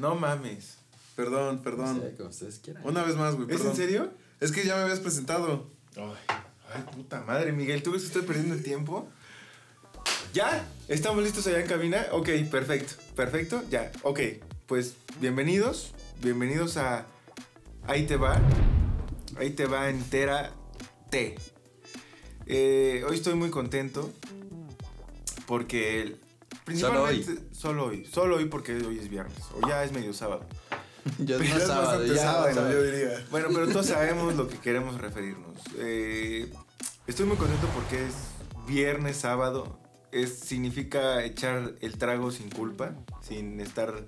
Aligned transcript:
No 0.00 0.14
mames. 0.14 0.78
Perdón, 1.14 1.62
perdón. 1.62 1.98
No 1.98 2.02
sé, 2.02 2.14
como 2.16 2.30
ustedes 2.30 2.58
quieran. 2.58 2.82
Una 2.86 3.04
vez 3.04 3.16
más, 3.16 3.34
güey. 3.34 3.48
¿Es 3.50 3.56
perdón. 3.58 3.70
en 3.72 3.76
serio? 3.76 4.10
Es 4.40 4.52
que 4.52 4.64
ya 4.64 4.76
me 4.76 4.82
habías 4.82 5.00
presentado. 5.00 5.66
Ay, 5.96 6.36
ay, 6.74 6.84
puta 6.94 7.20
madre, 7.22 7.52
Miguel, 7.52 7.82
¿tú 7.82 7.92
ves 7.92 8.02
que 8.02 8.06
estoy 8.08 8.22
perdiendo 8.22 8.54
el 8.54 8.62
tiempo? 8.62 9.06
¿Ya? 10.32 10.66
¿Estamos 10.88 11.22
listos 11.22 11.46
allá 11.46 11.60
en 11.60 11.66
cabina? 11.66 12.06
Ok, 12.12 12.28
perfecto, 12.50 12.94
perfecto, 13.14 13.62
ya, 13.68 13.92
ok. 14.02 14.20
Pues 14.66 14.94
bienvenidos, 15.20 15.92
bienvenidos 16.22 16.76
a 16.76 17.06
Ahí 17.86 18.06
te 18.06 18.16
va, 18.16 18.40
ahí 19.36 19.50
te 19.50 19.66
va 19.66 19.88
entera 19.90 20.52
T. 21.10 21.34
Eh, 22.46 23.04
hoy 23.08 23.16
estoy 23.16 23.34
muy 23.34 23.50
contento 23.50 24.12
porque 25.46 26.02
el- 26.02 26.20
principalmente 26.64 27.40
solo 27.52 27.86
hoy, 27.86 28.06
solo 28.06 28.36
hoy 28.36 28.46
porque 28.46 28.74
hoy 28.74 28.98
es 28.98 29.08
viernes 29.08 29.42
o 29.54 29.66
ya 29.68 29.84
es 29.84 29.92
medio 29.92 30.12
sábado. 30.12 30.46
Ya 31.18 31.36
es 31.36 31.50
más 31.50 31.66
sábado, 31.66 32.04
ya. 32.04 32.22
sábado, 32.22 32.54
sábado. 32.54 32.72
yo 32.74 32.82
diría. 32.82 33.26
Bueno, 33.30 33.48
pero 33.54 33.68
todos 33.68 33.86
sabemos 33.94 34.34
lo 34.34 34.48
que 34.48 34.58
queremos 34.58 35.00
referirnos. 35.00 35.56
Eh, 35.78 36.52
estoy 37.06 37.24
muy 37.24 37.38
contento 37.38 37.66
porque 37.74 38.06
es 38.06 38.14
viernes, 38.66 39.16
sábado. 39.16 39.78
Es, 40.12 40.40
significa 40.40 41.24
echar 41.24 41.72
el 41.80 41.96
trago 41.96 42.30
sin 42.30 42.50
culpa, 42.50 42.94
sin 43.22 43.60
estar 43.60 44.06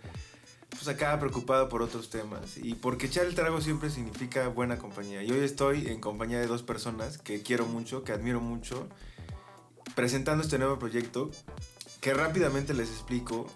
pues 0.70 0.88
acá 0.88 1.18
preocupado 1.20 1.68
por 1.68 1.82
otros 1.82 2.10
temas. 2.10 2.56
Y 2.56 2.74
porque 2.74 3.06
echar 3.06 3.26
el 3.26 3.34
trago 3.34 3.60
siempre 3.60 3.90
significa 3.90 4.48
buena 4.48 4.78
compañía. 4.78 5.22
Y 5.22 5.30
hoy 5.30 5.40
estoy 5.40 5.86
en 5.86 6.00
compañía 6.00 6.40
de 6.40 6.46
dos 6.46 6.62
personas 6.62 7.18
que 7.18 7.42
quiero 7.42 7.66
mucho, 7.66 8.04
que 8.04 8.12
admiro 8.12 8.40
mucho, 8.40 8.88
presentando 9.94 10.42
este 10.42 10.58
nuevo 10.58 10.78
proyecto 10.78 11.30
que 12.02 12.12
rápidamente 12.12 12.74
les 12.74 12.90
explico. 12.90 13.46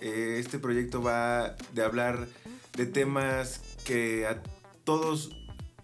Eh, 0.00 0.36
este 0.38 0.60
proyecto 0.60 1.02
va 1.02 1.56
de 1.72 1.82
hablar 1.82 2.28
de 2.76 2.86
temas 2.86 3.60
que 3.84 4.26
a 4.26 4.42
todos 4.84 5.30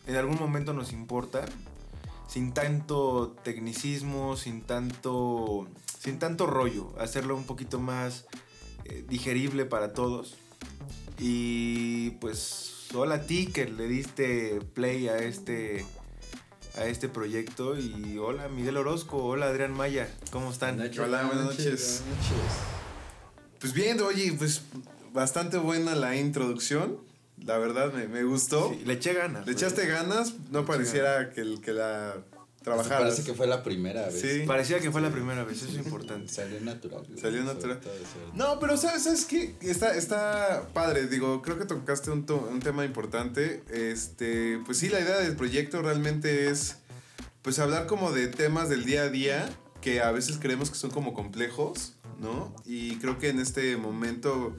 en 0.07 0.17
algún 0.17 0.39
momento 0.39 0.75
nos 0.75 0.93
importa, 0.93 1.47
sin 2.29 2.53
tanto 2.53 3.35
tecnicismo, 3.43 4.37
sin 4.37 4.61
tanto, 4.61 5.67
sin 5.99 6.19
tanto 6.19 6.47
rollo, 6.47 6.93
hacerlo 7.01 7.37
un 7.37 7.45
poquito 7.45 7.81
más 7.81 8.27
eh, 8.85 9.03
digerible 9.09 9.65
para 9.65 9.95
todos. 9.95 10.37
Y 11.19 12.11
pues 12.21 12.89
hola 12.95 13.17
a 13.17 13.23
ti 13.23 13.47
que 13.47 13.67
le 13.67 13.89
diste 13.89 14.61
play 14.75 15.09
a 15.09 15.19
este 15.19 15.87
a 16.77 16.85
este 16.87 17.09
proyecto 17.09 17.77
y 17.79 18.17
hola 18.19 18.49
Miguel 18.49 18.77
Orozco, 18.77 19.25
hola 19.25 19.47
Adrián 19.47 19.73
Maya, 19.73 20.09
¿cómo 20.31 20.51
están? 20.51 20.77
Buenas 20.77 20.99
Hola, 20.99 21.25
buenas 21.25 21.45
noches. 21.45 22.03
buenas 22.07 22.31
noches. 22.31 22.51
Pues 23.61 23.73
bien, 23.73 24.01
oye, 24.01 24.33
pues 24.39 24.63
bastante 25.13 25.59
buena 25.59 25.95
la 25.95 26.17
introducción. 26.17 26.99
La 27.45 27.59
verdad 27.59 27.93
me, 27.93 28.07
me 28.07 28.23
gustó. 28.25 28.71
Sí, 28.71 28.83
le 28.85 28.95
eché 28.95 29.15
ganas. 29.15 29.47
Le 29.47 29.53
echaste 29.53 29.87
ganas, 29.87 30.35
no 30.51 30.65
pareciera 30.65 31.31
que, 31.31 31.41
el- 31.41 31.61
que 31.61 31.73
la 31.73 32.17
trabajaras. 32.63 33.01
Parece 33.01 33.25
que 33.25 33.35
fue 33.35 33.47
la 33.47 33.63
primera 33.63 34.07
vez. 34.07 34.21
Sí. 34.21 34.43
Parecía 34.47 34.81
que 34.81 34.91
fue 34.91 35.01
la 35.01 35.11
primera 35.11 35.45
vez, 35.45 35.63
eso 35.63 35.71
es 35.73 35.85
importante. 35.85 36.33
Salió 36.33 36.61
natural. 36.61 37.05
güey. 37.09 37.21
Salió 37.21 37.43
natural. 37.45 37.81
No, 38.35 38.59
pero 38.61 38.77
¿sabes, 38.77 39.05
sabes 39.05 39.25
qué? 39.25 39.55
Está, 39.61 39.95
está 39.95 40.69
padre, 40.75 41.07
digo, 41.07 41.41
creo 41.43 41.59
que 41.59 41.65
tocaste 41.65 42.11
un, 42.11 42.27
to- 42.27 42.49
un 42.51 42.61
tema 42.61 42.85
importante. 42.85 43.63
Este, 43.71 44.61
pues 44.67 44.79
sí, 44.79 44.89
la 44.89 45.01
idea 45.01 45.19
del 45.19 45.37
proyecto 45.37 45.81
realmente 45.83 46.49
es, 46.51 46.77
pues 47.43 47.59
hablar 47.59 47.87
como 47.87 48.13
de 48.13 48.29
temas 48.29 48.69
del 48.69 48.85
día 48.85 49.03
a 49.05 49.09
día 49.09 49.49
que 49.81 50.03
a 50.03 50.11
veces 50.11 50.37
creemos 50.39 50.69
que 50.71 50.77
son 50.77 50.91
como 50.91 51.15
complejos, 51.15 51.95
¿no? 52.19 52.55
Y 52.67 52.97
creo 52.97 53.19
que 53.19 53.31
en 53.31 53.41
este 53.41 53.79
momento, 53.79 54.55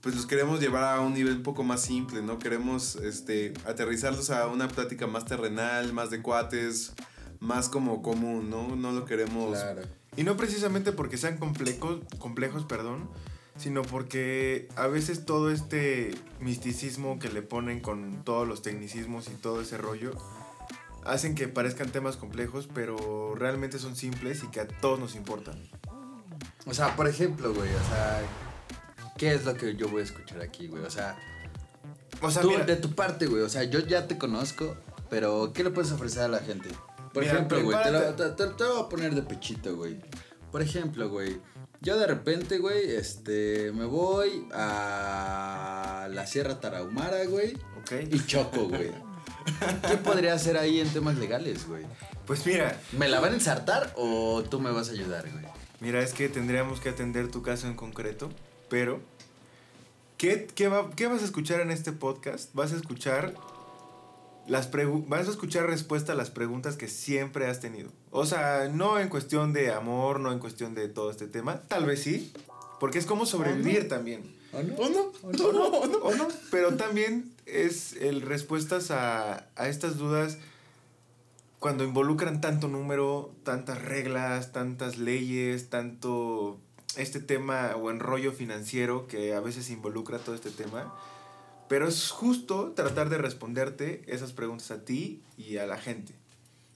pues 0.00 0.16
los 0.16 0.26
queremos 0.26 0.58
llevar 0.58 0.82
a 0.96 1.00
un 1.00 1.14
nivel 1.14 1.34
un 1.36 1.42
poco 1.44 1.62
más 1.62 1.80
simple, 1.82 2.22
¿no? 2.22 2.40
Queremos, 2.40 2.96
este, 2.96 3.54
aterrizarlos 3.66 4.30
a 4.30 4.48
una 4.48 4.66
plática 4.66 5.06
más 5.06 5.24
terrenal, 5.26 5.92
más 5.92 6.10
de 6.10 6.20
cuates, 6.22 6.92
más 7.44 7.68
como 7.68 8.02
común, 8.02 8.50
¿no? 8.50 8.74
No 8.74 8.92
lo 8.92 9.04
queremos... 9.04 9.58
Claro. 9.58 9.82
Y 10.16 10.22
no 10.22 10.36
precisamente 10.36 10.92
porque 10.92 11.16
sean 11.16 11.38
complejos, 11.38 12.00
complejos, 12.18 12.64
perdón, 12.64 13.08
sino 13.56 13.82
porque 13.82 14.68
a 14.76 14.86
veces 14.86 15.26
todo 15.26 15.50
este 15.50 16.14
misticismo 16.40 17.18
que 17.18 17.28
le 17.28 17.42
ponen 17.42 17.80
con 17.80 18.24
todos 18.24 18.46
los 18.46 18.62
tecnicismos 18.62 19.28
y 19.28 19.34
todo 19.34 19.60
ese 19.60 19.76
rollo 19.76 20.12
hacen 21.04 21.34
que 21.34 21.48
parezcan 21.48 21.90
temas 21.90 22.16
complejos, 22.16 22.68
pero 22.72 23.34
realmente 23.34 23.78
son 23.78 23.96
simples 23.96 24.42
y 24.42 24.48
que 24.48 24.60
a 24.60 24.68
todos 24.68 24.98
nos 24.98 25.14
importan. 25.14 25.56
O 26.66 26.74
sea, 26.74 26.96
por 26.96 27.08
ejemplo, 27.08 27.52
güey, 27.52 27.68
o 27.68 27.88
sea, 27.90 28.22
¿qué 29.18 29.34
es 29.34 29.44
lo 29.44 29.54
que 29.54 29.76
yo 29.76 29.88
voy 29.88 30.00
a 30.00 30.04
escuchar 30.04 30.40
aquí, 30.40 30.68
güey? 30.68 30.82
O 30.82 30.90
sea, 30.90 31.16
O 32.20 32.30
sea, 32.30 32.40
tú, 32.40 32.52
de 32.66 32.76
tu 32.76 32.94
parte, 32.94 33.26
güey, 33.26 33.42
o 33.42 33.48
sea, 33.48 33.64
yo 33.64 33.80
ya 33.80 34.06
te 34.06 34.16
conozco, 34.16 34.76
pero 35.10 35.52
¿qué 35.52 35.62
le 35.62 35.70
puedes 35.70 35.92
ofrecer 35.92 36.22
a 36.22 36.28
la 36.28 36.38
gente? 36.38 36.70
Por 37.14 37.22
Mira, 37.22 37.34
ejemplo, 37.36 37.62
güey, 37.62 37.82
te, 37.82 37.90
lo- 37.92 38.14
te- 38.14 38.30
te- 38.30 38.46
te 38.54 38.64
lo 38.64 38.74
voy 38.74 38.82
a 38.84 38.88
poner 38.90 39.14
de 39.14 39.22
pechito, 39.22 39.74
güey. 39.76 39.98
Por 40.52 40.60
ejemplo, 40.60 41.08
güey, 41.08 41.40
yo 41.80 41.96
de 41.96 42.06
repente, 42.06 42.58
güey, 42.58 42.90
este, 42.96 43.72
me 43.72 43.84
voy 43.86 44.46
a 44.52 46.08
la 46.10 46.26
Sierra 46.26 46.60
Tarahumara, 46.60 47.24
güey, 47.26 47.54
ok. 47.80 47.92
y 48.10 48.26
choco, 48.26 48.68
güey. 48.68 48.90
¿Qué 49.88 49.96
podría 49.98 50.34
hacer 50.34 50.56
ahí 50.56 50.80
en 50.80 50.88
temas 50.88 51.16
legales, 51.18 51.66
güey? 51.68 51.84
Pues 52.26 52.44
mira, 52.46 52.78
¿Me 52.92 53.08
la 53.08 53.20
van 53.20 53.32
a 53.32 53.34
ensartar 53.34 53.92
o 53.96 54.42
tú 54.42 54.58
me 54.60 54.70
vas 54.70 54.88
a 54.88 54.92
ayudar, 54.92 55.30
güey? 55.30 55.44
Mira, 55.80 56.00
es 56.00 56.14
que 56.14 56.28
tendríamos 56.28 56.80
que 56.80 56.88
atender 56.88 57.30
tu 57.30 57.42
caso 57.42 57.66
en 57.66 57.74
concreto, 57.74 58.30
pero 58.70 59.00
¿qué, 60.16 60.46
qué, 60.54 60.68
va- 60.68 60.90
qué 60.96 61.06
vas 61.08 61.20
a 61.22 61.24
escuchar 61.26 61.60
en 61.60 61.70
este 61.70 61.92
podcast? 61.92 62.54
Vas 62.54 62.72
a 62.72 62.76
escuchar 62.76 63.34
las 64.46 64.70
vas 65.06 65.28
a 65.28 65.30
escuchar 65.30 65.66
respuesta 65.66 66.12
a 66.12 66.16
las 66.16 66.30
preguntas 66.30 66.76
que 66.76 66.88
siempre 66.88 67.46
has 67.46 67.60
tenido. 67.60 67.90
O 68.10 68.26
sea, 68.26 68.68
no 68.72 68.98
en 68.98 69.08
cuestión 69.08 69.52
de 69.52 69.72
amor, 69.72 70.20
no 70.20 70.32
en 70.32 70.38
cuestión 70.38 70.74
de 70.74 70.88
todo 70.88 71.10
este 71.10 71.26
tema, 71.26 71.60
tal 71.68 71.86
vez 71.86 72.02
sí, 72.02 72.32
porque 72.80 72.98
es 72.98 73.06
como 73.06 73.26
sobrevivir 73.26 73.88
también. 73.88 74.34
¿O 74.52 74.62
no? 74.62 74.74
¿O 74.76 74.88
no? 74.88 75.12
O 75.22 75.52
no, 75.52 75.64
o 75.66 75.86
no, 75.86 75.98
o 75.98 76.14
no, 76.14 76.28
pero 76.50 76.76
también 76.76 77.32
es 77.46 77.94
el 77.94 78.20
respuestas 78.20 78.90
a, 78.90 79.48
a 79.56 79.68
estas 79.68 79.98
dudas 79.98 80.38
cuando 81.58 81.82
involucran 81.82 82.40
tanto 82.40 82.68
número, 82.68 83.32
tantas 83.42 83.82
reglas, 83.82 84.52
tantas 84.52 84.98
leyes, 84.98 85.70
tanto 85.70 86.60
este 86.96 87.20
tema 87.20 87.74
o 87.76 87.90
enrollo 87.90 88.32
financiero 88.32 89.06
que 89.06 89.34
a 89.34 89.40
veces 89.40 89.70
involucra 89.70 90.18
todo 90.18 90.34
este 90.34 90.50
tema. 90.50 90.94
Pero 91.68 91.88
es 91.88 92.10
justo 92.10 92.72
tratar 92.72 93.08
de 93.08 93.18
responderte 93.18 94.02
esas 94.06 94.32
preguntas 94.32 94.70
a 94.70 94.84
ti 94.84 95.22
y 95.38 95.56
a 95.56 95.66
la 95.66 95.78
gente. 95.78 96.14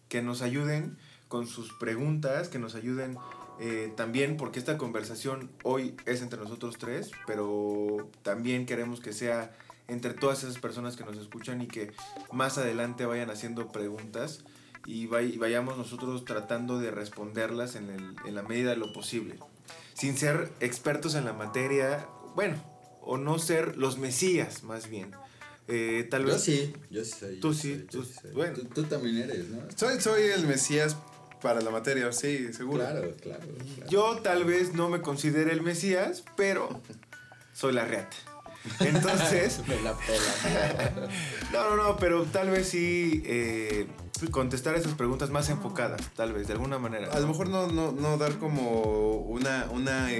Que 0.09 0.23
nos 0.23 0.43
ayuden 0.43 0.97
con 1.29 1.47
sus 1.47 1.73
preguntas, 1.75 2.49
que 2.49 2.59
nos 2.59 2.75
ayuden 2.75 3.19
eh, 3.61 3.93
también, 3.97 4.37
porque 4.37 4.59
esta 4.59 4.79
conversación 4.79 5.51
hoy 5.63 5.95
es 6.07 6.23
entre 6.23 6.39
nosotros 6.41 6.79
tres, 6.79 7.11
pero 7.27 8.09
también 8.23 8.65
queremos 8.67 9.01
que 9.01 9.13
sea 9.13 9.55
entre 9.89 10.15
todas 10.15 10.43
esas 10.43 10.59
personas 10.59 10.97
que 10.97 11.05
nos 11.05 11.17
escuchan 11.19 11.61
y 11.61 11.67
que 11.67 11.93
más 12.33 12.57
adelante 12.59 13.05
vayan 13.05 13.31
haciendo 13.31 13.73
preguntas 13.73 14.45
y, 14.87 15.07
vay- 15.07 15.35
y 15.35 15.39
vayamos 15.39 15.77
nosotros 15.77 16.25
tratando 16.25 16.79
de 16.79 16.91
responderlas 16.91 17.75
en, 17.75 17.91
en 18.25 18.35
la 18.35 18.43
medida 18.43 18.71
de 18.71 18.77
lo 18.77 18.93
posible. 18.93 19.39
Sin 19.95 20.17
ser 20.17 20.53
expertos 20.61 21.15
en 21.15 21.25
la 21.25 21.33
materia, 21.33 22.07
bueno, 22.35 22.57
o 23.11 23.17
no 23.17 23.39
ser 23.39 23.77
los 23.79 23.97
mesías 23.99 24.63
más 24.65 24.89
bien. 24.91 25.11
Eh, 25.67 26.07
tal 26.11 26.23
Yo 26.23 26.29
vez 26.29 26.43
sí, 26.43 26.73
yo 26.91 27.05
sí 27.05 27.13
soy. 27.19 27.41
Tú 27.41 27.53
yo 27.53 27.59
sí, 27.59 27.75
soy, 27.75 27.87
tú- 27.87 28.05
sí 28.05 28.15
soy. 28.23 28.31
bueno. 28.33 28.55
Tú, 28.55 28.65
tú 28.67 28.83
también 28.85 29.17
eres, 29.19 29.49
¿no? 29.49 29.59
Soy, 29.77 30.01
soy 30.01 30.23
el 30.25 30.47
Mesías 30.47 30.97
para 31.43 31.61
la 31.61 31.71
materia, 31.71 32.11
sí, 32.13 32.53
seguro. 32.53 32.81
Claro, 32.85 33.15
claro. 33.23 33.43
claro. 33.77 33.91
Yo 33.91 34.17
tal 34.23 34.45
vez 34.45 34.75
no 34.75 34.89
me 34.89 35.01
considere 35.01 35.53
el 35.53 35.63
Mesías, 35.63 36.23
pero 36.37 36.81
soy 37.55 37.73
la 37.73 37.85
reata. 37.87 38.17
Entonces, 38.81 39.61
Me 39.69 39.81
la 39.83 39.97
pela. 39.97 41.09
no, 41.53 41.77
no, 41.77 41.83
no, 41.83 41.97
pero 41.97 42.25
tal 42.25 42.51
vez 42.51 42.69
sí 42.69 43.23
eh, 43.25 43.87
contestar 44.31 44.75
esas 44.75 44.95
preguntas 44.95 45.31
más 45.31 45.49
enfocadas, 45.49 46.01
tal 46.17 46.33
vez, 46.33 46.47
de 46.49 46.55
alguna 46.55 46.79
manera. 46.79 47.09
A 47.13 47.21
lo 47.21 47.29
mejor 47.29 47.49
no, 47.49 47.69
no, 47.69 47.93
no 47.93 48.17
dar 48.19 48.39
como 48.39 49.17
una, 49.21 49.67
una 49.71 50.13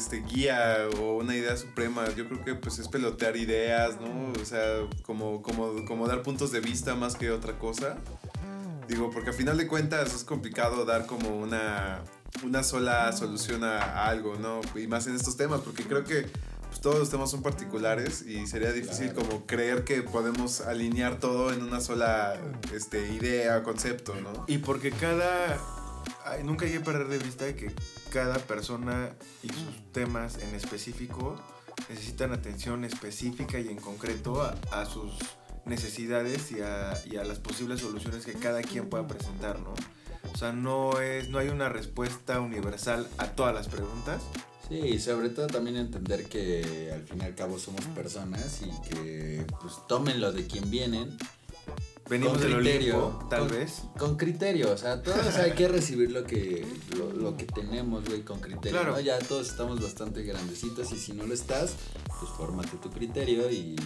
este, 0.00 0.22
guía 0.22 0.88
o 0.98 1.16
una 1.18 1.36
idea 1.36 1.56
suprema. 1.56 2.08
Yo 2.16 2.26
creo 2.26 2.42
que 2.44 2.54
pues 2.54 2.78
es 2.78 2.88
pelotear 2.88 3.36
ideas, 3.36 4.00
¿no? 4.00 4.32
O 4.40 4.44
sea, 4.44 4.86
como, 5.02 5.42
como, 5.42 5.84
como 5.84 6.08
dar 6.08 6.22
puntos 6.22 6.50
de 6.52 6.60
vista 6.60 6.94
más 6.94 7.16
que 7.16 7.30
otra 7.30 7.58
cosa. 7.58 7.96
Digo, 8.88 9.10
porque 9.10 9.30
a 9.30 9.32
final 9.32 9.56
de 9.56 9.68
cuentas 9.68 10.14
es 10.14 10.24
complicado 10.24 10.84
dar 10.84 11.06
como 11.06 11.28
una, 11.36 12.00
una 12.42 12.62
sola 12.62 13.12
solución 13.12 13.62
a, 13.62 13.78
a 13.78 14.08
algo, 14.08 14.36
¿no? 14.36 14.60
Y 14.74 14.86
más 14.86 15.06
en 15.06 15.14
estos 15.14 15.36
temas, 15.36 15.60
porque 15.60 15.84
creo 15.84 16.02
que 16.04 16.26
pues, 16.68 16.80
todos 16.80 16.98
los 16.98 17.10
temas 17.10 17.30
son 17.30 17.42
particulares 17.42 18.22
y 18.22 18.46
sería 18.46 18.72
difícil 18.72 19.12
Claro. 19.12 19.28
como 19.28 19.46
creer 19.46 19.84
que 19.84 20.02
podemos 20.02 20.60
alinear 20.62 21.20
todo 21.20 21.52
en 21.52 21.62
una 21.62 21.80
sola 21.80 22.34
este, 22.74 23.12
idea, 23.12 23.62
concepto, 23.62 24.14
¿no? 24.14 24.44
Y 24.46 24.58
porque 24.58 24.90
cada... 24.90 25.58
nunca 26.44 26.66
hay 26.66 26.72
que 26.72 26.80
perder 26.80 27.08
de 27.08 27.18
vista 27.18 27.54
que 27.54 27.72
cada 28.10 28.38
persona 28.38 29.10
y 29.42 29.48
sus 29.48 29.92
temas 29.92 30.38
en 30.38 30.54
específico 30.54 31.40
necesitan 31.88 32.32
atención 32.32 32.84
específica 32.84 33.58
y 33.58 33.68
en 33.68 33.76
concreto 33.76 34.42
a, 34.42 34.56
a 34.72 34.86
sus 34.86 35.12
necesidades 35.64 36.52
y 36.52 36.60
a, 36.60 36.94
y 37.10 37.16
a 37.16 37.24
las 37.24 37.38
posibles 37.38 37.80
soluciones 37.80 38.24
que 38.24 38.34
cada 38.34 38.62
quien 38.62 38.88
pueda 38.88 39.06
presentar, 39.06 39.60
¿no? 39.60 39.74
O 40.32 40.38
sea, 40.38 40.52
no, 40.52 41.00
es, 41.00 41.28
no 41.28 41.38
hay 41.38 41.48
una 41.48 41.68
respuesta 41.68 42.40
universal 42.40 43.08
a 43.18 43.28
todas 43.28 43.54
las 43.54 43.68
preguntas. 43.68 44.22
Sí, 44.68 44.76
y 44.76 44.98
sobre 45.00 45.30
todo 45.30 45.48
también 45.48 45.76
entender 45.76 46.26
que 46.26 46.92
al 46.94 47.02
fin 47.02 47.20
y 47.20 47.24
al 47.24 47.34
cabo 47.34 47.58
somos 47.58 47.84
personas 47.86 48.62
y 48.62 48.88
que 48.88 49.44
pues 49.60 49.74
tomen 49.88 50.20
lo 50.20 50.32
de 50.32 50.46
quien 50.46 50.70
vienen 50.70 51.16
Venimos 52.10 52.32
Con 52.38 52.42
del 52.42 52.54
criterio. 52.56 53.06
Olimpo, 53.06 53.28
tal 53.28 53.38
Con- 53.40 53.48
vez. 53.50 53.82
con 53.96 54.16
criterio, 54.16 54.72
o 54.72 54.76
sea, 54.76 55.00
todos 55.00 55.36
hay 55.36 55.52
que 55.52 55.68
recibir 55.68 56.10
lo 56.10 56.24
que 56.24 56.66
lo, 56.98 57.12
lo 57.12 57.36
que 57.36 57.44
tenemos, 57.44 58.04
güey, 58.04 58.22
con 58.22 58.40
criterio, 58.40 58.72
Claro. 58.80 58.92
¿no? 58.96 59.00
Ya 59.00 59.16
todos 59.20 59.48
estamos 59.48 59.80
bastante 59.80 60.24
grandecitos 60.24 60.90
y 60.92 60.98
si 60.98 61.12
no 61.12 61.24
lo 61.24 61.32
estás, 61.34 61.74
pues 62.18 62.32
fórmate 62.32 62.76
tu 62.78 62.90
criterio 62.90 63.48
y 63.50 63.76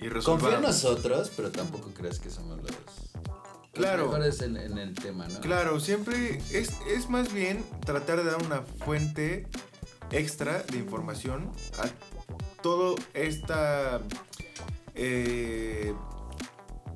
Y 0.00 0.08
confía 0.24 0.54
en 0.56 0.62
nosotros, 0.62 1.32
pero 1.36 1.50
tampoco 1.50 1.90
creas 1.92 2.20
que 2.20 2.30
somos 2.30 2.58
los, 2.62 2.70
mejores 3.74 4.40
en, 4.42 4.56
en 4.56 4.78
el 4.78 4.94
tema, 4.94 5.26
¿no? 5.26 5.40
Claro, 5.40 5.80
siempre 5.80 6.40
es, 6.52 6.70
es 6.88 7.10
más 7.10 7.32
bien 7.32 7.64
tratar 7.84 8.18
de 8.18 8.30
dar 8.30 8.40
una 8.44 8.62
fuente 8.84 9.48
extra 10.12 10.62
de 10.62 10.78
información 10.78 11.50
a 11.78 11.88
todo 12.62 12.94
esta, 13.14 14.00
eh, 14.94 15.92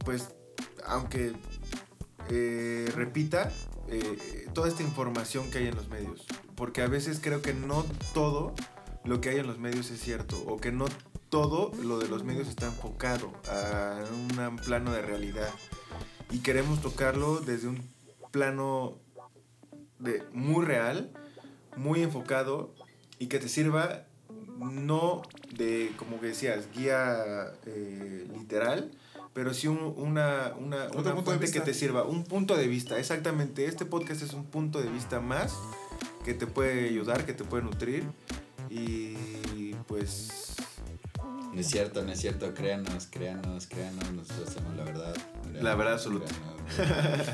pues, 0.04 0.28
aunque 0.92 1.32
eh, 2.28 2.90
repita, 2.94 3.50
eh, 3.88 4.46
toda 4.54 4.68
esta 4.68 4.82
información 4.82 5.50
que 5.50 5.58
hay 5.58 5.66
en 5.68 5.76
los 5.76 5.88
medios. 5.88 6.26
Porque 6.54 6.82
a 6.82 6.86
veces 6.86 7.20
creo 7.20 7.42
que 7.42 7.54
no 7.54 7.84
todo 8.14 8.54
lo 9.04 9.20
que 9.20 9.30
hay 9.30 9.38
en 9.38 9.46
los 9.46 9.58
medios 9.58 9.90
es 9.90 10.00
cierto, 10.00 10.42
o 10.46 10.58
que 10.58 10.70
no 10.70 10.86
todo 11.28 11.72
lo 11.82 11.98
de 11.98 12.08
los 12.08 12.24
medios 12.24 12.48
está 12.48 12.66
enfocado 12.66 13.32
a 13.48 14.04
un 14.12 14.56
plano 14.56 14.92
de 14.92 15.02
realidad. 15.02 15.50
Y 16.30 16.38
queremos 16.40 16.80
tocarlo 16.80 17.40
desde 17.40 17.68
un 17.68 17.82
plano 18.30 18.98
de 19.98 20.22
muy 20.32 20.64
real, 20.64 21.12
muy 21.76 22.02
enfocado 22.02 22.74
y 23.18 23.26
que 23.26 23.38
te 23.38 23.48
sirva 23.48 24.04
no 24.58 25.22
de, 25.54 25.92
como 25.96 26.18
decías, 26.18 26.68
guía 26.74 27.52
eh, 27.66 28.26
literal, 28.32 28.90
pero 29.34 29.54
sí 29.54 29.66
un- 29.68 29.94
una, 29.96 30.52
una, 30.58 30.84
Otro 30.86 31.00
una 31.00 31.14
punto 31.14 31.30
de 31.32 31.38
fuente 31.38 31.50
que 31.52 31.60
te 31.60 31.74
sirva, 31.74 32.04
un 32.04 32.24
punto 32.24 32.56
de 32.56 32.66
vista. 32.68 32.98
Exactamente, 32.98 33.66
este 33.66 33.86
podcast 33.86 34.22
es 34.22 34.32
un 34.34 34.44
punto 34.44 34.80
de 34.80 34.88
vista 34.90 35.20
más 35.20 35.54
que 36.24 36.34
te 36.34 36.46
puede 36.46 36.88
ayudar, 36.88 37.24
que 37.26 37.32
te 37.34 37.44
puede 37.44 37.62
nutrir 37.64 38.04
y 38.70 39.74
pues... 39.86 40.54
No 41.52 41.60
es 41.60 41.66
cierto, 41.66 42.02
no 42.02 42.10
es 42.12 42.18
cierto, 42.18 42.54
créanos, 42.54 43.06
créanos, 43.10 43.66
créanos, 43.66 44.10
nosotros 44.12 44.48
hacemos 44.48 44.74
la 44.74 44.84
verdad. 44.84 45.14
créanos, 45.42 45.62
La 45.62 45.74
verdad 45.74 45.92
absoluta. 45.94 46.26
créanos. 46.74 47.26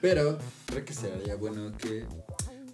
Pero 0.00 0.38
creo 0.66 0.84
que 0.84 0.92
sería 0.92 1.36
bueno 1.36 1.70
que 1.78 2.04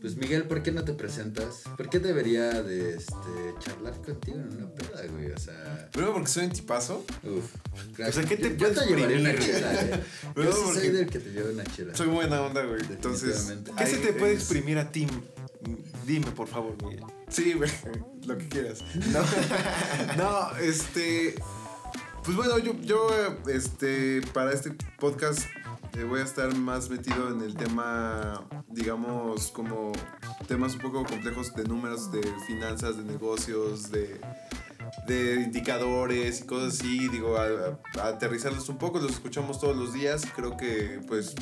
pues 0.00 0.16
Miguel, 0.16 0.44
¿por 0.44 0.62
qué 0.62 0.70
no 0.70 0.84
te 0.84 0.92
presentas? 0.92 1.64
¿Por 1.76 1.90
qué 1.90 1.98
debería 1.98 2.62
de 2.62 2.94
este, 2.94 3.54
charlar 3.58 3.94
contigo 4.00 4.36
en 4.38 4.56
una 4.56 4.70
peda, 4.72 5.02
güey? 5.10 5.32
O 5.32 5.38
sea, 5.38 5.88
Primero 5.90 6.14
porque 6.14 6.28
soy 6.28 6.44
un 6.44 6.52
tipazo. 6.52 7.04
uff. 7.24 7.54
O 8.06 8.12
sea, 8.12 8.24
¿qué 8.24 8.36
te 8.36 8.50
yo, 8.50 8.50
yo 8.50 8.56
puedes 8.58 8.78
te 8.78 8.86
llevaría 8.86 9.18
una 9.18 9.38
chela, 9.38 9.74
eh. 9.74 10.04
Yo 10.36 10.52
sí 10.52 10.74
soy 10.74 10.88
del 10.90 11.06
que 11.08 11.18
te 11.18 11.30
lleva 11.30 11.50
una 11.50 11.64
chela. 11.64 11.94
Soy 11.94 12.06
buena 12.06 12.40
onda, 12.42 12.62
güey. 12.62 12.80
Entonces. 12.88 13.52
¿Qué 13.76 13.86
se 13.86 13.98
te 13.98 14.12
puede 14.12 14.34
exprimir 14.34 14.78
a 14.78 14.92
ti? 14.92 15.06
Dime, 16.06 16.30
por 16.30 16.46
favor, 16.46 16.76
Miguel. 16.82 17.02
Sí, 17.28 17.54
güey, 17.54 17.70
lo 18.26 18.38
que 18.38 18.48
quieras. 18.48 18.84
No, 19.12 20.16
no, 20.16 20.56
este. 20.58 21.34
Pues 22.24 22.36
bueno, 22.36 22.58
yo, 22.58 22.74
yo 22.82 23.08
este, 23.48 24.20
para 24.34 24.52
este 24.52 24.72
podcast 24.98 25.40
eh, 25.98 26.04
voy 26.04 26.20
a 26.20 26.24
estar 26.24 26.54
más 26.54 26.88
metido 26.90 27.30
en 27.30 27.40
el 27.42 27.54
tema, 27.54 28.44
digamos, 28.68 29.48
como 29.48 29.92
temas 30.46 30.74
un 30.74 30.80
poco 30.80 31.04
complejos 31.04 31.54
de 31.54 31.64
números, 31.64 32.10
de 32.12 32.22
finanzas, 32.46 32.96
de 32.96 33.04
negocios, 33.04 33.90
de, 33.90 34.20
de 35.06 35.42
indicadores 35.42 36.40
y 36.40 36.46
cosas 36.46 36.74
así. 36.78 37.08
Digo, 37.08 37.36
a, 37.36 37.78
a 38.00 38.08
aterrizarlos 38.08 38.68
un 38.68 38.78
poco, 38.78 38.98
los 39.00 39.12
escuchamos 39.12 39.60
todos 39.60 39.76
los 39.76 39.92
días. 39.92 40.26
Creo 40.36 40.56
que, 40.56 41.00
pues, 41.06 41.34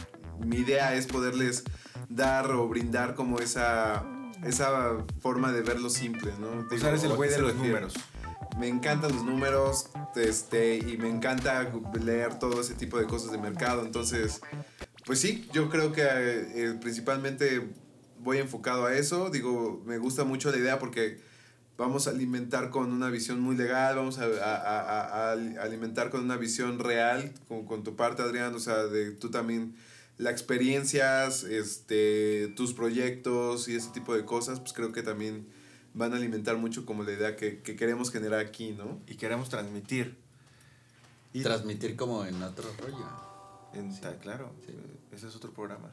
mi 0.45 0.57
idea 0.57 0.95
es 0.95 1.07
poderles 1.07 1.65
dar 2.09 2.51
o 2.51 2.69
brindar 2.69 3.15
como 3.15 3.39
esa 3.39 4.05
esa 4.45 4.99
forma 5.21 5.51
de 5.51 5.63
verlo 5.63 5.89
simple, 5.89 6.33
¿no? 6.39 6.67
O 6.71 6.79
sea, 6.79 6.91
eres 6.91 7.05
el 7.05 7.13
¿a 7.13 7.15
güey 7.15 7.31
de 7.31 7.39
los 7.39 7.53
refiere? 7.53 7.69
números. 7.69 7.95
Me 8.59 8.69
encantan 8.69 9.13
los 9.13 9.25
números, 9.25 9.91
este, 10.15 10.79
y 10.79 10.97
me 10.97 11.09
encanta 11.09 11.71
leer 12.03 12.39
todo 12.39 12.61
ese 12.61 12.75
tipo 12.75 12.99
de 12.99 13.07
cosas 13.07 13.31
de 13.33 13.39
mercado. 13.39 13.85
Entonces, 13.85 14.41
pues 15.05 15.21
sí, 15.21 15.47
yo 15.53 15.69
creo 15.69 15.93
que 15.93 16.03
eh, 16.03 16.79
principalmente 16.81 17.69
voy 18.19 18.39
enfocado 18.39 18.87
a 18.87 18.95
eso. 18.95 19.31
Digo, 19.31 19.83
me 19.85 19.99
gusta 19.99 20.25
mucho 20.25 20.51
la 20.51 20.57
idea 20.57 20.79
porque 20.79 21.21
vamos 21.77 22.07
a 22.07 22.11
alimentar 22.11 22.71
con 22.71 22.93
una 22.93 23.11
visión 23.11 23.41
muy 23.41 23.57
legal, 23.57 23.97
vamos 23.97 24.19
a, 24.19 25.33
alimentar 25.33 26.11
con 26.11 26.25
una 26.25 26.37
visión 26.37 26.79
real, 26.79 27.33
con, 27.49 27.67
con 27.67 27.85
tu 27.85 27.97
parte, 27.97 28.23
Adrián, 28.23 28.55
o 28.55 28.59
sea, 28.59 28.85
de 28.85 29.13
tú 29.13 29.31
también, 29.31 29.75
las 30.19 30.33
experiencias, 30.33 31.45
este, 31.45 32.49
tus 32.57 32.73
proyectos 32.73 33.69
y 33.69 33.77
ese 33.77 33.91
tipo 33.91 34.15
de 34.15 34.25
cosas, 34.25 34.61
pues 34.61 34.73
creo 34.73 34.93
que 34.93 35.03
también 35.03 35.47
van 35.97 36.13
a 36.13 36.17
alimentar 36.17 36.57
mucho 36.57 36.87
como 36.87 37.03
la 37.03 37.13
idea 37.13 37.35
que, 37.37 37.61
que 37.63 37.75
queremos 37.75 38.13
generar 38.13 38.39
aquí, 38.39 38.71
¿no? 38.73 39.01
Y 39.09 39.17
queremos 39.17 39.49
transmitir. 39.49 40.17
Y 41.33 41.43
Transmitir 41.43 41.97
como 41.97 42.25
en 42.25 42.41
otro 42.43 42.71
rollo. 42.79 43.07
en- 43.75 43.91
está 43.91 44.17
claro, 44.19 44.53
Sí. 44.65 44.73
ese 45.13 45.27
es 45.29 45.35
otro 45.37 45.51
programa. 45.53 45.91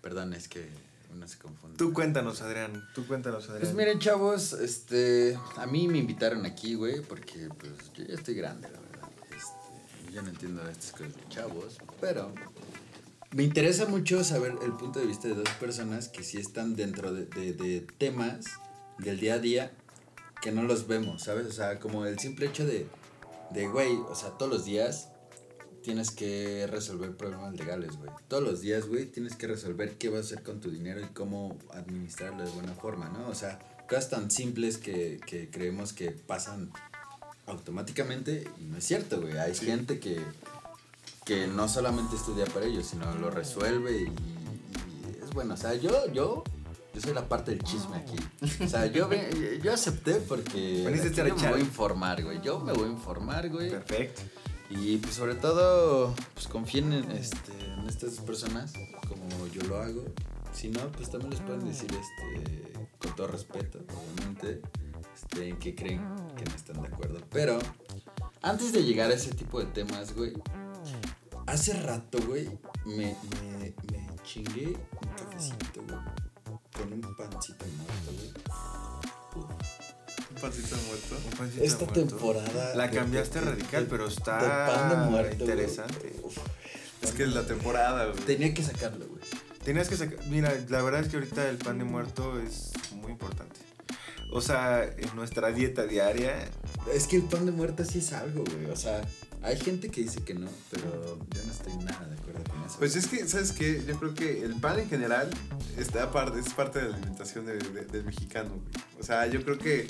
Perdón, 0.00 0.32
es 0.34 0.48
que 0.48 0.68
uno 1.12 1.26
se 1.28 1.38
confunde. 1.38 1.76
Tú 1.76 1.92
cuéntanos, 1.92 2.40
Adrián. 2.42 2.82
Tú 2.94 3.06
cuéntanos, 3.06 3.44
Adrián. 3.44 3.60
Pues 3.62 3.74
miren, 3.74 3.98
chavos, 3.98 4.52
este, 4.54 5.38
a 5.56 5.66
mí 5.66 5.86
me 5.88 5.98
invitaron 5.98 6.46
aquí, 6.46 6.74
güey, 6.76 7.00
porque 7.02 7.48
pues 7.58 7.72
yo 7.94 8.04
ya 8.04 8.14
estoy 8.14 8.34
grande, 8.34 8.68
la 8.70 8.78
verdad. 8.80 9.08
Este, 9.30 10.12
yo 10.12 10.22
no 10.22 10.28
entiendo 10.30 10.66
estas 10.68 10.92
cosas 10.92 11.14
de 11.16 11.28
chavos, 11.28 11.78
pero 12.00 12.32
me 13.32 13.42
interesa 13.42 13.86
mucho 13.86 14.22
saber 14.24 14.54
el 14.62 14.72
punto 14.72 14.98
de 15.00 15.06
vista 15.06 15.28
de 15.28 15.34
dos 15.34 15.48
personas 15.60 16.08
que 16.08 16.22
sí 16.22 16.38
están 16.38 16.74
dentro 16.76 17.12
de, 17.12 17.26
de- 17.26 17.52
de 17.52 17.80
temas 17.98 18.46
del 18.98 19.20
día 19.20 19.34
a 19.34 19.38
día 19.38 19.72
que 20.40 20.52
no 20.52 20.62
los 20.62 20.86
vemos, 20.86 21.22
¿sabes? 21.22 21.46
O 21.46 21.52
sea, 21.52 21.80
como 21.80 22.04
el 22.04 22.18
simple 22.18 22.46
hecho 22.46 22.66
de, 22.66 22.86
de, 23.50 23.66
güey, 23.66 23.96
o 23.96 24.14
sea, 24.14 24.30
todos 24.30 24.52
los 24.52 24.64
días 24.64 25.08
tienes 25.82 26.10
que 26.10 26.66
resolver 26.66 27.16
problemas 27.16 27.54
legales, 27.54 27.96
güey. 27.96 28.10
Todos 28.28 28.42
los 28.42 28.60
días, 28.60 28.86
güey, 28.86 29.06
tienes 29.06 29.36
que 29.36 29.46
resolver 29.46 29.96
qué 29.96 30.08
vas 30.08 30.18
a 30.18 30.24
hacer 30.24 30.42
con 30.42 30.60
tu 30.60 30.70
dinero 30.70 31.00
y 31.00 31.06
cómo 31.14 31.56
administrarlo 31.72 32.44
de 32.44 32.50
buena 32.50 32.74
forma, 32.74 33.08
¿no? 33.08 33.28
O 33.28 33.34
sea, 33.34 33.58
cosas 33.88 34.10
tan 34.10 34.30
simples 34.30 34.78
que, 34.78 35.20
que 35.26 35.50
creemos 35.50 35.92
que 35.92 36.10
pasan 36.10 36.70
automáticamente 37.46 38.48
y 38.60 38.64
no 38.64 38.78
es 38.78 38.84
cierto, 38.84 39.20
güey. 39.20 39.36
Hay 39.38 39.54
gente 39.54 39.98
que, 39.98 40.18
que 41.24 41.46
no 41.46 41.68
solamente 41.68 42.16
estudia 42.16 42.46
para 42.46 42.66
ello, 42.66 42.82
sino 42.82 43.14
lo 43.14 43.30
resuelve 43.30 43.92
y, 43.92 44.04
y 44.04 45.22
es 45.22 45.30
bueno. 45.32 45.54
O 45.54 45.56
sea, 45.56 45.74
yo, 45.74 46.10
yo, 46.12 46.44
yo 46.94 47.00
soy 47.00 47.12
la 47.12 47.28
parte 47.28 47.50
del 47.50 47.62
chisme 47.62 47.96
aquí. 47.96 48.16
O 48.64 48.68
sea, 48.68 48.86
yo, 48.86 49.08
yo 49.62 49.72
acepté 49.72 50.14
porque 50.14 50.84
yo 50.84 51.34
me 51.34 51.50
voy 51.50 51.60
a 51.60 51.64
informar, 51.64 52.22
güey. 52.22 52.40
Yo 52.40 52.60
me 52.60 52.72
voy 52.72 52.88
a 52.88 52.92
informar, 52.92 53.50
güey. 53.50 53.70
Perfecto. 53.70 54.22
Y 54.70 54.96
pues 54.98 55.14
sobre 55.14 55.34
todo, 55.34 56.14
pues 56.34 56.46
confíen 56.46 56.92
en, 56.92 57.10
este, 57.10 57.52
en 57.64 57.88
estas 57.88 58.14
personas 58.20 58.72
como 59.08 59.46
yo 59.48 59.62
lo 59.62 59.78
hago. 59.78 60.04
Si 60.52 60.68
no, 60.68 60.80
pues 60.92 61.10
también 61.10 61.30
les 61.32 61.40
pueden 61.40 61.66
decir, 61.66 61.90
este, 61.92 62.72
con 62.98 63.14
todo 63.16 63.26
respeto, 63.26 63.80
obviamente, 63.88 64.62
este, 65.14 65.48
en 65.48 65.58
qué 65.58 65.74
creen 65.74 66.00
que 66.36 66.44
no 66.44 66.54
están 66.54 66.80
de 66.80 66.88
acuerdo. 66.88 67.18
Pero, 67.30 67.58
antes 68.40 68.72
de 68.72 68.84
llegar 68.84 69.10
a 69.10 69.14
ese 69.14 69.32
tipo 69.34 69.58
de 69.58 69.66
temas, 69.66 70.14
güey, 70.14 70.32
hace 71.46 71.74
rato, 71.82 72.18
güey, 72.26 72.48
me, 72.84 73.16
me, 73.58 73.74
me 73.90 74.16
chingué 74.22 74.68
un 74.68 75.08
cafecito, 75.16 75.82
güey, 75.88 75.98
con 76.76 76.92
un 76.92 77.00
pancito 77.00 77.64
muerto, 77.78 78.12
güey. 78.12 78.32
Un 80.34 80.40
pancito 80.40 80.76
muerto. 80.86 81.16
Un 81.30 81.36
pancito 81.38 81.64
Esta 81.64 81.84
muerto. 81.84 82.06
temporada. 82.06 82.74
La 82.74 82.88
de- 82.88 82.96
cambiaste 82.96 83.40
de- 83.40 83.44
radical, 83.50 83.84
de- 83.84 83.90
pero 83.90 84.06
está 84.08 84.42
de 84.42 84.72
pan 84.72 84.88
de 84.90 84.96
muerto, 85.10 85.44
güey. 85.44 85.50
interesante. 85.50 86.16
Uf. 86.22 86.38
Es 87.02 87.12
que 87.12 87.22
es 87.24 87.34
la 87.34 87.46
temporada, 87.46 88.06
güey. 88.06 88.24
Tenía 88.24 88.52
que 88.54 88.62
sacarlo, 88.62 89.06
güey. 89.06 89.20
Tenías 89.64 89.88
que 89.88 89.96
sacar. 89.96 90.18
Mira, 90.26 90.52
la 90.68 90.82
verdad 90.82 91.00
es 91.02 91.08
que 91.08 91.16
ahorita 91.16 91.48
el 91.48 91.56
pan 91.58 91.78
de 91.78 91.84
muerto 91.84 92.38
es 92.40 92.72
muy 92.94 93.12
importante. 93.12 93.60
O 94.32 94.40
sea, 94.40 94.84
en 94.84 95.14
nuestra 95.14 95.52
dieta 95.52 95.84
diaria. 95.86 96.48
Es 96.92 97.06
que 97.06 97.16
el 97.16 97.22
pan 97.22 97.46
de 97.46 97.52
muerto 97.52 97.84
sí 97.84 97.98
es 98.00 98.12
algo, 98.12 98.42
güey. 98.44 98.66
O 98.66 98.76
sea, 98.76 99.00
hay 99.44 99.56
gente 99.58 99.90
que 99.90 100.00
dice 100.02 100.22
que 100.22 100.34
no, 100.34 100.48
pero 100.70 101.18
yo 101.34 101.44
no 101.44 101.52
estoy 101.52 101.76
nada 101.84 102.06
de 102.06 102.14
acuerdo 102.14 102.42
con 102.50 102.62
eso. 102.64 102.76
Pues 102.78 102.96
es 102.96 103.06
que, 103.06 103.26
¿sabes 103.28 103.52
qué? 103.52 103.84
Yo 103.86 103.98
creo 103.98 104.14
que 104.14 104.42
el 104.42 104.54
pan 104.56 104.78
en 104.80 104.88
general 104.88 105.28
está 105.78 106.10
parte, 106.10 106.40
es 106.40 106.52
parte 106.54 106.80
de 106.80 106.88
la 106.88 106.96
alimentación 106.96 107.46
de- 107.46 107.58
de- 107.58 107.84
del 107.84 108.04
mexicano. 108.04 108.50
güey. 108.50 108.84
O 109.00 109.02
sea, 109.02 109.26
yo 109.26 109.44
creo 109.44 109.58
que 109.58 109.86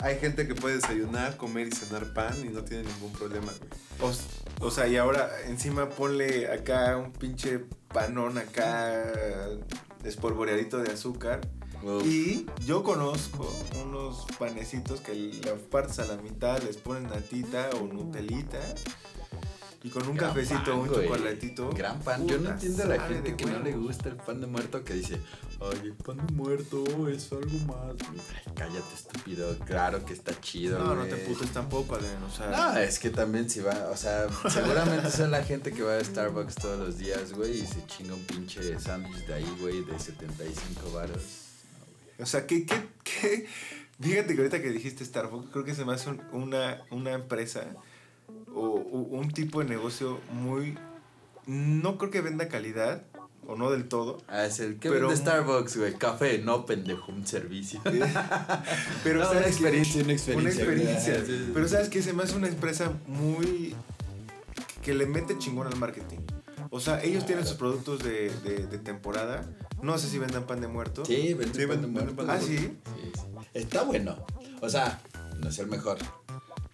hay 0.00 0.18
gente 0.18 0.46
que 0.48 0.54
puede 0.54 0.76
desayunar, 0.76 1.36
comer 1.36 1.68
y 1.68 1.72
cenar 1.72 2.12
pan 2.12 2.34
y 2.44 2.48
no 2.48 2.64
tiene 2.64 2.84
ningún 2.84 3.12
problema, 3.12 3.52
güey. 4.00 4.12
O, 4.60 4.66
o 4.66 4.70
sea, 4.70 4.86
y 4.88 4.96
ahora 4.96 5.28
encima 5.46 5.88
ponle 5.88 6.50
acá 6.50 6.96
un 6.96 7.12
pinche 7.12 7.60
panón 7.92 8.36
acá 8.38 9.04
espolvoreadito 10.04 10.78
de 10.78 10.92
azúcar. 10.92 11.40
Uf. 11.82 12.04
Y 12.06 12.46
yo 12.66 12.82
conozco 12.82 13.48
unos 13.84 14.26
panecitos 14.38 15.00
que 15.00 15.14
los 15.44 15.60
partes 15.62 15.98
a 16.00 16.06
la 16.06 16.16
mitad, 16.20 16.60
les 16.62 16.76
ponen 16.76 17.04
natita 17.04 17.70
o 17.80 17.86
nutelita. 17.86 18.58
Y 19.84 19.90
con 19.90 20.08
un 20.08 20.16
Gran 20.16 20.30
cafecito 20.30 20.60
o 20.60 20.64
pan, 20.64 20.78
un 20.80 20.88
güey. 20.88 21.02
chocolatito. 21.06 21.70
Gran 21.70 22.00
pan. 22.00 22.26
Yo 22.26 22.38
no 22.38 22.50
entiendo 22.50 22.82
a 22.82 22.86
la 22.86 23.00
gente 23.00 23.36
que 23.36 23.46
no 23.46 23.60
le 23.60 23.72
gusta 23.76 24.08
el 24.08 24.16
pan 24.16 24.40
de 24.40 24.48
muerto 24.48 24.82
que 24.82 24.94
dice, 24.94 25.20
ay, 25.60 25.78
el 25.84 25.94
pan 25.94 26.16
de 26.26 26.32
muerto 26.34 26.84
es 27.08 27.30
algo 27.30 27.58
más. 27.68 27.94
Ay, 28.10 28.52
cállate, 28.56 28.94
estúpido. 28.94 29.56
Claro 29.60 30.04
que 30.04 30.14
está 30.14 30.38
chido. 30.40 30.80
No, 30.80 30.96
no 30.96 31.04
te 31.04 31.14
putes 31.18 31.52
tampoco, 31.52 31.94
Adrián. 31.94 32.20
O 32.24 32.30
sea, 32.30 32.50
No, 32.50 32.76
es 32.80 32.98
que 32.98 33.10
también 33.10 33.48
si 33.48 33.60
va, 33.60 33.88
o 33.92 33.96
sea, 33.96 34.26
seguramente 34.50 35.12
son 35.12 35.30
la 35.30 35.44
gente 35.44 35.70
que 35.72 35.84
va 35.84 35.94
a 35.96 36.02
Starbucks 36.04 36.56
todos 36.56 36.80
los 36.80 36.98
días, 36.98 37.32
güey, 37.34 37.60
y 37.60 37.66
se 37.66 37.86
chinga 37.86 38.14
un 38.14 38.24
pinche 38.24 38.80
sándwich 38.80 39.26
de 39.26 39.34
ahí, 39.34 39.56
güey, 39.60 39.84
de 39.84 39.96
75 39.96 40.90
varos. 40.92 41.44
O 42.20 42.26
sea, 42.26 42.46
¿qué, 42.46 42.64
qué, 42.66 42.74
qué? 43.04 43.46
Fíjate 44.00 44.34
que 44.34 44.40
ahorita 44.40 44.62
que 44.62 44.70
dijiste 44.70 45.04
Starbucks, 45.04 45.50
creo 45.52 45.64
que 45.64 45.74
se 45.74 45.84
me 45.84 45.92
hace 45.92 46.10
un- 46.10 46.22
una, 46.32 46.82
una 46.90 47.12
empresa 47.12 47.64
o, 48.54 48.60
o 48.60 48.98
un 49.18 49.30
tipo 49.32 49.60
de 49.60 49.66
negocio 49.68 50.20
muy... 50.32 50.76
No 51.46 51.96
creo 51.98 52.10
que 52.10 52.20
venda 52.20 52.48
calidad, 52.48 53.02
o 53.46 53.56
no 53.56 53.70
del 53.70 53.88
todo, 53.88 54.18
Ah, 54.28 54.44
es 54.44 54.60
el 54.60 54.78
que 54.78 54.90
Pero- 54.90 55.08
vende 55.08 55.16
Starbucks, 55.22 55.76
güey, 55.78 55.94
café, 55.94 56.38
no 56.38 56.66
pendejo, 56.66 57.10
un 57.10 57.26
servicio. 57.26 57.80
pero 59.04 59.20
No, 59.20 59.24
¿sabes 59.24 59.38
una 59.38 59.46
experiencia, 59.48 60.02
una 60.04 60.12
experiencia. 60.12 60.36
Una 60.36 60.48
experiencia. 60.50 61.14
güey. 61.14 61.26
Sí, 61.26 61.44
sí, 61.46 61.50
Pero 61.54 61.68
sabes 61.68 61.88
que 61.88 62.02
se 62.02 62.12
me 62.12 62.22
hace 62.24 62.36
una 62.36 62.48
empresa 62.48 62.92
muy... 63.06 63.74
que 64.82 64.92
le 64.94 65.06
mete 65.06 65.38
chingón 65.38 65.66
al 65.66 65.76
marketing. 65.76 66.18
O 66.70 66.80
sea, 66.80 67.02
ellos 67.02 67.24
tienen 67.26 67.46
sus 67.46 67.56
productos 67.56 68.02
de, 68.04 68.30
de, 68.44 68.66
de 68.66 68.78
temporada. 68.78 69.48
No 69.82 69.98
sé 69.98 70.08
si 70.08 70.18
vendan 70.18 70.46
pan 70.46 70.60
de 70.60 70.68
muerto. 70.68 71.04
Sí, 71.04 71.34
vende 71.34 71.58
Sí, 71.60 71.66
pan 71.66 71.80
de 71.80 71.86
muerto. 71.86 72.14
vende 72.14 72.14
pan 72.14 72.26
de 72.26 72.32
Ah, 72.32 72.40
sí. 72.40 72.56
Sí, 72.58 72.76
sí. 73.14 73.48
Está 73.54 73.82
bueno. 73.82 74.16
O 74.60 74.68
sea, 74.68 75.00
no 75.38 75.48
es 75.48 75.58
el 75.58 75.68
mejor. 75.68 75.98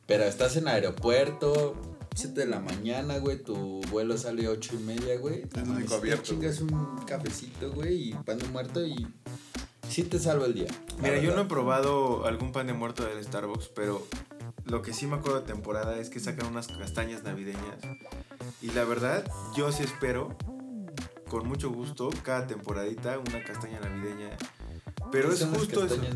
Pero 0.06 0.25
estás 0.25 0.56
en 0.56 0.68
aeropuerto, 0.68 1.75
7 2.14 2.40
de 2.40 2.46
la 2.46 2.61
mañana, 2.61 3.18
güey. 3.18 3.42
Tu 3.42 3.80
vuelo 3.90 4.16
sale 4.18 4.49
8 4.49 4.75
y 4.75 4.82
media, 4.82 5.18
güey. 5.18 5.42
Es 5.42 5.54
único 5.54 5.66
Mames, 5.73 5.88
te 5.88 5.94
abierto, 5.96 6.23
chingas 6.25 6.61
un 6.61 6.99
cafecito, 7.06 7.73
güey, 7.73 8.11
y 8.11 8.14
pan 8.14 8.38
de 8.38 8.49
muerto 8.49 8.84
y 8.87 9.06
sí 9.88 10.02
te 10.02 10.18
salva 10.18 10.46
el 10.46 10.54
día. 10.54 10.66
Mira, 11.02 11.18
yo 11.18 11.34
no 11.34 11.42
he 11.42 11.44
probado 11.46 12.26
algún 12.26 12.52
pan 12.52 12.66
de 12.66 12.73
muerto 12.73 13.04
del 13.04 13.23
Starbucks, 13.23 13.68
pero 13.68 14.06
lo 14.64 14.82
que 14.82 14.92
sí 14.92 15.06
me 15.06 15.16
acuerdo 15.16 15.40
de 15.40 15.46
temporada 15.46 15.99
es 15.99 16.08
que 16.11 16.20
sacan 16.20 16.46
unas 16.46 16.68
castañas 16.68 17.23
navideñas. 17.23 17.78
Y 18.62 18.70
la 18.70 18.84
verdad, 18.84 19.25
yo 19.56 19.73
sí 19.73 19.82
espero, 19.82 20.37
con 21.35 21.49
mucho 21.49 21.71
gusto, 21.71 22.11
cada 22.23 22.47
temporadita 22.47 23.19
una 23.19 23.43
castaña 23.43 23.81
navideña. 23.81 24.31
Pero 25.11 25.31
¿Qué 25.31 25.35
es 25.35 25.45
justo 25.45 25.85
eso. 25.85 25.97
Es 25.97 26.14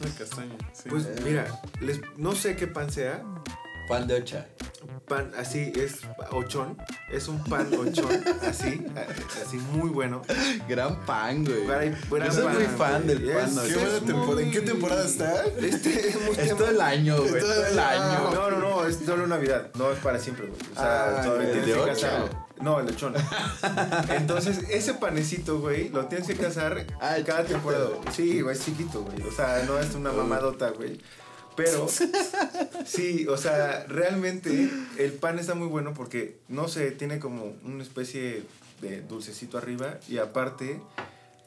una 0.00 0.10
castaña. 0.14 0.56
sí. 0.74 0.90
Pues 0.90 1.06
Eh. 1.06 1.16
mira, 1.24 1.60
les, 1.80 2.00
no 2.18 2.34
sé 2.34 2.54
qué 2.54 2.66
pan 2.66 2.90
sea. 2.92 3.24
Pan 3.88 4.06
de 4.06 4.16
ocha. 4.16 4.46
Pan 5.08 5.32
así 5.38 5.72
es 5.74 6.00
ochón. 6.30 6.76
Es 7.10 7.28
un 7.28 7.42
pan 7.44 7.66
ochón, 7.72 8.10
así, 8.46 8.84
así 9.42 9.56
muy 9.72 9.88
bueno. 9.88 10.20
Gran 10.68 11.00
pan, 11.06 11.46
güey. 11.46 11.66
Gran- 11.66 11.98
gran 12.10 12.26
Yo 12.28 12.32
soy 12.34 12.52
muy 12.54 12.64
fan 12.66 13.02
güey. 13.04 13.18
del 13.18 13.32
pan, 13.34 13.54
¿no? 13.54 13.62
Qué 13.62 13.74
buena 13.76 14.00
temporada. 14.00 14.42
¿En 14.42 14.50
qué 14.50 14.60
temporada 14.60 15.04
está? 15.06 15.44
Este 15.46 16.08
es 16.10 16.20
muy 16.20 16.36
Es 16.36 16.50
todo 16.54 16.68
el 16.68 16.80
año, 16.82 17.16
güey. 17.16 17.28
Es 17.36 17.40
todo 17.40 17.54
Todo 17.54 17.66
el 17.66 17.72
el 17.72 17.78
año. 17.78 18.02
año. 18.02 18.34
No, 18.34 18.50
no, 18.50 18.58
no, 18.58 18.86
es 18.86 18.96
solo 18.96 19.26
Navidad, 19.26 19.70
no 19.78 19.90
es 19.90 19.98
para 20.00 20.18
siempre, 20.18 20.46
güey. 20.48 20.60
O 20.60 20.74
sea, 20.74 21.20
Ah, 21.20 21.22
todavía 21.24 21.48
el 21.52 21.64
tienes 21.64 21.82
que 21.82 21.90
casarlo. 21.90 22.47
No, 22.60 22.80
el 22.80 22.86
lechón. 22.86 23.14
Entonces, 24.10 24.60
ese 24.70 24.94
panecito, 24.94 25.60
güey, 25.60 25.88
lo 25.90 26.06
tienes 26.06 26.26
que 26.26 26.34
casar 26.36 26.86
Ah, 27.00 27.16
cada 27.24 27.40
chiquito. 27.42 27.44
temporada. 27.54 27.88
Sí, 28.14 28.40
güey, 28.40 28.56
es 28.56 28.64
chiquito, 28.64 29.02
güey. 29.02 29.22
O 29.22 29.32
sea, 29.32 29.64
no 29.66 29.78
es 29.78 29.94
una 29.94 30.12
mamadota, 30.12 30.70
güey. 30.70 31.00
Pero, 31.56 31.88
sí, 32.86 33.26
o 33.28 33.36
sea, 33.36 33.84
realmente 33.88 34.70
el 34.96 35.12
pan 35.12 35.38
está 35.40 35.54
muy 35.54 35.66
bueno 35.66 35.92
porque, 35.92 36.38
no 36.48 36.68
sé, 36.68 36.92
tiene 36.92 37.18
como 37.18 37.56
una 37.64 37.82
especie 37.82 38.44
de 38.80 39.00
dulcecito 39.02 39.58
arriba 39.58 39.98
y 40.08 40.18
aparte 40.18 40.80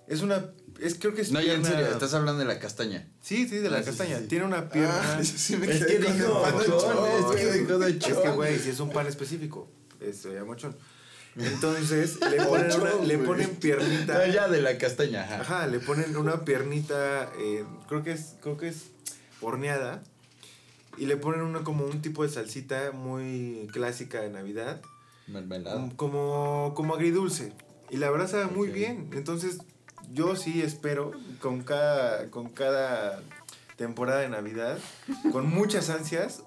es 0.07 0.21
una, 0.21 0.47
es 0.81 0.95
creo 0.99 1.13
que 1.15 1.21
es 1.21 1.31
No, 1.31 1.39
ya 1.39 1.53
en 1.53 1.63
serio, 1.63 1.87
estás 1.87 2.13
hablando 2.13 2.39
de 2.39 2.45
la 2.45 2.59
castaña. 2.59 3.07
Sí, 3.21 3.47
sí, 3.47 3.59
de 3.59 3.69
la 3.69 3.77
Ah, 3.77 3.83
castaña. 3.83 4.17
sí, 4.17 4.23
sí. 4.23 4.27
Tiene 4.27 4.43
una 4.45 4.67
pierna... 4.69 4.99
Ah, 5.17 5.23
sí 5.23 5.55
me 5.55 5.71
Es 5.71 5.85
que 5.85 5.97
dijo 5.99 6.45
es 6.45 6.67
güey. 7.23 7.37
que 7.37 7.51
dijo 7.59 7.79
de 7.79 7.89
Es 7.91 7.95
que, 8.05 8.11
ochón. 8.13 8.35
güey, 8.35 8.59
si 8.59 8.69
es 8.71 8.79
un 8.81 8.89
pan 8.91 9.07
específico, 9.07 9.69
es 10.01 10.17
se 10.17 10.33
llama 10.33 10.51
ochón. 10.51 10.75
Entonces, 11.37 12.19
le 12.29 12.37
ponen, 12.45 12.71
una- 12.79 12.95
le 13.05 13.17
ponen 13.17 13.55
piernita. 13.55 14.13
No, 14.25 14.31
ya 14.33 14.47
de 14.47 14.61
la 14.61 14.77
castaña, 14.77 15.23
ajá. 15.23 15.41
Ajá, 15.41 15.67
le 15.67 15.79
ponen 15.79 16.15
una 16.17 16.43
piernita, 16.45 17.31
eh, 17.39 17.63
creo 17.87 18.03
que 18.03 18.11
es, 18.11 18.35
creo 18.41 18.57
que 18.57 18.67
es 18.69 18.87
horneada. 19.41 20.03
Y 20.97 21.05
le 21.05 21.15
ponen 21.15 21.41
una 21.41 21.63
como 21.63 21.85
un 21.85 22.01
tipo 22.01 22.23
de 22.23 22.29
salsita 22.29 22.91
muy 22.91 23.69
clásica 23.71 24.19
de 24.21 24.29
Navidad. 24.29 24.81
Mermelada. 25.27 25.77
um, 25.77 25.89
Como, 25.91 26.73
como 26.75 26.95
agridulce. 26.95 27.53
Y 27.89 27.97
la 27.97 28.09
verdad 28.11 28.29
sabe 28.29 28.45
muy 28.47 28.67
bien. 28.69 29.09
Entonces, 29.13 29.59
yo 30.11 30.35
sí 30.35 30.61
espero 30.61 31.11
con 31.39 31.61
cada, 31.63 32.29
con 32.29 32.49
cada 32.49 33.21
temporada 33.77 34.19
de 34.19 34.29
Navidad, 34.29 34.77
con 35.31 35.47
muchas 35.49 35.89
ansias, 35.89 36.43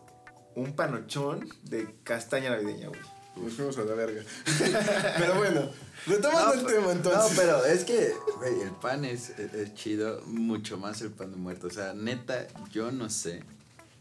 un 0.55 0.75
panochón 0.77 1.49
de 1.65 1.89
castaña 2.05 2.51
navideña, 2.51 2.89
güey. 2.89 3.01
Nos 3.37 3.53
fuimos 3.55 3.77
a 3.79 3.85
la 3.85 3.95
verga. 3.95 4.23
Pero 5.19 5.35
bueno, 5.37 5.71
retomando 6.07 6.55
el 6.55 6.67
tema 6.67 6.87
No, 6.87 6.93
entonces. 6.93 7.33
pero 7.37 7.65
es 7.65 7.85
que, 7.85 8.15
güey, 8.39 8.61
el 8.61 8.71
pan 8.71 9.05
es, 9.05 9.31
es- 9.31 9.53
es 9.55 9.75
chido, 9.75 10.23
mucho 10.27 10.79
más 10.79 11.01
el 11.03 11.11
pan 11.11 11.31
de 11.33 11.37
muerto. 11.37 11.67
O 11.67 11.71
sea, 11.71 11.95
neta, 11.95 12.47
yo 12.73 12.93
no 12.93 13.11
sé 13.11 13.43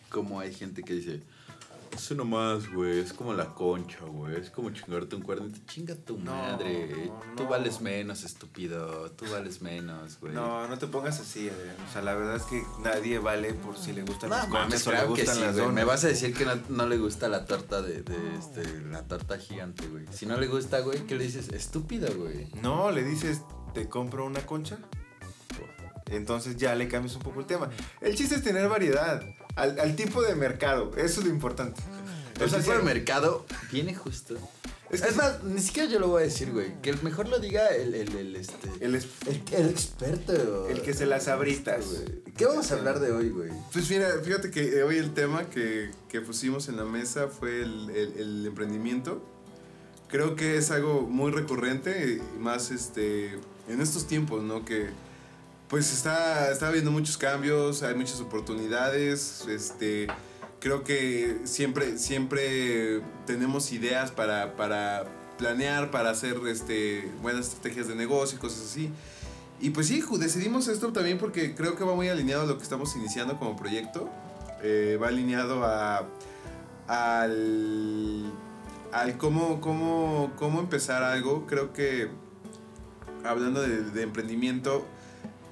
cómo 0.10 0.40
hay 0.40 0.54
gente 0.54 0.84
que 0.84 0.94
dice, 0.94 1.22
eso 1.96 2.16
nomás, 2.16 2.68
güey, 2.72 3.00
es 3.00 3.14
como 3.14 3.34
la 3.34 3.54
concha, 3.54 4.00
güey, 4.06 4.36
es 4.38 4.50
como 4.50 4.70
chingarte 4.72 5.16
un 5.16 5.22
cuernito. 5.22 5.60
Chinga 5.68 5.96
tu 5.96 6.18
No, 6.18 6.32
madre, 6.34 7.12
tú 7.38 7.44
no. 7.44 7.50
vales 7.50 7.82
menos, 7.82 8.24
estúpido, 8.24 9.12
tú 9.12 9.26
vales 9.32 9.62
menos, 9.62 10.20
güey. 10.20 10.34
No, 10.34 10.68
no 10.68 10.78
te 10.78 10.88
pongas 10.88 11.20
así, 11.20 11.50
Adrián. 11.50 11.76
O 11.88 11.92
sea, 11.94 12.02
la 12.02 12.14
verdad 12.16 12.36
es 12.38 12.44
que 12.44 12.64
nadie 12.84 13.20
vale 13.20 13.54
por 13.54 13.78
si 13.78 13.94
le 13.94 14.02
gustan 14.04 14.30
No 14.30 14.36
las 14.38 14.48
conchas 14.48 14.88
o 14.88 14.92
le 14.92 15.06
gustan 15.06 15.36
sí, 15.36 15.42
las 15.42 15.56
donas. 15.56 15.74
Me 15.74 15.84
vas 15.84 16.04
a 16.04 16.08
decir 16.08 16.34
que 16.34 16.46
no, 16.46 16.54
no 16.70 16.88
le 16.88 16.98
gusta 16.98 17.28
la 17.28 17.46
torta 17.46 17.82
de, 17.82 18.02
de, 18.02 18.36
este, 18.38 18.82
la 18.90 19.04
torta 19.04 19.38
gigante, 19.38 19.88
güey. 19.88 20.06
Si 20.12 20.26
no 20.26 20.38
le 20.38 20.48
gusta, 20.48 20.80
güey, 20.80 21.06
¿qué 21.06 21.16
le 21.16 21.26
dices? 21.26 21.50
Estúpido, 21.50 22.14
güey. 22.16 22.48
No, 22.62 22.92
le 22.92 23.04
dices, 23.04 23.42
te 23.74 23.88
compro 23.88 24.26
una 24.26 24.46
concha. 24.46 24.78
Entonces 26.12 26.58
ya 26.58 26.76
le 26.76 26.88
cambias 26.88 27.16
un 27.16 27.22
poco 27.22 27.40
el 27.40 27.46
tema. 27.46 27.70
El 28.02 28.16
chiste 28.16 28.36
es 28.36 28.44
tener 28.44 28.68
variedad. 28.70 29.24
Al, 29.56 29.80
al 29.80 29.96
tipo 29.96 30.22
de 30.22 30.36
mercado. 30.36 30.92
Eso 30.98 31.20
es 31.22 31.28
lo 31.28 31.32
importante. 31.34 31.82
El 32.38 32.44
O 32.44 32.50
sea, 32.50 32.60
tipo 32.60 32.74
de 32.74 32.82
mercado 32.84 33.46
viene 33.72 33.94
justo. 33.96 34.36
Es 34.92 35.16
más, 35.16 35.44
ni 35.44 35.60
siquiera 35.60 35.90
yo 35.90 36.00
lo 36.00 36.08
voy 36.10 36.22
a 36.22 36.26
decir, 36.26 36.52
güey. 36.52 36.80
Que 36.84 36.92
el 36.92 37.02
mejor 37.02 37.28
lo 37.28 37.40
diga 37.40 37.68
el, 37.70 37.96
el, 37.96 38.16
el, 38.16 38.36
este, 38.36 38.70
El, 38.80 38.94
es- 38.94 39.08
el, 39.26 39.42
el 39.52 39.70
experto. 39.70 40.68
el 40.70 40.82
que 40.84 40.94
se 40.94 41.08
las 41.08 41.28
abritas. 41.28 41.86
güey. 41.88 42.24
¿Qué 42.38 42.46
vamos 42.46 42.72
a 42.72 42.76
hablar 42.76 43.00
de 43.00 43.12
hoy, 43.12 43.30
güey? 43.30 43.50
Pues 43.72 43.90
mira, 43.90 44.10
fíjate 44.24 44.52
que 44.52 44.84
hoy 44.84 44.98
el 44.98 45.14
tema 45.16 45.50
que, 45.50 45.90
que 46.10 46.22
pusimos 46.22 46.68
en 46.70 46.78
la 46.78 46.86
mesa 46.86 47.28
fue 47.28 47.62
el, 47.64 47.90
el- 47.90 48.14
el 48.20 48.46
emprendimiento. 48.46 49.24
Creo 50.10 50.36
que 50.36 50.58
es 50.58 50.70
algo 50.70 51.02
muy 51.02 51.32
recurrente 51.32 52.22
más 52.40 52.70
este, 52.70 53.34
en 53.68 53.82
estos 53.82 54.06
tiempos, 54.06 54.44
¿no? 54.44 54.64
Que 54.64 54.90
pues 55.68 55.92
está, 55.92 56.52
está 56.52 56.68
habiendo 56.68 56.92
muchos 56.92 57.18
cambios, 57.18 57.84
hay 57.84 57.96
muchas 57.96 58.20
oportunidades, 58.20 59.46
este, 59.48 60.08
creo 60.60 60.84
que 60.84 61.40
siempre, 61.46 61.98
siempre 61.98 63.02
tenemos 63.26 63.72
ideas 63.72 64.12
para, 64.12 64.56
para 64.56 65.06
planear, 65.38 65.92
para 65.92 66.10
hacer 66.12 66.38
este, 66.48 67.12
buenas 67.22 67.48
estrategias 67.48 67.88
de 67.88 67.96
negocio 67.96 68.38
y 68.38 68.42
cosas 68.42 68.66
así. 68.66 68.92
Y 69.60 69.70
pues 69.70 69.88
sí, 69.88 70.04
decidimos 70.20 70.68
esto 70.68 70.92
también 70.92 71.18
porque 71.18 71.56
creo 71.56 71.76
que 71.76 71.84
va 71.84 71.96
muy 71.96 72.10
alineado 72.10 72.44
a 72.44 72.46
lo 72.46 72.58
que 72.58 72.64
estamos 72.64 72.96
iniciando 72.96 73.38
como 73.40 73.56
proyecto. 73.56 74.10
Eh, 74.62 74.98
va 75.02 75.08
alineado 75.08 75.64
a, 75.64 76.08
al, 76.88 78.32
al 78.92 79.18
cómo, 79.18 79.62
cómo, 79.62 80.32
cómo 80.38 80.60
empezar 80.60 81.04
algo. 81.04 81.46
Creo 81.48 81.74
que 81.74 82.10
hablando 83.24 83.62
de 83.62 84.02
emprendimiento, 84.02 84.86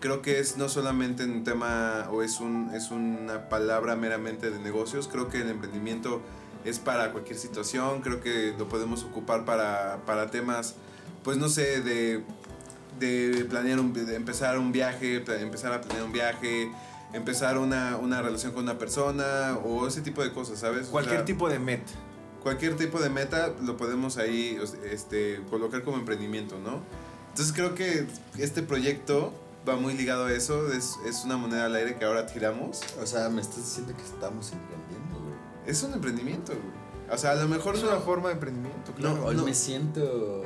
creo 0.02 0.22
que 0.22 0.40
es 0.40 0.58
no 0.58 0.68
solamente 0.68 1.24
un 1.24 1.46
tema 1.46 2.08
o 2.12 2.22
es, 2.22 2.42
un, 2.42 2.72
es 2.76 2.92
una 2.92 3.48
palabra 3.48 3.96
meramente 3.96 4.52
de 4.52 4.60
negocios. 4.60 5.08
Creo 5.08 5.30
que 5.30 5.40
el 5.42 5.50
emprendimiento 5.50 6.22
es 6.66 6.80
para 6.80 7.14
cualquier 7.14 7.40
situación. 7.40 8.02
Creo 8.02 8.20
que 8.20 8.54
lo 8.60 8.68
podemos 8.68 9.04
ocupar 9.06 9.46
para, 9.46 10.02
para 10.06 10.30
temas, 10.30 10.76
pues 11.24 11.38
no 11.38 11.48
sé, 11.48 11.82
de 11.82 12.24
de 13.00 13.46
planear 13.50 13.80
un, 13.80 13.94
de 13.94 14.16
empezar 14.16 14.60
un 14.60 14.72
viaje, 14.72 15.24
empezar 15.42 15.74
a 15.74 15.82
planear 15.82 16.06
un 16.06 16.12
viaje, 16.12 16.72
empezar 17.14 17.58
una, 17.58 17.98
una 17.98 18.22
relación 18.22 18.52
con 18.52 18.64
una 18.64 18.78
persona 18.78 19.58
o 19.64 19.88
ese 19.88 20.02
tipo 20.02 20.22
de 20.22 20.32
cosas, 20.32 20.60
¿sabes? 20.60 20.88
O 20.90 20.92
Cualquier 20.92 21.18
sea, 21.18 21.26
tipo 21.26 21.50
de 21.50 21.58
meta. 21.58 21.92
cualquier 22.44 22.76
tipo 22.78 23.00
de 23.00 23.10
meta 23.10 23.54
lo 23.64 23.76
podemos 23.76 24.18
ahí 24.18 24.60
este, 24.92 25.42
colocar 25.50 25.82
como 25.84 25.98
emprendimiento, 25.98 26.60
¿no? 26.60 26.82
Entonces 27.30 27.54
creo 27.56 27.74
que 27.74 28.06
este 28.38 28.62
proyecto 28.62 29.34
va 29.68 29.76
muy 29.76 29.94
ligado 29.94 30.26
a 30.26 30.32
eso, 30.34 30.72
es, 30.72 30.98
es 31.06 31.24
una 31.24 31.38
moneda 31.38 31.66
al 31.66 31.76
aire 31.76 31.96
que 31.98 32.06
ahora 32.06 32.26
tiramos. 32.26 32.82
O 33.02 33.06
sea, 33.06 33.30
me 33.30 33.42
estás 33.42 33.58
diciendo 33.58 33.94
que 33.96 34.04
estamos 34.04 34.52
emprendiendo, 34.52 35.20
güey. 35.20 35.36
Es 35.68 35.84
un 35.84 35.94
emprendimiento, 35.94 36.54
güey. 36.54 36.82
O 37.14 37.18
sea, 37.18 37.32
a 37.32 37.36
lo 37.36 37.48
mejor 37.48 37.76
Es 37.76 37.84
no- 37.84 37.90
una 37.90 38.00
forma 38.00 38.30
de 38.30 38.36
emprendimiento, 38.36 38.92
No, 38.92 38.96
claro. 39.16 39.26
Hoy 39.26 39.36
no. 39.36 39.44
me 39.44 39.54
siento 39.54 40.44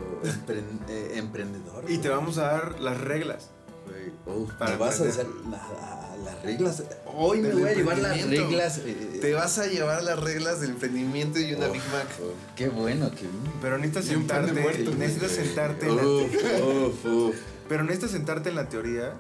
eh, 0.90 1.12
emprendedor. 1.16 1.86
Y 1.90 2.00
te 2.00 2.10
vamos 2.10 2.38
a 2.40 2.44
dar 2.44 2.80
las 2.80 3.00
reglas. 3.00 3.50
Güey, 3.88 4.36
uf, 4.36 4.52
Para 4.54 4.72
me 4.72 4.78
vas 4.78 5.00
a 5.00 5.04
hacer 5.08 5.28
la- 5.50 6.16
las 6.26 6.42
reglas. 6.42 6.84
Hoy 7.16 7.40
me 7.42 7.52
voy 7.54 7.70
a 7.70 7.74
llevar 7.74 8.00
las 8.00 8.20
reglas. 8.28 8.80
eh, 8.84 9.20
Te 9.22 9.34
vas 9.36 9.60
a 9.60 9.68
llevar 9.68 10.04
las 10.04 10.20
reglas 10.20 10.60
del 10.60 10.72
emprendimiento 10.72 11.40
y 11.40 11.54
una 11.54 11.68
uf, 11.68 11.74
Big 11.74 11.84
Mac. 11.92 12.08
uf, 12.20 12.56
Qué 12.56 12.68
bueno 12.70 13.12
que 13.12 13.28
vine. 13.28 13.52
Pero 13.62 13.78
necesitas 13.78 14.06
sentarte. 14.06 14.54
muerto. 14.60 14.92
necesitas 14.98 15.32
sentarte 15.32 15.92
uf, 15.92 17.06
uf. 17.06 17.36
Pero 17.68 17.84
necesitas 17.84 18.12
sentarte 18.12 18.50
en 18.50 18.56
la 18.56 18.70
teoría. 18.70 19.14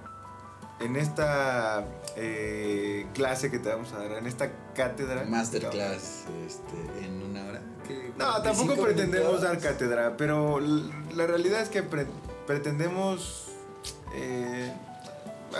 En 0.81 0.97
esta 0.97 1.85
eh, 2.17 3.07
clase 3.13 3.49
que 3.49 3.59
te 3.59 3.69
vamos 3.69 3.93
a 3.93 3.99
dar, 3.99 4.11
en 4.11 4.25
esta 4.27 4.49
cátedra. 4.75 5.23
Masterclass 5.23 6.23
este, 6.45 7.05
en 7.05 7.23
una 7.23 7.45
hora. 7.45 7.61
¿Qué? 7.87 8.11
No, 8.17 8.41
tampoco 8.41 8.75
45 8.75 8.83
pretendemos 8.83 9.41
dar 9.41 9.57
cátedra, 9.59 10.17
pero 10.17 10.59
la 10.59 11.27
realidad 11.27 11.61
es 11.61 11.69
que 11.69 11.81
pre- 11.81 12.07
pretendemos 12.45 13.45
eh, 14.15 14.73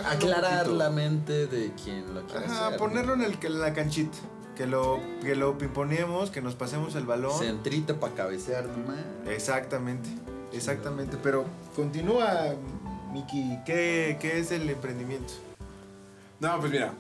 Aclarar 0.06 0.68
la 0.68 0.90
mente 0.90 1.48
de 1.48 1.72
quien 1.82 2.14
lo 2.14 2.26
quiera 2.26 2.46
Ajá, 2.46 2.68
hacer. 2.68 2.80
ponerlo 2.80 3.14
en, 3.14 3.22
el, 3.22 3.38
en 3.42 3.62
la 3.62 3.74
canchita. 3.74 4.18
Que 4.58 4.66
lo, 4.68 5.00
que 5.22 5.36
lo 5.36 5.58
pimponemos, 5.58 6.30
que 6.30 6.42
nos 6.42 6.56
pasemos 6.56 6.96
el 6.96 7.06
balón. 7.06 7.38
Centrito 7.40 7.98
para 8.02 8.14
cabecear 8.16 8.66
nomás. 8.66 8.98
Exactamente, 9.28 10.10
exactamente. 10.52 11.18
Pero 11.22 11.46
continúa, 11.76 12.54
Miki. 13.16 13.60
¿Qué, 13.66 14.18
¿Qué 14.20 14.40
es 14.40 14.52
el 14.52 14.70
emprendimiento? 14.70 15.34
No, 16.42 16.60
pues 16.60 16.72
mira, 16.72 16.94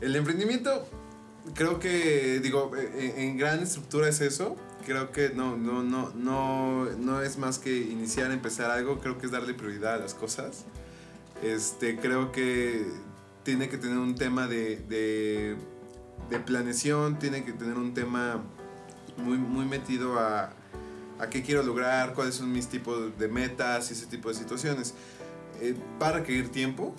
el 0.00 0.14
emprendimiento 0.14 0.86
creo 1.54 1.80
que, 1.80 2.40
digo, 2.40 2.70
eh, 2.76 3.14
en, 3.16 3.24
en 3.30 3.36
gran 3.38 3.60
estructura 3.60 4.08
es 4.08 4.20
eso. 4.20 4.56
Creo 4.84 5.12
que 5.12 5.30
no, 5.30 5.56
no, 5.56 5.82
no, 5.82 6.10
no, 6.14 6.84
no 6.84 7.22
es 7.22 7.38
más 7.38 7.58
que 7.58 7.76
iniciar, 7.76 8.30
empezar 8.32 8.70
algo. 8.70 8.98
Creo 8.98 9.16
que 9.16 9.26
es 9.26 9.32
darle 9.32 9.54
prioridad 9.54 9.94
a 9.94 9.98
las 9.98 10.12
cosas. 10.14 10.64
Este, 11.42 11.96
creo 11.96 12.32
que 12.32 12.86
tiene 13.42 13.68
que 13.68 13.78
tener 13.78 13.96
un 13.96 14.14
tema 14.14 14.46
de 14.46 15.56
planeación, 16.44 17.18
tiene 17.18 17.44
que 17.44 17.52
tener 17.52 17.76
un 17.76 17.94
tema 17.94 18.42
muy, 19.16 19.38
muy 19.38 19.64
metido 19.64 20.18
a, 20.18 20.52
a 21.18 21.30
qué 21.30 21.42
quiero 21.42 21.62
lograr, 21.62 22.14
cuáles 22.14 22.34
son 22.34 22.52
mis 22.52 22.68
tipos 22.68 23.16
de 23.18 23.28
metas 23.28 23.90
y 23.90 23.94
ese 23.94 24.06
tipo 24.06 24.28
de 24.28 24.34
situaciones. 24.34 24.94
Eh, 25.62 25.76
va 26.02 26.08
a 26.08 26.12
requerir 26.12 26.50
tiempo, 26.50 26.92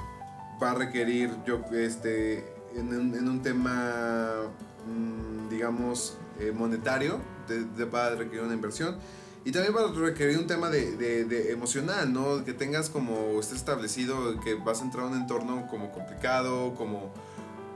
va 0.62 0.72
a 0.72 0.76
requerir, 0.76 1.30
yo, 1.46 1.60
este, 1.74 2.46
en 2.74 3.28
un, 3.28 3.42
tema, 3.42 4.44
mm, 4.88 5.50
digamos, 5.50 6.18
eh, 6.40 6.54
monetario, 6.56 7.20
de- 7.50 7.66
de- 7.66 7.84
va 7.86 8.08
a 8.08 8.10
requerir 8.12 8.42
una 8.42 8.54
inversión. 8.54 8.96
Y 9.44 9.52
también 9.52 9.76
va 9.76 9.90
a 9.90 9.92
requerir 9.92 10.38
un 10.38 10.48
tema 10.48 10.70
de, 10.70 11.52
emocional, 11.52 12.14
¿no? 12.14 12.46
Que 12.46 12.54
tengas 12.54 12.90
como, 12.90 13.38
estés 13.42 13.58
establecido, 13.58 14.40
que 14.40 14.54
vas 14.54 14.80
a 14.80 14.86
entrar 14.86 15.04
a 15.04 15.08
un 15.08 15.18
entorno 15.18 15.68
como 15.68 15.92
complicado, 15.92 16.74
como, 16.76 17.12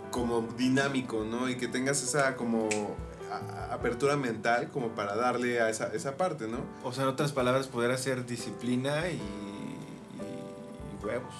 como 0.10 0.48
dinámico, 0.58 1.26
¿no? 1.26 1.50
Y 1.50 1.58
que 1.58 1.68
tengas 1.68 2.02
esa 2.02 2.38
como 2.38 2.70
apertura 3.70 4.16
mental 4.16 4.70
como 4.72 4.96
para 4.96 5.18
darle 5.18 5.60
a 5.60 5.70
esa, 5.70 5.88
esa 5.88 6.16
parte, 6.16 6.48
¿no? 6.48 6.60
O 6.86 6.94
sea, 6.94 7.04
en 7.04 7.10
otras 7.10 7.34
palabras, 7.34 7.68
poder 7.68 7.92
hacer 7.92 8.26
disciplina 8.26 9.10
y, 9.10 9.20
y- 11.02 11.06
huevos. 11.06 11.34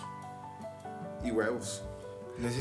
Y 1.24 1.32
huevos. 1.32 1.84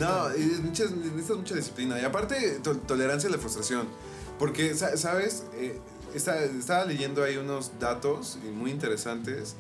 No, 0.01 0.29
es 0.31 0.61
necesitas 0.61 1.37
mucha 1.37 1.55
disciplina. 1.55 2.01
Y 2.01 2.05
aparte, 2.05 2.61
to- 2.63 2.77
tolerancia 2.79 3.29
a 3.29 3.33
la 3.33 3.39
frustración. 3.39 3.87
Porque, 4.39 4.75
sa- 4.75 4.97
¿sabes? 4.97 5.45
Eh, 5.55 5.79
está- 6.15 6.43
estaba 6.43 6.85
leyendo 6.87 7.23
ahí 7.23 7.37
unos 7.37 7.73
datos 7.79 8.39
muy 8.55 8.71
interesantes 8.71 9.55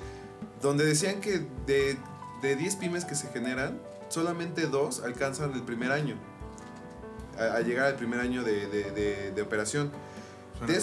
donde 0.62 0.84
decían 0.86 1.20
que 1.20 1.46
de, 1.66 1.96
de 2.42 2.56
10 2.56 2.76
pymes 2.76 3.04
que 3.04 3.14
se 3.14 3.28
generan, 3.28 3.78
solamente 4.08 4.66
dos 4.66 5.02
alcanzan 5.02 5.52
el 5.52 5.62
primer 5.62 5.92
año. 5.92 6.16
A, 7.38 7.56
a 7.56 7.60
llegar 7.60 7.86
al 7.86 7.96
primer 7.96 8.20
año 8.20 8.42
de- 8.42 9.32
de 9.32 9.42
operación. 9.42 9.90
De, 10.66 10.74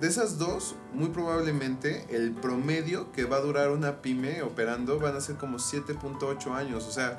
de 0.00 0.06
esas 0.08 0.38
dos, 0.38 0.74
muy 0.92 1.08
probablemente 1.08 2.04
el 2.10 2.32
promedio 2.32 3.10
que 3.12 3.24
va 3.24 3.36
a 3.36 3.40
durar 3.40 3.70
una 3.70 4.02
pyme 4.02 4.42
operando 4.42 4.98
van 4.98 5.16
a 5.16 5.20
ser 5.20 5.36
como 5.36 5.58
7.8 5.58 6.52
años. 6.54 6.86
O 6.86 6.90
sea, 6.92 7.16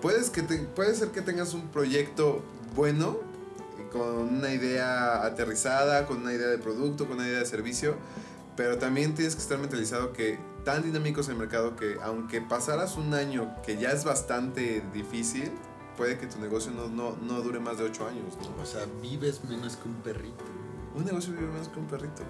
puedes 0.00 0.30
que 0.30 0.42
te- 0.42 0.58
puede 0.58 0.94
ser 0.94 1.08
que 1.10 1.22
tengas 1.22 1.54
un 1.54 1.68
proyecto 1.68 2.42
bueno, 2.76 3.16
con 3.92 4.34
una 4.38 4.52
idea 4.52 5.24
aterrizada, 5.24 6.06
con 6.06 6.18
una 6.22 6.32
idea 6.32 6.48
de 6.48 6.58
producto, 6.58 7.06
con 7.06 7.16
una 7.18 7.28
idea 7.28 7.38
de 7.40 7.46
servicio, 7.46 7.96
pero 8.56 8.78
también 8.78 9.14
tienes 9.14 9.34
que 9.34 9.42
estar 9.42 9.58
mentalizado 9.58 10.12
que 10.12 10.38
tan 10.64 10.82
dinámico 10.82 11.20
es 11.20 11.28
el 11.28 11.36
mercado 11.36 11.76
que 11.76 11.96
aunque 12.02 12.40
pasaras 12.40 12.96
un 12.96 13.12
año 13.14 13.54
que 13.64 13.76
ya 13.76 13.90
es 13.90 14.04
bastante 14.04 14.82
difícil, 14.92 15.50
puede 15.96 16.18
que 16.18 16.26
tu 16.26 16.38
negocio 16.40 16.72
no, 16.72 16.88
no, 16.88 17.16
no 17.22 17.40
dure 17.42 17.58
más 17.60 17.78
de 17.78 17.84
8 17.84 18.08
años. 18.08 18.34
¿no? 18.40 18.62
O 18.62 18.66
sea, 18.66 18.82
vives 19.02 19.44
menos 19.44 19.76
que 19.76 19.88
un 19.88 19.94
perrito. 19.96 20.44
Un 20.94 21.04
negocio 21.04 21.32
vive 21.32 21.46
menos 21.46 21.68
que 21.68 21.78
un 21.80 21.86
perrito. 21.86 22.22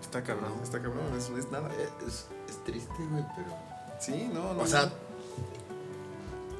Está 0.00 0.22
cabrón. 0.22 0.52
Está 0.62 0.80
cabrón, 0.82 1.06
es, 1.16 1.28
es 1.30 1.50
nada. 1.50 1.70
Eh, 1.72 1.88
Es, 2.06 2.26
es 2.48 2.62
triste, 2.64 2.92
güey, 3.10 3.24
pero. 3.34 3.48
Sí, 3.98 4.28
no, 4.32 4.52
no. 4.54 4.60
O 4.62 4.66
sea, 4.66 4.92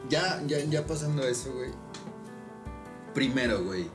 ya, 0.08 0.42
ya, 0.46 0.58
ya 0.60 0.86
pasando 0.86 1.22
eso, 1.22 1.52
güey. 1.52 1.70
Primero, 3.12 3.62
güey, 3.64 3.88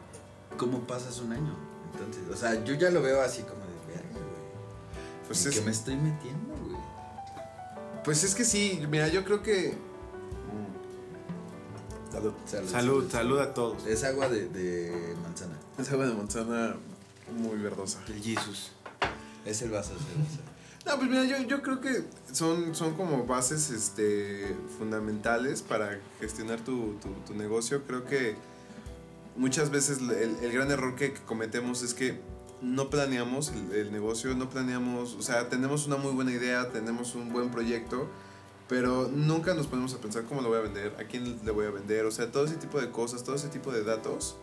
¿cómo 0.57 0.79
pasas 0.81 1.19
un 1.19 1.33
año? 1.33 1.55
Entonces, 1.93 2.23
o 2.31 2.37
sea, 2.37 2.63
yo 2.63 2.75
ya 2.75 2.89
lo 2.91 3.01
veo 3.01 3.21
así 3.21 3.41
como 3.41 3.61
de 3.61 3.93
verga, 3.93 4.11
güey. 4.13 5.27
pues, 5.27 5.45
¿En 5.45 5.51
es, 5.51 5.59
qué 5.59 5.65
me 5.65 5.71
estoy 5.71 5.95
metiendo, 5.95 6.55
güey? 6.65 6.77
pues 8.03 8.23
es 8.23 8.33
que 8.35 8.45
sí, 8.45 8.85
mira, 8.89 9.07
yo 9.07 9.23
creo 9.23 9.41
que. 9.41 9.75
Salud. 12.11 12.33
Salud, 12.67 13.11
salud 13.11 13.39
a 13.39 13.53
todos. 13.53 13.85
Es 13.85 14.03
agua 14.03 14.27
de, 14.29 14.49
de 14.49 15.15
manzana. 15.21 15.57
Es 15.77 15.91
agua 15.91 16.07
de 16.07 16.13
manzana 16.15 16.75
muy 17.37 17.57
verdosa. 17.57 17.99
El 18.07 18.21
Jesus. 18.21 18.71
Es 19.45 19.61
el 19.61 19.71
vaso, 19.71 19.93
es 19.93 20.01
el 20.15 20.23
vaso. 20.23 20.39
No, 20.85 20.97
pues 20.97 21.09
mira, 21.09 21.23
yo, 21.25 21.45
yo 21.47 21.61
creo 21.61 21.81
que 21.81 22.03
son, 22.31 22.73
son 22.73 22.95
como 22.95 23.25
bases 23.25 23.69
este, 23.69 24.55
fundamentales 24.77 25.61
para 25.61 25.99
gestionar 26.19 26.61
tu, 26.61 26.95
tu, 27.01 27.09
tu 27.27 27.35
negocio. 27.35 27.83
Creo 27.85 28.05
que 28.05 28.35
muchas 29.35 29.69
veces 29.69 29.99
el, 29.99 30.37
el 30.41 30.51
gran 30.51 30.71
error 30.71 30.95
que 30.95 31.13
cometemos 31.13 31.83
es 31.83 31.93
que 31.93 32.19
no 32.61 32.89
planeamos 32.89 33.49
el, 33.49 33.71
el 33.73 33.91
negocio, 33.91 34.35
no 34.35 34.49
planeamos, 34.49 35.15
o 35.15 35.21
sea, 35.21 35.49
tenemos 35.49 35.87
una 35.87 35.97
muy 35.97 36.11
buena 36.11 36.31
idea, 36.31 36.69
tenemos 36.71 37.15
un 37.15 37.31
buen 37.31 37.51
proyecto, 37.51 38.07
pero 38.67 39.09
nunca 39.13 39.53
nos 39.53 39.67
ponemos 39.67 39.93
a 39.93 39.97
pensar 39.97 40.23
cómo 40.23 40.41
lo 40.41 40.49
voy 40.49 40.59
a 40.59 40.61
vender, 40.61 40.95
a 40.99 41.05
quién 41.05 41.39
le 41.43 41.51
voy 41.51 41.65
a 41.65 41.71
vender, 41.71 42.05
o 42.05 42.11
sea, 42.11 42.31
todo 42.31 42.45
ese 42.45 42.55
tipo 42.55 42.79
de 42.79 42.91
cosas, 42.91 43.23
todo 43.23 43.35
ese 43.35 43.47
tipo 43.47 43.71
de 43.71 43.83
datos, 43.83 44.37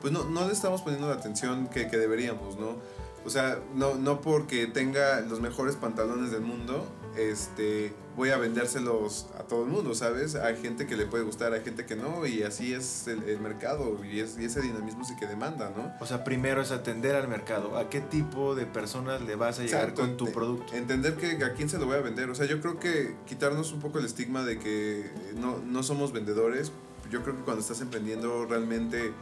pues 0.00 0.12
no, 0.12 0.24
no 0.24 0.46
le 0.46 0.52
estamos 0.52 0.82
poniendo 0.82 1.08
la 1.08 1.14
atención 1.14 1.68
que, 1.68 1.88
que 1.88 1.98
deberíamos, 1.98 2.58
¿no? 2.58 2.76
O 3.24 3.30
sea, 3.30 3.58
no, 3.74 3.96
no 3.96 4.20
porque 4.20 4.66
tenga 4.66 5.20
los 5.20 5.40
mejores 5.40 5.76
pantalones 5.76 6.30
del 6.30 6.40
mundo, 6.40 6.86
este, 7.16 7.92
voy 8.16 8.30
a 8.30 8.38
vendérselos 8.38 9.26
a 9.38 9.42
todo 9.42 9.64
el 9.64 9.70
mundo, 9.70 9.94
¿sabes? 9.94 10.36
Hay 10.36 10.56
gente 10.56 10.86
que 10.86 10.96
le 10.96 11.04
puede 11.04 11.24
gustar, 11.24 11.52
hay 11.52 11.62
gente 11.62 11.84
que 11.84 11.96
no, 11.96 12.26
y 12.26 12.42
así 12.42 12.72
es 12.72 13.08
el, 13.08 13.22
el 13.24 13.40
mercado, 13.40 14.02
y, 14.04 14.20
es, 14.20 14.38
y 14.38 14.46
ese 14.46 14.62
dinamismo 14.62 15.04
sí 15.04 15.16
que 15.16 15.26
demanda, 15.26 15.70
¿no? 15.76 15.92
O 16.00 16.06
sea, 16.06 16.24
primero 16.24 16.62
es 16.62 16.70
atender 16.70 17.14
al 17.14 17.28
mercado. 17.28 17.76
¿A 17.76 17.90
qué 17.90 18.00
tipo 18.00 18.54
de 18.54 18.64
personas 18.64 19.20
le 19.20 19.36
vas 19.36 19.58
a 19.58 19.64
llegar 19.64 19.90
Exacto, 19.90 20.02
con 20.02 20.16
tu 20.16 20.32
producto? 20.32 20.74
Entender 20.74 21.16
que 21.16 21.44
a 21.44 21.52
quién 21.52 21.68
se 21.68 21.78
lo 21.78 21.86
voy 21.86 21.96
a 21.96 22.00
vender. 22.00 22.30
O 22.30 22.34
sea, 22.34 22.46
yo 22.46 22.60
creo 22.60 22.78
que 22.78 23.16
quitarnos 23.26 23.72
un 23.72 23.80
poco 23.80 23.98
el 23.98 24.06
estigma 24.06 24.44
de 24.44 24.58
que 24.58 25.10
no, 25.36 25.58
no 25.58 25.82
somos 25.82 26.12
vendedores. 26.12 26.72
Yo 27.10 27.22
creo 27.22 27.36
que 27.36 27.42
cuando 27.42 27.60
estás 27.60 27.80
emprendiendo 27.80 28.46
realmente 28.46 29.12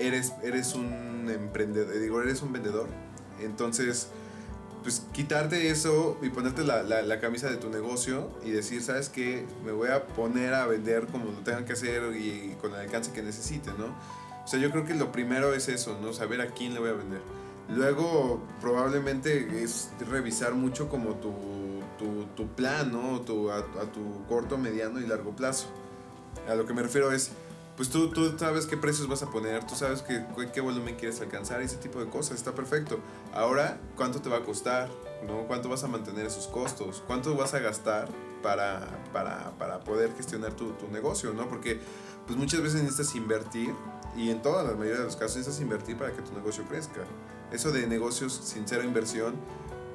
eres, 0.00 0.32
eres 0.42 0.74
un 0.74 1.28
emprendedor, 1.30 1.98
digo, 1.98 2.20
eres 2.22 2.42
un 2.42 2.52
vendedor. 2.52 2.88
Entonces, 3.40 4.08
pues 4.82 5.02
quitarte 5.12 5.70
eso 5.70 6.18
y 6.22 6.30
ponerte 6.30 6.64
la, 6.64 6.82
la, 6.82 7.02
la 7.02 7.20
camisa 7.20 7.50
de 7.50 7.56
tu 7.56 7.68
negocio 7.70 8.30
y 8.44 8.50
decir, 8.50 8.82
¿sabes 8.82 9.08
qué? 9.08 9.46
Me 9.64 9.72
voy 9.72 9.90
a 9.90 10.06
poner 10.06 10.54
a 10.54 10.66
vender 10.66 11.06
como 11.06 11.26
lo 11.26 11.38
tengan 11.38 11.64
que 11.64 11.74
hacer 11.74 12.16
y 12.16 12.56
con 12.60 12.72
el 12.72 12.80
alcance 12.80 13.12
que 13.12 13.22
necesite, 13.22 13.70
¿no? 13.78 13.94
O 14.44 14.46
sea, 14.46 14.58
yo 14.58 14.70
creo 14.70 14.84
que 14.84 14.94
lo 14.94 15.12
primero 15.12 15.54
es 15.54 15.68
eso, 15.68 15.98
¿no? 16.00 16.12
Saber 16.12 16.40
a 16.40 16.48
quién 16.48 16.74
le 16.74 16.80
voy 16.80 16.90
a 16.90 16.94
vender. 16.94 17.20
Luego, 17.68 18.42
probablemente 18.60 19.62
es 19.62 19.90
revisar 20.10 20.54
mucho 20.54 20.88
como 20.88 21.14
tu, 21.16 21.32
tu, 21.98 22.24
tu 22.34 22.48
plan, 22.48 22.90
¿no? 22.90 23.20
Tu, 23.20 23.50
a, 23.50 23.58
a 23.58 23.92
tu 23.92 24.24
corto, 24.28 24.58
mediano 24.58 24.98
y 24.98 25.06
largo 25.06 25.36
plazo. 25.36 25.68
A 26.48 26.54
lo 26.54 26.66
que 26.66 26.74
me 26.74 26.82
refiero 26.82 27.12
es, 27.12 27.30
pues 27.80 27.88
tú, 27.88 28.10
tú 28.10 28.36
sabes 28.36 28.66
qué 28.66 28.76
precios 28.76 29.08
vas 29.08 29.22
a 29.22 29.30
poner, 29.30 29.66
tú 29.66 29.74
sabes 29.74 30.02
qué, 30.02 30.22
qué 30.52 30.60
volumen 30.60 30.96
quieres 30.96 31.18
alcanzar, 31.22 31.62
ese 31.62 31.76
tipo 31.76 31.98
de 31.98 32.10
cosas, 32.10 32.36
está 32.36 32.54
perfecto. 32.54 33.00
Ahora, 33.32 33.80
¿cuánto 33.96 34.20
te 34.20 34.28
va 34.28 34.36
a 34.36 34.44
costar? 34.44 34.90
¿no? 35.26 35.46
¿Cuánto 35.46 35.70
vas 35.70 35.82
a 35.82 35.88
mantener 35.88 36.26
esos 36.26 36.46
costos? 36.46 37.02
¿Cuánto 37.06 37.34
vas 37.36 37.54
a 37.54 37.58
gastar 37.60 38.10
para, 38.42 38.86
para, 39.14 39.52
para 39.56 39.80
poder 39.80 40.14
gestionar 40.14 40.52
tu, 40.52 40.72
tu, 40.72 40.88
negocio? 40.88 41.32
¿no? 41.32 41.48
Porque 41.48 41.80
pues 42.26 42.38
muchas 42.38 42.60
veces 42.60 42.82
necesitas 42.82 43.14
invertir 43.14 43.74
y 44.14 44.28
en 44.28 44.42
toda 44.42 44.62
la 44.62 44.72
mayoría 44.72 44.98
de 44.98 45.04
los 45.04 45.16
casos 45.16 45.38
necesitas 45.38 45.62
invertir 45.62 45.96
para 45.96 46.12
que 46.12 46.20
tu 46.20 46.34
negocio 46.34 46.64
crezca. 46.68 47.00
Eso 47.50 47.72
de 47.72 47.86
negocios 47.86 48.42
sin 48.44 48.68
cero 48.68 48.84
inversión, 48.84 49.36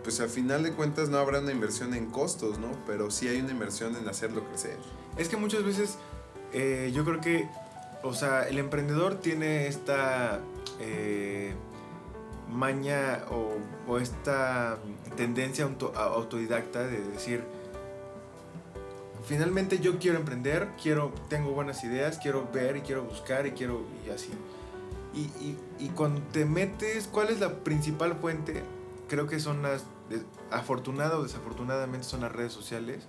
pues 0.01 0.19
al 0.21 0.29
final 0.29 0.63
de 0.63 0.71
cuentas 0.71 1.09
no 1.09 1.19
habrá 1.19 1.37
una 1.37 1.51
inversión 1.51 1.93
en 1.93 2.09
costos, 2.09 2.57
¿no? 2.57 2.71
Pero 2.87 3.11
sí 3.11 3.27
hay 3.27 3.41
una 3.41 3.51
inversión 3.51 3.95
en 3.95 4.09
hacerlo 4.09 4.43
crecer. 4.43 4.79
Es 5.17 5.29
que 5.29 5.37
muchas 5.37 5.63
veces 5.63 5.99
eh, 6.57 6.89
yo 6.93 7.03
creo 7.03 7.19
que, 7.19 7.49
o 8.05 8.13
sea, 8.13 8.47
el 8.47 8.59
emprendedor 8.59 9.15
tiene 9.15 9.67
esta 9.67 10.39
eh, 10.79 11.53
maña 12.49 13.25
o, 13.31 13.97
esta 13.97 14.77
tendencia 15.17 15.65
auto, 15.65 15.93
autodidacta 15.95 16.83
de 16.83 17.01
decir, 17.01 17.43
finalmente 19.25 19.79
yo 19.79 19.97
quiero 19.97 20.19
emprender, 20.19 20.69
quiero, 20.81 21.13
tengo 21.29 21.51
buenas 21.51 21.83
ideas, 21.83 22.19
quiero 22.19 22.47
ver 22.53 22.77
y 22.77 22.81
quiero 22.81 23.03
buscar 23.03 23.47
y 23.47 23.51
quiero 23.51 23.81
y 24.05 24.11
así. 24.11 24.31
Y, 25.13 25.21
y, 25.43 25.57
y 25.79 25.89
cuando 25.89 26.21
te 26.31 26.45
metes, 26.45 27.07
¿cuál 27.07 27.29
es 27.29 27.39
la 27.39 27.63
principal 27.63 28.15
fuente? 28.15 28.63
Creo 29.07 29.27
que 29.27 29.39
son 29.39 29.63
las, 29.63 29.85
afortunada 30.51 31.17
o 31.17 31.23
desafortunadamente 31.23 32.05
son 32.05 32.21
las 32.21 32.31
redes 32.31 32.53
sociales. 32.53 33.07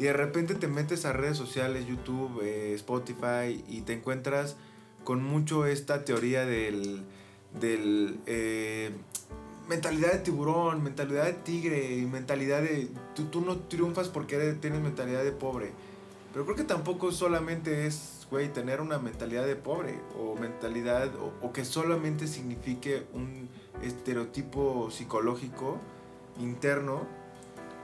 Y 0.00 0.04
de 0.04 0.14
repente 0.14 0.54
te 0.54 0.66
metes 0.66 1.04
a 1.04 1.12
redes 1.12 1.36
sociales, 1.36 1.86
YouTube, 1.86 2.40
eh, 2.42 2.72
Spotify, 2.72 3.62
y 3.68 3.82
te 3.82 3.92
encuentras 3.92 4.56
con 5.04 5.22
mucho 5.22 5.66
esta 5.66 6.06
teoría 6.06 6.46
del, 6.46 7.02
del 7.60 8.18
eh, 8.24 8.92
mentalidad 9.68 10.12
de 10.12 10.20
tiburón, 10.20 10.82
mentalidad 10.82 11.26
de 11.26 11.34
tigre, 11.34 12.08
mentalidad 12.10 12.62
de... 12.62 12.88
Tú, 13.14 13.26
tú 13.26 13.42
no 13.42 13.58
triunfas 13.58 14.08
porque 14.08 14.38
tienes 14.54 14.80
mentalidad 14.80 15.22
de 15.22 15.32
pobre. 15.32 15.70
Pero 16.32 16.46
creo 16.46 16.56
que 16.56 16.64
tampoco 16.64 17.12
solamente 17.12 17.86
es, 17.86 18.26
güey, 18.30 18.50
tener 18.50 18.80
una 18.80 18.98
mentalidad 18.98 19.44
de 19.44 19.56
pobre 19.56 20.00
o 20.18 20.34
mentalidad, 20.34 21.14
o, 21.16 21.34
o, 21.46 21.52
que 21.52 21.66
solamente 21.66 22.26
signifique 22.26 23.02
un 23.12 23.50
estereotipo 23.82 24.90
psicológico 24.90 25.78
interno 26.40 27.19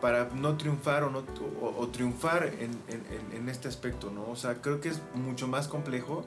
para 0.01 0.29
no 0.35 0.57
triunfar 0.57 1.05
o, 1.05 1.11
no, 1.11 1.25
o, 1.61 1.75
o 1.79 1.89
triunfar 1.89 2.47
en, 2.47 2.71
en, 2.89 3.03
en, 3.33 3.49
este 3.49 3.69
aspecto, 3.69 4.11
¿no? 4.11 4.29
O 4.31 4.37
sea, 4.37 4.61
creo 4.61 4.81
que 4.81 4.91
es 4.91 5.01
mucho 5.15 5.49
más 5.49 5.69
complejo. 5.69 6.25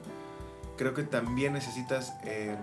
Creo 0.76 0.94
que 0.94 1.02
también 1.02 1.52
necesitas... 1.52 2.14
Eh, 2.24 2.56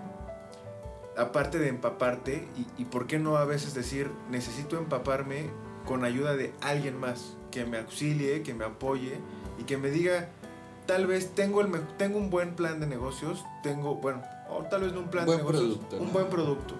aparte 1.16 1.58
de 1.58 1.68
empaparte, 1.68 2.46
y, 2.56 2.82
y, 2.82 2.84
por 2.84 3.08
qué 3.08 3.18
no 3.18 3.38
a 3.38 3.44
veces 3.44 3.74
decir, 3.74 4.08
necesito 4.30 4.78
empaparme 4.78 5.50
con 5.84 6.04
ayuda 6.04 6.36
de 6.36 6.54
alguien 6.60 6.96
más, 6.96 7.34
que 7.50 7.64
me 7.64 7.78
auxilie, 7.78 8.42
que 8.42 8.54
me 8.54 8.64
apoye 8.64 9.18
y 9.58 9.64
que 9.64 9.76
me 9.76 9.90
diga, 9.90 10.28
tal 10.86 11.06
vez 11.06 11.34
tengo, 11.34 11.60
el, 11.60 11.70
tengo 11.96 12.18
un 12.18 12.30
buen 12.30 12.54
plan 12.54 12.78
de 12.80 12.86
negocios, 12.86 13.44
tengo, 13.62 13.96
bueno, 13.96 14.22
o 14.48 14.62
tal 14.64 14.82
vez 14.82 14.92
no 14.92 15.00
un 15.00 15.08
plan 15.08 15.26
buen 15.26 15.38
de 15.38 15.44
negocios, 15.44 15.78
producto, 15.78 15.96
un 15.96 16.06
¿no? 16.06 16.12
buen 16.12 16.26
producto, 16.28 16.74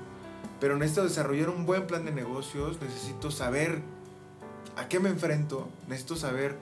pero 0.61 0.77
necesito 0.77 1.05
desarrollar 1.05 1.51
un 1.51 1.67
buen 1.67 1.87
plan 1.87 2.05
de 2.05 2.13
negocios, 2.13 2.81
necesito 2.81 3.31
saber 3.31 3.81
a 4.77 4.89
qué 4.89 5.01
me 5.01 5.09
enfrento, 5.09 5.69
necesito 5.89 6.17
saber 6.17 6.57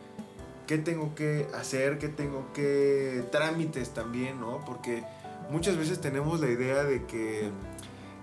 qué 0.67 0.79
tengo 0.79 1.15
que 1.15 1.49
hacer, 1.55 1.99
qué 1.99 2.09
tengo 2.09 2.53
que, 2.53 3.25
trámites 3.31 3.91
también, 3.91 4.41
¿no? 4.41 4.65
Porque 4.65 5.05
muchas 5.51 5.77
veces 5.77 6.01
tenemos 6.01 6.41
la 6.41 6.49
idea 6.49 6.83
de 6.83 7.05
que, 7.05 7.51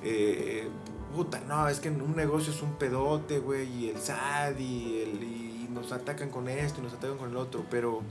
eh, 0.04 0.68
puta, 1.16 1.40
no, 1.48 1.68
es 1.68 1.80
que 1.80 1.90
un 1.90 2.16
negocio 2.16 2.52
es 2.52 2.62
un 2.62 2.74
pedote, 2.74 3.40
güey, 3.40 3.68
y 3.68 3.90
el 3.90 3.98
SAD 3.98 4.58
y, 4.58 5.02
el, 5.02 5.24
y 5.24 5.70
nos 5.72 5.92
atacan 5.92 6.30
con 6.30 6.50
esto 6.50 6.82
y 6.82 6.84
nos 6.84 6.94
atacan 6.94 7.18
con 7.18 7.30
el 7.30 7.38
otro, 7.38 7.66
pero 7.70 8.02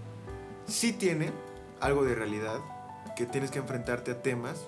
sí 0.67 0.93
tiene 0.93 1.31
algo 1.81 2.05
de 2.05 2.15
realidad, 2.15 2.61
que 3.17 3.27
tienes 3.27 3.51
que 3.51 3.59
enfrentarte 3.59 4.13
a 4.13 4.23
temas 4.23 4.65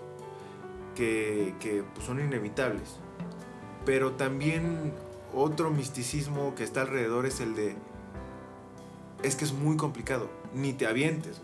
que, 0.95 1.55
que 1.61 1.85
pues, 1.95 2.07
son 2.07 2.21
inevitables. 2.21 2.97
Pero 3.87 4.13
también 4.13 4.93
otro 5.35 5.71
misticismo 5.71 6.55
que 6.55 6.65
está 6.65 6.83
alrededor 6.83 7.27
es 7.27 7.41
el 7.41 7.55
de, 7.55 7.77
es 9.23 9.37
que 9.37 9.45
es 9.45 9.53
muy 9.53 9.77
complicado, 9.77 10.29
ni 10.55 10.73
te 10.73 10.87
avientes, 10.87 11.41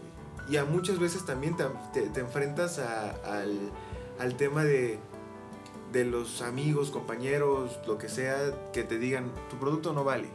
y 0.48 0.56
a 0.56 0.64
muchas 0.64 0.98
veces 0.98 1.24
también 1.24 1.56
te, 1.56 1.64
te, 1.92 2.02
te 2.02 2.20
enfrentas 2.20 2.78
a, 2.78 3.10
al, 3.24 3.70
al, 4.18 4.36
tema 4.36 4.64
de, 4.64 4.98
de 5.92 6.04
los 6.04 6.42
amigos, 6.42 6.90
compañeros, 6.90 7.78
lo 7.86 7.98
que 7.98 8.08
sea, 8.08 8.36
que 8.72 8.82
te 8.82 8.98
digan, 8.98 9.30
tu 9.48 9.56
producto 9.58 9.92
no 9.92 10.04
vale. 10.04 10.28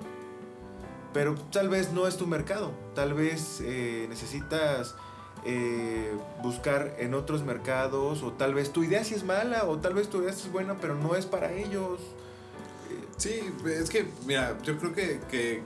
Pero 1.14 1.36
tal 1.36 1.70
vez 1.70 1.94
no 1.94 2.08
es 2.08 2.18
tu 2.18 2.28
mercado, 2.28 2.72
tal 2.94 3.14
vez 3.14 3.62
eh, 3.62 4.06
necesitas 4.10 4.96
eh, 5.46 6.12
buscar 6.42 6.96
en 6.98 7.14
otros 7.14 7.44
mercados, 7.44 8.24
o 8.24 8.32
tal 8.32 8.54
vez 8.54 8.72
tu 8.72 8.84
idea 8.84 9.04
sí 9.04 9.16
es 9.16 9.24
mala, 9.24 9.66
o 9.66 9.78
tal 9.78 9.94
vez 9.94 10.10
tu 10.10 10.22
idea 10.22 10.34
sí 10.34 10.48
es 10.48 10.52
buena, 10.52 10.76
pero 10.80 10.96
no 10.96 11.16
es 11.16 11.26
para 11.26 11.54
ellos. 11.54 12.00
Sí, 13.18 13.42
es 13.66 13.90
que, 13.90 14.08
mira, 14.26 14.58
yo 14.64 14.78
creo 14.78 14.94
que, 14.94 15.20
que, 15.30 15.62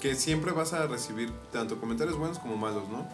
que 0.00 0.14
siempre 0.14 0.52
vas 0.52 0.72
a 0.72 0.86
recibir 0.86 1.32
tanto 1.52 1.80
comentarios 1.80 2.16
buenos 2.16 2.38
como 2.38 2.56
malos, 2.56 2.88
¿no? 2.88 3.06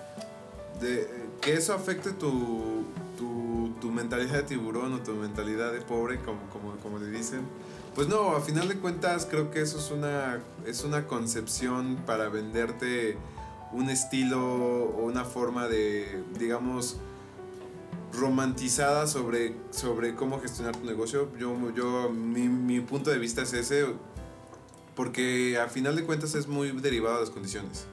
De, 0.80 1.08
que 1.40 1.54
eso 1.54 1.74
afecte 1.74 2.12
tu, 2.12 2.84
tu, 3.16 3.72
tu, 3.80 3.90
mentalidad 3.90 4.34
de 4.34 4.42
tiburón 4.42 4.92
o 4.94 4.98
tu 4.98 5.12
mentalidad 5.12 5.72
de 5.72 5.80
pobre, 5.80 6.18
como, 6.20 6.40
como, 6.50 6.76
como 6.76 6.98
le 6.98 7.10
dicen. 7.10 7.40
Pues 7.94 8.08
no, 8.08 8.36
a 8.36 8.40
final 8.40 8.68
de 8.68 8.78
cuentas 8.78 9.26
creo 9.28 9.50
que 9.50 9.60
eso 9.60 9.78
es 9.78 9.90
una, 9.90 10.40
es 10.66 10.84
una 10.84 11.06
concepción 11.06 11.96
para 12.06 12.28
venderte 12.28 13.16
un 13.72 13.90
estilo 13.90 14.40
o 14.40 15.04
una 15.04 15.24
forma 15.24 15.68
de, 15.68 16.22
digamos, 16.38 16.96
romantizada 18.12 19.06
sobre, 19.06 19.56
sobre 19.70 20.14
cómo 20.14 20.40
gestionar 20.40 20.76
tu 20.76 20.84
negocio. 20.84 21.30
Yo, 21.38 21.74
yo 21.74 22.10
mi, 22.10 22.48
mi 22.48 22.80
punto 22.80 23.10
de 23.10 23.18
vista 23.18 23.42
es 23.42 23.52
ese, 23.52 23.86
porque 24.94 25.58
a 25.58 25.68
final 25.68 25.96
de 25.96 26.04
cuentas 26.04 26.34
es 26.34 26.46
muy 26.46 26.70
derivado 26.72 27.16
de 27.16 27.20
las 27.22 27.30
condiciones. 27.30 27.86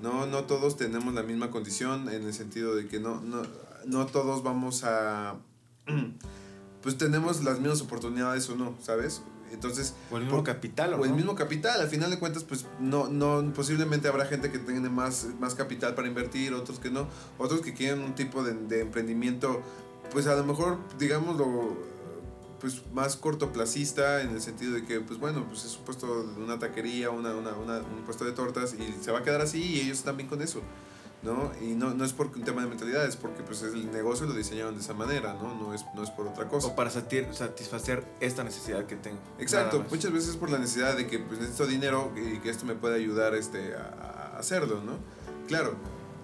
No, 0.00 0.26
no 0.26 0.44
todos 0.44 0.76
tenemos 0.76 1.14
la 1.14 1.22
misma 1.22 1.50
condición 1.50 2.10
en 2.10 2.24
el 2.24 2.34
sentido 2.34 2.74
de 2.74 2.86
que 2.88 3.00
no, 3.00 3.22
no, 3.22 3.42
no 3.86 4.06
todos 4.06 4.42
vamos 4.42 4.84
a... 4.84 5.36
Pues 6.82 6.98
tenemos 6.98 7.42
las 7.42 7.60
mismas 7.60 7.80
oportunidades 7.80 8.46
o 8.50 8.56
no, 8.56 8.74
¿sabes? 8.82 9.22
Entonces... 9.54 9.94
O 10.10 10.16
el 10.16 10.24
mismo 10.24 10.38
por, 10.38 10.46
capital, 10.46 10.94
¿o, 10.94 11.00
o 11.00 11.04
el 11.04 11.10
no? 11.10 11.16
mismo 11.16 11.34
capital. 11.34 11.80
Al 11.80 11.88
final 11.88 12.10
de 12.10 12.18
cuentas, 12.18 12.44
pues 12.44 12.66
no, 12.80 13.08
no, 13.08 13.52
posiblemente 13.54 14.08
habrá 14.08 14.26
gente 14.26 14.50
que 14.50 14.58
tenga 14.58 14.88
más, 14.90 15.28
más 15.40 15.54
capital 15.54 15.94
para 15.94 16.08
invertir, 16.08 16.52
otros 16.52 16.78
que 16.78 16.90
no. 16.90 17.08
Otros 17.38 17.60
que 17.60 17.74
quieren 17.74 18.00
un 18.00 18.14
tipo 18.14 18.42
de, 18.42 18.54
de 18.54 18.80
emprendimiento, 18.80 19.62
pues 20.12 20.26
a 20.26 20.34
lo 20.36 20.44
mejor, 20.44 20.78
digámoslo 20.98 21.94
pues 22.60 22.80
más 22.94 23.16
cortoplacista 23.16 24.22
en 24.22 24.30
el 24.30 24.40
sentido 24.40 24.72
de 24.72 24.86
que 24.86 24.98
pues 25.00 25.20
bueno 25.20 25.44
pues 25.46 25.66
es 25.66 25.76
un 25.76 25.84
puesto 25.84 26.24
de 26.24 26.42
una 26.42 26.58
taquería 26.58 27.10
una, 27.10 27.34
una, 27.34 27.52
una, 27.52 27.76
un 27.80 28.04
puesto 28.06 28.24
de 28.24 28.32
tortas 28.32 28.72
y 28.72 29.02
se 29.02 29.12
va 29.12 29.18
a 29.18 29.22
quedar 29.22 29.42
así 29.42 29.62
y 29.62 29.80
ellos 29.80 29.98
están 29.98 30.16
bien 30.16 30.30
con 30.30 30.40
eso 30.40 30.62
no 31.24 31.50
y 31.60 31.74
no, 31.74 31.94
no 31.94 32.04
es 32.04 32.12
por 32.12 32.26
un 32.26 32.44
tema 32.44 32.62
de 32.62 32.68
mentalidad 32.68 33.04
es 33.06 33.16
porque 33.16 33.42
pues 33.42 33.62
el 33.62 33.90
negocio 33.90 34.26
lo 34.26 34.34
diseñaron 34.34 34.74
de 34.74 34.80
esa 34.80 34.94
manera 34.94 35.34
no 35.34 35.54
no 35.54 35.74
es, 35.74 35.84
no 35.94 36.02
es 36.02 36.10
por 36.10 36.28
otra 36.28 36.46
cosa 36.48 36.68
o 36.68 36.76
para 36.76 36.90
satisfacer 36.90 38.04
esta 38.20 38.44
necesidad 38.44 38.86
que 38.86 38.96
tengo 38.96 39.18
exacto 39.38 39.84
muchas 39.90 40.12
veces 40.12 40.36
por 40.36 40.50
la 40.50 40.58
necesidad 40.58 40.96
de 40.96 41.06
que 41.06 41.18
pues 41.18 41.40
necesito 41.40 41.66
dinero 41.66 42.12
y 42.16 42.38
que 42.38 42.50
esto 42.50 42.66
me 42.66 42.74
puede 42.74 42.96
ayudar 42.96 43.34
este 43.34 43.74
a, 43.74 44.34
a 44.34 44.38
hacerlo 44.38 44.82
no 44.84 44.98
claro 45.48 45.74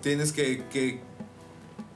tienes 0.02 0.32
que, 0.32 0.64
que 0.68 1.10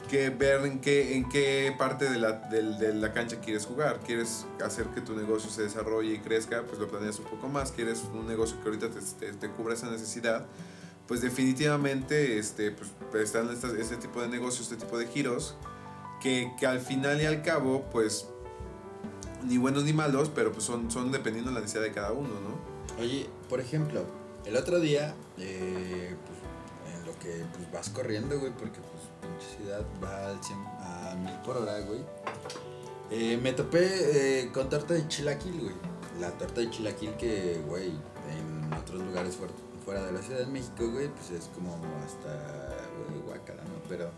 que 0.09 0.31
ver 0.31 0.65
en 0.67 0.81
qué, 0.81 1.17
en 1.17 1.29
qué 1.29 1.75
parte 1.79 2.09
de 2.11 2.19
la, 2.19 2.33
de, 2.33 2.63
de 2.63 2.95
la 2.95 3.13
cancha 3.13 3.41
quieres 3.41 3.67
jugar. 3.67 4.01
¿Quieres 4.05 4.47
hacer 4.65 4.87
que 4.89 5.01
tu 5.01 5.17
negocio 5.17 5.51
se 5.51 5.63
desarrolle 5.63 6.15
y 6.15 6.19
crezca? 6.19 6.63
Pues 6.63 6.79
lo 6.79 6.89
planeas 6.89 7.19
un 7.19 7.25
poco 7.25 7.49
más. 7.49 7.73
¿Quieres 7.73 8.03
un 8.13 8.27
negocio 8.27 8.61
que 8.61 8.69
ahorita 8.69 8.91
te, 8.91 9.01
te, 9.01 9.33
te 9.33 9.49
cubra 9.49 9.75
esa 9.75 9.91
necesidad? 9.91 10.47
Pues 11.07 11.21
definitivamente 11.21 12.39
este, 12.39 12.71
pues, 12.71 12.91
están 13.23 13.51
este 13.51 13.97
tipo 13.97 14.23
de 14.23 14.29
negocios, 14.29 14.73
este 14.73 14.85
tipo 14.85 14.99
de 14.99 15.07
giros, 15.07 15.55
que, 16.21 16.53
que 16.59 16.67
al 16.67 16.81
final 16.81 17.21
y 17.21 17.27
al 17.27 17.43
cabo, 17.43 17.85
pues 17.93 18.27
ni 19.43 19.59
buenos 19.59 19.85
ni 19.85 19.93
malos, 19.93 20.31
pero 20.35 20.53
pues 20.53 20.65
son, 20.65 20.91
son 20.91 21.13
dependiendo 21.13 21.51
de 21.51 21.57
la 21.57 21.61
necesidad 21.61 21.83
de 21.83 21.93
cada 21.93 22.13
uno, 22.13 22.29
¿no? 22.29 23.03
Oye, 23.03 23.29
por 23.49 23.61
ejemplo, 23.61 24.05
el 24.47 24.57
otro 24.57 24.81
día, 24.81 25.15
eh, 25.39 26.15
pues, 26.27 26.95
en 26.95 27.07
lo 27.07 27.19
que 27.19 27.45
pues, 27.55 27.73
vas 27.73 27.91
corriendo, 27.91 28.39
güey, 28.39 28.53
porque 28.53 28.81
pues 28.81 29.05
ciudad 29.57 29.85
va 30.03 30.29
al 30.29 30.43
100, 30.43 30.59
a 30.59 31.17
mil 31.17 31.35
por 31.45 31.57
hora, 31.57 31.81
güey. 31.81 32.01
Eh, 33.11 33.39
me 33.43 33.53
topé 33.53 34.43
eh, 34.43 34.51
con 34.53 34.69
torta 34.69 34.95
de 34.95 35.07
chilaquil, 35.09 35.61
güey. 35.61 35.75
La 36.21 36.31
torta 36.31 36.61
de 36.61 36.71
chilaquil 36.71 37.15
que, 37.17 37.63
güey, 37.67 37.91
en 37.91 38.73
otros 38.73 39.03
lugares 39.03 39.37
fuera, 39.37 39.53
fuera 39.85 40.05
de 40.05 40.13
la 40.13 40.23
Ciudad 40.23 40.41
de 40.41 40.47
México, 40.47 40.89
güey, 40.91 41.09
pues 41.09 41.31
es 41.31 41.51
como 41.55 41.75
hasta, 42.05 42.77
güey, 43.09 43.21
guacala, 43.23 43.63
¿no? 43.65 43.75
Pero 43.89 44.11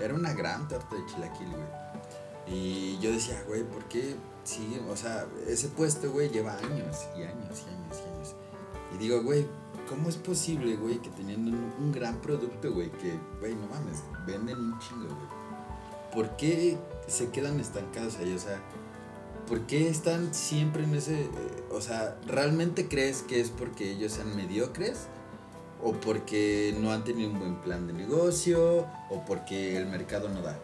era 0.00 0.14
una 0.14 0.32
gran 0.32 0.66
torta 0.68 0.96
de 0.96 1.06
chilaquil, 1.06 1.48
güey. 1.48 1.84
Y 2.46 2.98
yo 2.98 3.10
decía, 3.10 3.42
güey, 3.46 3.62
¿por 3.62 3.84
qué 3.84 4.16
sigue? 4.42 4.80
O 4.90 4.96
sea, 4.96 5.26
ese 5.46 5.68
puesto, 5.68 6.10
güey, 6.10 6.28
lleva 6.30 6.56
años 6.58 7.06
y 7.16 7.22
años 7.22 7.64
y 7.66 7.70
años 7.70 8.02
y 8.04 8.14
años. 8.14 8.34
Y 8.94 8.98
digo, 8.98 9.22
güey, 9.22 9.46
¿cómo 9.88 10.08
es 10.08 10.16
posible, 10.16 10.76
güey, 10.76 10.98
que 10.98 11.10
teniendo 11.10 11.50
un, 11.50 11.72
un 11.78 11.92
gran 11.92 12.16
producto, 12.20 12.72
güey, 12.72 12.90
que, 12.90 13.18
güey, 13.40 13.54
no 13.54 13.66
mames, 13.68 14.02
venden 14.26 14.58
un 14.58 14.78
chingo, 14.78 15.06
güey? 15.06 15.44
¿Por 16.12 16.36
qué 16.36 16.78
se 17.06 17.30
quedan 17.30 17.58
estancados 17.60 18.16
ahí? 18.18 18.34
O 18.34 18.38
sea, 18.38 18.60
¿por 19.46 19.60
qué 19.66 19.88
están 19.88 20.32
siempre 20.34 20.84
en 20.84 20.94
ese... 20.94 21.22
eh, 21.22 21.28
o 21.70 21.80
sea, 21.80 22.16
¿realmente 22.26 22.88
crees 22.88 23.22
que 23.22 23.40
es 23.40 23.50
porque 23.50 23.90
ellos 23.92 24.12
sean 24.12 24.34
mediocres? 24.36 25.06
¿O 25.82 25.92
porque 25.92 26.74
no 26.80 26.92
han 26.92 27.04
tenido 27.04 27.30
un 27.30 27.38
buen 27.38 27.56
plan 27.60 27.86
de 27.86 27.92
negocio? 27.92 28.86
¿O 29.10 29.24
porque 29.26 29.76
el 29.76 29.86
mercado 29.86 30.28
no 30.28 30.40
da? 30.40 30.58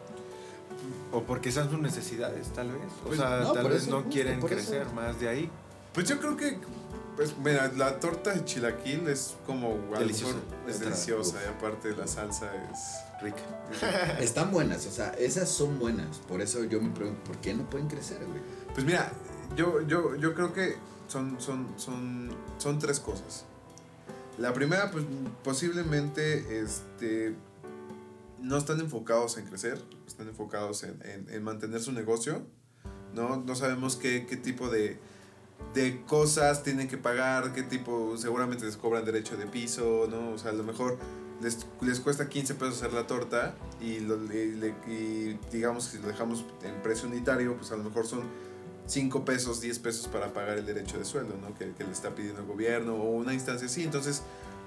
O 1.12 1.22
porque 1.24 1.52
son 1.52 1.68
sus 1.70 1.80
necesidades, 1.80 2.48
tal 2.54 2.72
vez. 2.72 2.80
O 3.04 3.08
Pues, 3.08 3.18
sea, 3.18 3.40
no, 3.40 3.52
tal 3.52 3.68
vez 3.68 3.82
eso, 3.82 3.90
no 3.90 3.96
justo 3.98 4.10
quieren 4.12 4.38
eso. 4.38 4.46
crecer 4.46 4.86
más 4.94 5.20
de 5.20 5.28
ahí. 5.28 5.50
Pues 5.92 6.08
yo 6.08 6.18
creo 6.20 6.36
que, 6.36 6.56
pues 7.16 7.34
mira, 7.36 7.70
la 7.76 7.98
torta 8.00 8.32
de 8.32 8.44
chilaquil 8.44 9.08
es 9.08 9.34
como 9.46 9.76
Deliciosa. 9.98 10.36
es 10.68 10.80
deliciosa 10.80 11.36
uf. 11.36 11.42
y 11.44 11.48
aparte 11.48 11.94
la 11.96 12.06
salsa 12.06 12.50
es 12.72 12.78
Rica. 13.20 13.42
Están 14.20 14.52
buenas, 14.52 14.86
o 14.86 14.90
sea, 14.90 15.10
esas 15.18 15.48
son 15.50 15.78
buenas. 15.78 16.18
Por 16.28 16.40
eso 16.40 16.64
yo 16.64 16.80
me 16.80 16.90
pregunto, 16.90 17.22
¿por 17.24 17.36
qué 17.38 17.52
no 17.52 17.68
pueden 17.68 17.88
crecer, 17.88 18.18
güey? 18.24 18.40
Pues 18.74 18.84
mira, 18.86 19.12
yo, 19.56 19.80
yo, 19.86 20.14
yo 20.16 20.34
creo 20.34 20.52
que 20.52 20.76
son, 21.08 21.40
son, 21.40 21.66
son, 21.76 22.30
son 22.58 22.78
tres 22.78 23.00
cosas. 23.00 23.44
La 24.38 24.52
primera, 24.54 24.90
pues 24.90 25.04
posiblemente 25.44 26.60
este, 26.60 27.34
no 28.40 28.56
están 28.56 28.80
enfocados 28.80 29.36
en 29.38 29.46
crecer, 29.46 29.82
están 30.06 30.28
enfocados 30.28 30.82
en, 30.84 31.00
en- 31.04 31.28
en 31.30 31.42
mantener 31.42 31.80
su 31.80 31.92
negocio. 31.92 32.42
No, 33.14 33.36
no 33.36 33.54
sabemos 33.54 33.96
qué, 33.96 34.26
qué 34.28 34.36
tipo 34.36 34.68
de, 34.70 34.98
de 35.74 36.02
cosas 36.06 36.62
tienen 36.62 36.88
que 36.88 36.96
pagar, 36.96 37.52
qué 37.52 37.62
tipo, 37.64 38.16
seguramente 38.16 38.64
les 38.64 38.76
cobran 38.76 39.04
derecho 39.04 39.36
de 39.36 39.46
piso, 39.46 40.06
¿no? 40.08 40.30
O 40.30 40.38
sea, 40.38 40.52
a 40.52 40.54
lo 40.54 40.62
mejor 40.62 40.96
les, 41.42 41.66
les 41.82 41.98
cuesta 42.00 42.28
15 42.28 42.54
pesos 42.54 42.76
hacer 42.76 42.92
la 42.92 43.06
torta 43.08 43.56
y, 43.80 43.96
y 44.88 45.38
digamos 45.50 45.86
que 45.88 45.96
si 45.96 46.02
lo 46.02 46.08
dejamos 46.08 46.44
en 46.62 46.80
precio 46.82 47.08
unitario, 47.08 47.56
pues 47.56 47.72
a 47.72 47.76
lo 47.76 47.82
mejor 47.82 48.06
son 48.06 48.22
5 48.86 49.24
pesos, 49.24 49.60
10 49.60 49.78
pesos 49.78 50.08
para 50.08 50.32
pagar 50.32 50.58
el 50.58 50.66
derecho 50.66 50.98
de 50.98 51.04
sueldo, 51.04 51.36
¿no? 51.36 51.54
Que, 51.56 51.72
que 51.72 51.84
le 51.84 51.92
está 51.92 52.10
pidiendo 52.10 52.40
el 52.40 52.46
gobierno 52.46 52.94
o 52.94 53.10
una 53.10 53.34
instancia 53.34 53.66
así. 53.66 53.84
Entonces, 53.84 54.22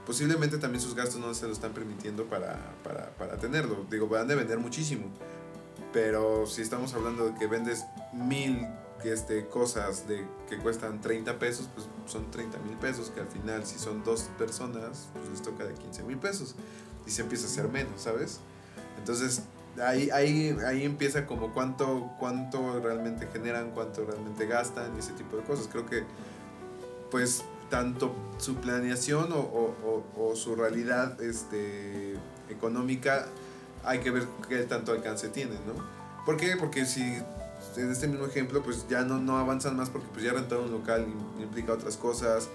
posiblemente 0.06 0.58
también 0.58 0.82
sus 0.82 0.96
gastos 0.96 1.20
no 1.20 1.34
se 1.34 1.48
lo 1.48 1.54
están 1.54 1.74
permitiendo 1.74 2.26
para, 2.26 2.60
para, 2.84 3.12
para 3.16 3.38
tenerlo. 3.38 3.86
Digo, 3.90 4.08
van 4.08 4.28
de 4.28 4.36
vender 4.36 4.60
muchísimo. 4.60 5.08
Pero 5.92 6.48
si 6.48 6.62
estamos 6.62 6.94
hablando 6.94 7.30
de 7.30 7.36
que 7.36 7.48
vendes 7.48 7.86
mil 8.14 8.68
este, 9.04 9.48
cosas 9.48 10.08
de, 10.08 10.26
que 10.50 10.58
cuestan 10.58 11.02
30 11.02 11.38
pesos, 11.40 11.70
pues 11.74 11.88
son 12.06 12.32
30 12.32 12.60
mil 12.60 12.78
pesos, 12.78 13.10
que 13.10 13.20
al 13.20 13.28
final 13.28 13.66
si 13.66 13.78
son 13.78 14.04
dos 14.04 14.24
personas, 14.38 15.10
pues 15.14 15.30
les 15.30 15.42
toca 15.42 15.66
de 15.66 15.74
15 15.74 16.04
mil 16.04 16.18
pesos. 16.18 16.56
Y 17.06 17.12
se 17.12 17.22
empieza 17.22 17.46
a 17.46 17.50
hacer 17.50 17.68
menos, 17.68 18.02
¿sabes? 18.02 18.40
Entonces, 18.98 19.44
ahí, 19.82 20.10
ahí, 20.12 20.56
ahí 20.66 20.84
empieza 20.84 21.26
como 21.26 21.54
cuánto, 21.54 22.12
cuánto 22.20 22.80
realmente 22.80 23.28
generan, 23.32 23.72
cuánto 23.72 24.06
realmente 24.06 24.46
gastan 24.46 24.96
y 24.96 25.00
ese 25.00 25.14
tipo 25.14 25.38
de 25.38 25.44
cosas. 25.44 25.68
Creo 25.72 25.86
que, 25.86 26.04
pues, 27.12 27.44
tanto 27.70 28.14
su 28.38 28.56
planeación 28.56 29.32
o, 29.32 29.38
o- 29.40 30.04
o- 30.18 30.36
su 30.36 30.56
realidad 30.56 31.20
este, 31.22 32.14
económica, 32.50 33.26
hay 33.84 34.00
que 34.00 34.12
ver 34.12 34.28
qué 34.48 34.60
tanto 34.64 34.92
alcance 34.92 35.30
tienen, 35.30 35.60
¿no? 35.66 35.74
¿Por 36.26 36.38
qué? 36.38 36.56
Porque 36.58 36.86
si 36.86 37.02
en 37.76 37.92
este 37.92 38.08
mismo 38.08 38.26
ejemplo, 38.28 38.62
pues 38.62 38.86
ya 38.88 39.02
no, 39.02 39.18
no 39.20 39.38
avanzan 39.38 39.76
más 39.76 39.90
porque 39.90 40.08
pues 40.14 40.24
ya 40.24 40.34
rentar 40.34 40.60
un 40.60 40.72
local 40.72 41.06
im- 41.08 41.42
implica 41.44 41.74
otras 41.74 41.98
cosas, 41.98 42.48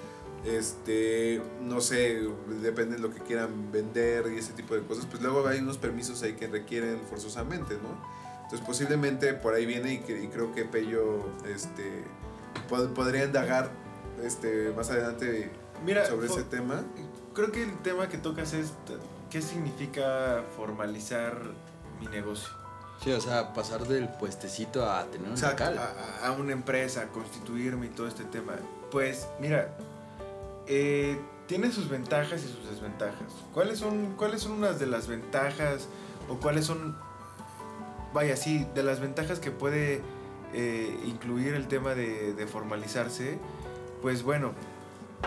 este, 0.45 1.41
no 1.61 1.81
sé, 1.81 2.23
depende 2.63 2.97
de 2.97 3.03
lo 3.03 3.11
que 3.13 3.21
quieran 3.21 3.71
vender 3.73 4.33
y 4.33 4.39
ese 4.39 4.53
tipo 4.53 4.75
de 4.75 4.83
cosas, 4.83 5.07
pues 5.07 5.23
luego 5.23 5.47
hay 5.47 5.59
unos 5.59 5.79
permisos 5.79 6.23
ahí 6.23 6.35
que 6.35 6.47
requieren 6.47 7.01
forzosamente, 7.09 7.75
¿no? 7.75 8.19
Entonces 8.45 8.67
posiblemente 8.67 9.35
por 9.35 9.55
ahí 9.55 9.67
viene 9.67 9.95
y, 9.95 9.99
que, 9.99 10.23
y 10.23 10.29
creo 10.29 10.55
que 10.55 10.65
Pello, 10.65 11.27
este, 11.47 12.05
pod- 12.71 12.93
podría 12.95 13.25
indagar, 13.25 13.71
este, 14.23 14.73
más 14.77 14.91
adelante 14.91 15.51
Mira, 15.85 16.07
sobre 16.07 16.27
ese 16.29 16.45
tema. 16.45 16.83
creo 17.35 17.53
que 17.53 17.63
el 17.65 17.77
tema 17.83 18.09
que 18.09 18.17
tocas 18.19 18.55
es 18.55 18.73
qué 19.31 19.43
significa 19.43 20.45
formalizar 20.57 21.37
mi 22.01 22.07
negocio. 22.07 22.49
Sí, 23.05 23.13
o 23.13 23.21
sea, 23.21 23.53
pasar 23.53 23.87
del 23.87 24.09
puestecito 24.09 24.91
a 24.91 25.05
tener 25.05 25.29
un 25.29 25.35
O 25.35 25.37
sea, 25.37 25.51
local. 25.51 25.79
A, 25.79 26.27
a- 26.27 26.33
una 26.33 26.53
empresa, 26.53 27.07
constituirme 27.09 27.87
y 27.87 27.89
todo 27.91 28.09
este 28.09 28.25
tema. 28.25 28.55
Pues 28.91 29.29
mira, 29.41 29.77
eh, 30.69 31.19
tiene 31.47 31.73
sus 31.73 31.89
ventajas 31.89 32.45
y 32.45 32.49
sus 32.49 32.69
desventajas. 32.69 33.33
¿Cuáles 33.55 33.79
son, 33.79 34.15
¿Cuáles 34.17 34.43
son 34.43 34.53
unas 34.53 34.79
de 34.79 34.87
las 34.87 35.09
ventajas 35.09 35.89
o 36.29 36.37
cuáles 36.37 36.67
son, 36.67 36.97
vaya, 38.13 38.37
sí, 38.37 38.67
de 38.75 38.83
las 38.83 39.01
ventajas 39.01 39.41
que 39.41 39.51
puede 39.51 40.03
eh, 40.53 41.01
incluir 41.07 41.55
el 41.55 41.69
tema 41.69 41.95
de, 41.95 42.35
de 42.35 42.47
formalizarse? 42.47 43.39
Pues 44.03 44.23
bueno, 44.23 44.53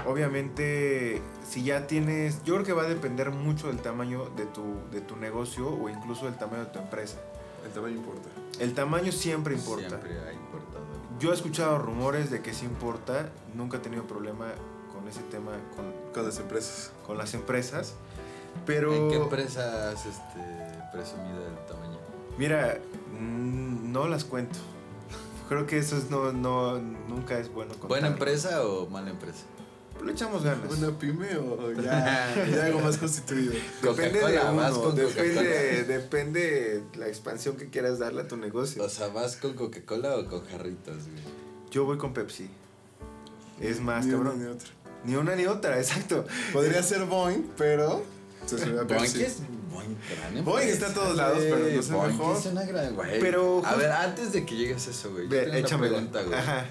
obviamente 0.06 1.22
si 1.48 1.64
ya 1.64 1.88
tienes, 1.88 2.44
yo 2.44 2.54
creo 2.54 2.66
que 2.66 2.74
va 2.74 2.84
a 2.84 2.88
depender 2.88 3.32
mucho 3.32 3.68
del 3.68 3.82
tamaño 3.82 4.30
de 4.38 4.46
tu, 4.46 4.64
de 4.92 5.02
tu 5.02 5.16
negocio 5.18 5.68
o 5.68 5.90
incluso 5.90 6.26
del 6.26 6.36
tamaño 6.36 6.66
de 6.66 6.72
tu 6.72 6.80
empresa. 6.80 7.18
El 7.66 7.72
tamaño 7.72 7.96
importa. 7.96 8.30
El 8.60 8.74
tamaño 8.74 9.12
siempre 9.12 9.56
importa. 9.56 9.90
Siempre 9.90 10.20
ha 10.20 10.34
importado. 10.34 10.86
Yo 11.20 11.32
he 11.32 11.34
escuchado 11.34 11.78
rumores 11.78 12.32
de 12.32 12.42
que 12.42 12.54
sí 12.54 12.66
importa, 12.66 13.30
nunca 13.54 13.78
he 13.78 13.80
tenido 13.80 14.04
problema 14.06 14.54
ese 15.12 15.22
tema 15.24 15.52
con, 15.76 15.86
Con 16.14 16.26
las 16.26 16.40
empresas. 16.40 16.92
con 17.06 17.18
las 17.18 17.34
empresas, 17.34 17.94
pero 18.66 18.94
¿En 18.94 19.10
qué 19.10 19.16
empresa 19.18 19.92
has 19.92 20.06
este, 20.06 20.42
presumido 20.92 21.48
el 21.48 21.66
tamaño? 21.68 22.00
mira, 22.38 22.80
no 23.20 24.08
las 24.08 24.24
cuento. 24.24 24.58
Creo 25.50 25.68
que 25.68 25.78
eso 25.78 25.98
es 25.98 26.10
no, 26.10 26.32
no, 26.32 26.80
nunca 26.80 27.38
es 27.38 27.52
bueno 27.54 27.72
contar. 27.72 27.90
¿Buena 27.90 28.08
empresa 28.08 28.66
o 28.66 28.88
mala 28.90 29.10
empresa? 29.10 29.44
Le 30.04 30.14
echamos 30.14 30.44
ganas. 30.44 30.72
¿Una 30.78 30.98
pyme 30.98 31.36
o 31.38 31.74
ya, 31.74 32.34
ya 32.52 32.66
algo 32.66 32.80
más 32.80 32.98
constituido? 32.98 33.54
Depende 33.84 34.20
de 34.20 34.38
Coca-Cola, 34.38 34.52
vas 34.52 34.72
uno, 34.74 34.84
con 34.84 34.96
depende, 34.96 35.34
Coca-Cola. 35.36 35.84
depende 35.88 36.84
la 36.98 37.08
expansión 37.08 37.58
que 37.58 37.70
quieras 37.70 38.00
darle 38.00 38.22
a 38.22 38.28
tu 38.28 38.38
negocio. 38.38 38.82
O 38.84 38.90
sea, 38.90 39.10
¿vas 39.10 39.36
con 39.36 39.54
Coca-Cola 39.54 40.16
o 40.18 40.26
con 40.26 40.44
jarritos, 40.46 40.96
güey? 41.04 41.24
Yo 41.70 41.86
voy 41.86 41.98
con 41.98 42.14
Pepsi. 42.14 42.50
Es 43.60 43.80
más, 43.80 44.08
cabrón. 44.08 44.40
ni 44.40 44.46
otra. 44.46 44.70
Ni 45.06 45.16
una 45.16 45.36
ni 45.36 45.46
otra, 45.48 45.78
exacto. 45.80 46.26
Podría 46.54 46.84
ser 46.84 47.06
Boeing, 47.06 47.44
pero 47.58 48.04
se 48.46 48.58
sube 48.58 48.80
a 48.80 48.84
Boeing 48.84 48.88
Pepsi. 49.02 49.24
es 49.24 49.38
Boeing, 49.72 50.44
Boeing 50.46 50.68
está 50.70 50.88
a 50.88 50.94
todos 50.94 51.16
lados, 51.16 51.40
pero 51.40 51.58
no 51.58 51.98
Boeing 51.98 52.18
mejor. 52.18 52.38
es 52.38 52.46
una 52.46 52.64
gran, 52.64 52.96
güey. 52.96 53.20
Pero 53.20 53.62
A 53.66 53.76
ver, 53.76 53.92
antes 53.92 54.32
de 54.32 54.46
que 54.46 54.56
llegues 54.56 54.88
a 54.88 54.92
eso, 54.92 55.12
güey. 55.12 55.24
yo 55.26 55.30
Ve, 55.30 55.38
tengo 55.42 55.50
una 55.52 55.60
échamela. 55.60 55.94
pregunta, 55.98 56.22
güey. 56.24 56.40
Ajá. 56.40 56.66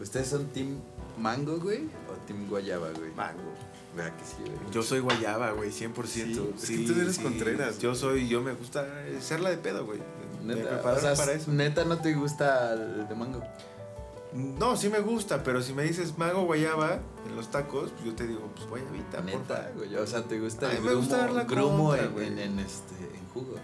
¿Ustedes 0.00 0.28
son 0.28 0.46
team 0.48 0.78
mango, 1.18 1.58
güey? 1.58 1.84
¿O 2.10 2.26
team 2.26 2.48
guayaba, 2.48 2.88
güey? 2.90 3.10
Mango. 3.12 3.52
Vea 3.96 4.10
que 4.16 4.24
sí, 4.24 4.36
güey. 4.40 4.72
Yo 4.72 4.82
soy 4.82 5.00
guayaba, 5.00 5.50
güey, 5.52 5.70
100%. 5.70 6.06
Sí, 6.06 6.40
es 6.56 6.68
que 6.70 6.92
tú 6.94 7.00
eres 7.00 7.18
Contreras, 7.18 7.78
Yo 7.78 7.94
soy, 7.94 8.26
yo 8.28 8.40
me 8.40 8.52
gusta 8.54 8.86
hacerla 9.18 9.50
de 9.50 9.58
pedo, 9.58 9.84
güey. 9.84 9.98
Me 10.42 10.54
Neta, 10.56 10.80
o 10.84 10.98
sea, 11.00 11.14
para 11.14 11.32
eso. 11.32 11.52
neta 11.52 11.84
no 11.84 11.98
te 11.98 12.14
gusta 12.14 12.72
el 12.72 13.06
de 13.06 13.14
mango. 13.14 13.42
No, 14.34 14.76
sí 14.76 14.88
me 14.88 15.00
gusta, 15.00 15.42
pero 15.42 15.60
si 15.62 15.72
me 15.74 15.82
dices 15.82 16.16
mango 16.16 16.44
guayaba 16.44 17.00
en 17.26 17.36
los 17.36 17.50
tacos, 17.50 17.90
pues 17.90 18.04
yo 18.04 18.14
te 18.14 18.26
digo, 18.26 18.48
pues 18.54 18.68
guayabita, 18.68 19.20
Neta, 19.20 19.70
güey. 19.76 19.94
O 19.96 20.06
sea, 20.06 20.22
te 20.22 20.40
gusta 20.40 20.70
el 20.72 20.80
me 20.80 20.88
grumo, 20.88 21.00
gusta 21.00 21.16
dar 21.18 21.32
la 21.32 21.44
grumo 21.44 21.88
contra, 21.88 22.06
en, 22.06 22.12
güey. 22.12 22.26
en, 22.28 22.38
en 22.38 22.58
este, 22.58 22.94
en 22.94 23.28
jugo. 23.34 23.56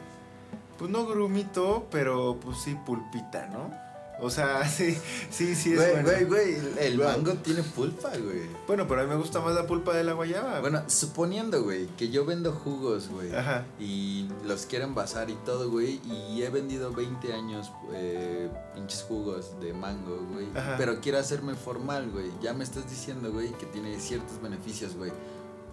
Pues 0.77 0.91
no 0.91 1.07
grumito, 1.07 1.87
pero 1.91 2.39
pues 2.41 2.59
sí 2.59 2.77
pulpita, 2.87 3.47
¿no? 3.49 3.88
O 4.21 4.31
sea, 4.31 4.67
sí, 4.69 4.97
sí, 5.31 5.55
sí 5.55 5.73
es 5.73 5.77
Güey, 5.77 5.93
bueno. 5.93 6.09
güey, 6.09 6.25
güey. 6.25 6.57
El, 6.81 6.97
Güey. 6.97 7.09
mango 7.09 7.35
tiene 7.35 7.63
pulpa, 7.63 8.09
güey. 8.11 8.43
Bueno, 8.67 8.87
pero 8.89 9.01
a 9.03 9.05
mí 9.05 9.11
me 9.11 9.17
gusta 9.17 9.41
más 9.41 9.55
la 9.55 9.67
pulpa 9.67 9.95
de 9.95 10.03
la 10.05 10.13
guayaba. 10.15 10.61
Bueno, 10.61 10.83
suponiendo, 10.89 11.63
güey, 11.63 11.87
que 11.97 12.09
yo 12.11 12.25
vendo 12.25 12.53
jugos, 12.53 13.09
güey. 13.09 13.33
Ajá. 13.35 13.65
Y 13.79 14.29
los 14.45 14.67
quiero 14.67 14.85
envasar 14.87 15.31
y 15.31 15.35
todo, 15.45 15.71
güey. 15.71 16.01
Y 16.05 16.43
he 16.43 16.51
vendido 16.51 16.93
20 16.93 17.33
años, 17.33 17.71
eh, 17.95 18.51
pinches 18.75 19.03
jugos 19.03 19.53
de 19.61 19.73
mango, 19.73 20.19
güey. 20.33 20.47
Ajá. 20.55 20.75
Pero 20.79 21.01
quiero 21.01 21.19
hacerme 21.19 21.55
formal, 21.55 22.11
güey. 22.11 22.31
Ya 22.43 22.53
me 22.55 22.65
estás 22.65 22.91
diciendo, 22.91 23.31
güey, 23.33 23.53
que 23.53 23.67
tiene 23.67 23.99
ciertos 24.01 24.43
beneficios, 24.43 24.97
güey. 24.97 25.13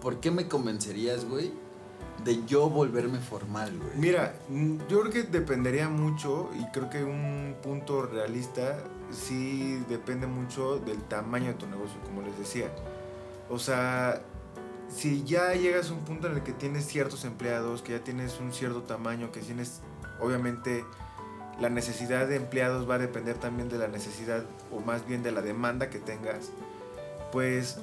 ¿Por 0.00 0.20
qué 0.20 0.30
me 0.30 0.46
convencerías, 0.46 1.24
güey, 1.24 1.50
de 2.24 2.44
yo 2.46 2.68
volverme 2.68 3.18
formal, 3.18 3.76
güey? 3.78 3.90
Mira, 3.96 4.34
yo 4.88 5.00
creo 5.00 5.12
que 5.12 5.22
dependería 5.24 5.88
mucho 5.88 6.50
y 6.58 6.64
creo 6.72 6.90
que 6.90 7.04
un 7.04 7.56
punto 7.62 8.02
realista 8.02 8.78
sí 9.10 9.82
depende 9.88 10.26
mucho 10.26 10.78
del 10.78 11.02
tamaño 11.02 11.48
de 11.48 11.54
tu 11.54 11.66
negocio, 11.66 11.98
como 12.04 12.22
les 12.22 12.36
decía. 12.38 12.70
O 13.48 13.58
sea, 13.58 14.22
si 14.88 15.24
ya 15.24 15.54
llegas 15.54 15.90
a 15.90 15.92
un 15.92 16.00
punto 16.00 16.26
en 16.26 16.34
el 16.34 16.42
que 16.42 16.52
tienes 16.52 16.86
ciertos 16.86 17.24
empleados, 17.24 17.82
que 17.82 17.92
ya 17.92 18.00
tienes 18.00 18.40
un 18.40 18.52
cierto 18.52 18.82
tamaño, 18.82 19.30
que 19.30 19.40
tienes 19.40 19.80
obviamente 20.20 20.84
la 21.60 21.70
necesidad 21.70 22.26
de 22.26 22.36
empleados 22.36 22.88
va 22.88 22.96
a 22.96 22.98
depender 22.98 23.38
también 23.38 23.68
de 23.68 23.78
la 23.78 23.88
necesidad 23.88 24.44
o 24.70 24.80
más 24.80 25.06
bien 25.06 25.22
de 25.22 25.32
la 25.32 25.42
demanda 25.42 25.90
que 25.90 25.98
tengas, 25.98 26.50
pues 27.32 27.78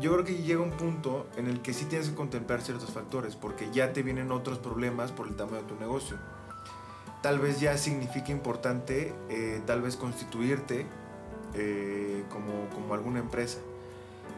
yo 0.00 0.12
creo 0.12 0.24
que 0.24 0.34
llega 0.34 0.60
un 0.60 0.72
punto 0.72 1.26
en 1.36 1.46
el 1.46 1.62
que 1.62 1.72
sí 1.72 1.86
tienes 1.86 2.08
que 2.08 2.14
contemplar 2.14 2.60
ciertos 2.60 2.90
factores 2.90 3.36
porque 3.36 3.70
ya 3.72 3.92
te 3.92 4.02
vienen 4.02 4.30
otros 4.30 4.58
problemas 4.58 5.12
por 5.12 5.26
el 5.26 5.36
tamaño 5.36 5.62
de 5.62 5.68
tu 5.68 5.76
negocio. 5.76 6.18
Tal 7.22 7.38
vez 7.38 7.60
ya 7.60 7.76
significa 7.78 8.30
importante, 8.30 9.14
eh, 9.30 9.60
tal 9.66 9.82
vez 9.82 9.96
constituirte 9.96 10.86
eh, 11.54 12.24
como, 12.30 12.68
como 12.74 12.94
alguna 12.94 13.20
empresa. 13.20 13.58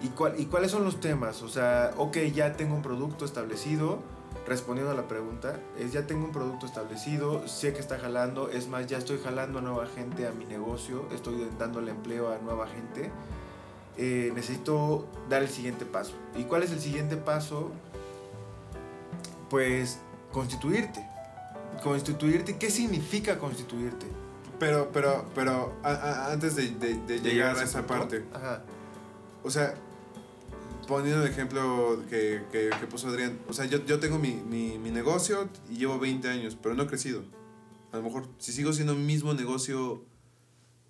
¿Y, 0.00 0.08
cuál, 0.08 0.38
¿Y 0.38 0.46
cuáles 0.46 0.70
son 0.70 0.84
los 0.84 1.00
temas? 1.00 1.42
O 1.42 1.48
sea, 1.48 1.92
ok, 1.96 2.18
ya 2.32 2.52
tengo 2.52 2.76
un 2.76 2.82
producto 2.82 3.24
establecido, 3.24 3.98
respondiendo 4.46 4.92
a 4.92 4.94
la 4.94 5.08
pregunta, 5.08 5.60
es 5.76 5.92
ya 5.92 6.06
tengo 6.06 6.24
un 6.24 6.32
producto 6.32 6.66
establecido, 6.66 7.46
sé 7.48 7.72
que 7.72 7.80
está 7.80 7.98
jalando, 7.98 8.48
es 8.48 8.68
más, 8.68 8.86
ya 8.86 8.98
estoy 8.98 9.18
jalando 9.18 9.58
a 9.58 9.62
nueva 9.62 9.86
gente 9.86 10.26
a 10.26 10.30
mi 10.30 10.44
negocio, 10.44 11.06
estoy 11.12 11.48
dándole 11.58 11.90
empleo 11.90 12.32
a 12.32 12.38
nueva 12.38 12.68
gente, 12.68 13.10
eh, 13.98 14.32
necesito 14.34 15.06
dar 15.28 15.42
el 15.42 15.48
siguiente 15.48 15.84
paso. 15.84 16.14
¿Y 16.36 16.44
cuál 16.44 16.62
es 16.62 16.70
el 16.70 16.80
siguiente 16.80 17.16
paso? 17.16 17.70
Pues 19.50 19.98
constituirte. 20.32 21.04
Constituirte, 21.82 22.58
¿qué 22.58 22.70
significa 22.70 23.38
constituirte? 23.38 24.06
Pero, 24.58 24.90
pero, 24.92 25.26
pero, 25.34 25.74
a- 25.82 25.90
a- 25.92 26.32
antes 26.32 26.56
de, 26.56 26.70
de- 26.70 26.96
de 27.06 27.18
llegar 27.20 27.56
a 27.56 27.62
esa 27.62 27.86
parte, 27.86 28.24
Ajá. 28.34 28.62
o 29.44 29.50
sea, 29.50 29.74
poniendo 30.88 31.22
el 31.24 31.30
ejemplo 31.30 32.02
que, 32.10 32.42
que, 32.50 32.70
que 32.80 32.86
puso 32.88 33.08
Adrián, 33.08 33.38
o 33.48 33.52
sea, 33.52 33.66
yo, 33.66 33.84
yo 33.84 34.00
tengo 34.00 34.18
mi, 34.18 34.32
mi, 34.34 34.76
mi 34.78 34.90
negocio 34.90 35.48
y 35.70 35.76
llevo 35.76 35.98
20 36.00 36.28
años, 36.28 36.56
pero 36.60 36.74
no 36.74 36.82
he 36.82 36.86
crecido. 36.88 37.22
A 37.92 37.98
lo 37.98 38.02
mejor, 38.02 38.26
si 38.38 38.52
sigo 38.52 38.72
siendo 38.72 38.92
el 38.94 38.98
mismo 38.98 39.32
negocio, 39.32 40.02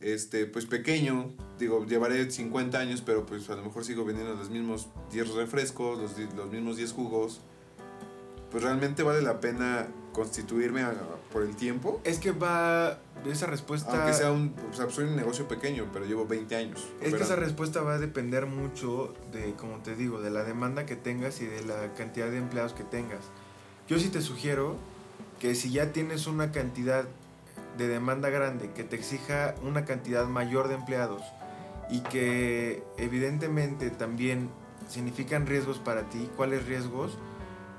este, 0.01 0.47
pues 0.47 0.67
pequeño, 0.67 1.33
digo, 1.59 1.85
llevaré 1.87 2.31
50 2.31 2.79
años, 2.79 3.03
pero 3.05 3.27
pues 3.27 3.49
a 3.51 3.57
lo 3.57 3.63
mejor 3.65 3.85
sigo 3.85 4.05
vendiendo 4.05 4.35
los 4.35 4.51
mismos 4.51 4.89
10 5.13 5.35
refrescos, 5.35 5.99
los, 5.99 6.35
los 6.35 6.51
mismos 6.51 6.77
10 6.77 6.93
jugos, 6.93 7.41
pues 8.51 8.63
realmente 8.63 9.03
vale 9.03 9.23
la 9.23 9.41
pena 9.41 9.89
constituirme 10.13 10.83
a- 10.83 10.95
por 11.33 11.43
el 11.43 11.55
tiempo. 11.57 12.01
Es 12.05 12.19
que 12.19 12.33
va, 12.33 12.99
esa 13.27 13.47
respuesta... 13.47 13.91
Aunque 13.93 14.15
sea 14.15 14.33
un, 14.33 14.55
o 14.71 14.75
sea, 14.75 14.89
soy 14.89 15.05
un 15.05 15.17
negocio 15.17 15.47
pequeño, 15.47 15.91
pero 15.93 16.07
llevo 16.07 16.27
20 16.27 16.57
años. 16.57 16.87
Es 17.03 17.13
que 17.15 17.23
esa 17.23 17.37
respuesta 17.37 17.83
va 17.83 17.95
a 17.95 17.99
depender 17.99 18.47
mucho 18.47 19.15
de, 19.33 19.53
como 19.55 19.79
te 19.83 19.95
digo, 19.95 20.21
de 20.23 20.31
la 20.31 20.45
demanda 20.45 20.87
que 20.87 20.97
tengas 20.97 21.41
y 21.43 21.47
de 21.47 21.63
la 21.65 21.93
cantidad 21.95 22.31
de 22.31 22.39
empleados 22.39 22.73
que 22.73 22.85
tengas. 22.85 23.21
Yo 23.89 23.99
sí 23.99 24.09
te 24.09 24.23
sugiero 24.23 24.77
que 25.39 25.55
si 25.55 25.71
ya 25.71 25.93
tienes 25.93 26.27
una 26.27 26.51
cantidad 26.51 27.05
de 27.79 27.88
demanda 27.88 28.29
grande 28.29 28.73
que 28.73 28.85
te 28.85 28.97
exija 28.97 29.55
una 29.62 29.85
cantidad 29.85 30.27
mayor 30.27 30.69
de 30.69 30.75
empleados 30.75 31.23
y 31.88 32.01
que 32.01 32.83
evidentemente 32.99 33.91
también 33.91 34.51
significan 34.88 35.47
riesgos 35.47 35.79
para 35.79 36.03
ti, 36.11 36.29
¿cuáles 36.37 36.67
riesgos? 36.67 37.17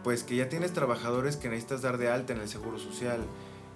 Pues 0.04 0.24
que 0.24 0.36
ya 0.36 0.50
tienes 0.50 0.74
trabajadores 0.74 1.36
que 1.36 1.50
necesitas 1.50 1.82
dar 1.82 1.98
de 1.98 2.10
alta 2.10 2.34
en 2.34 2.40
el 2.40 2.48
seguro 2.48 2.80
social, 2.80 3.20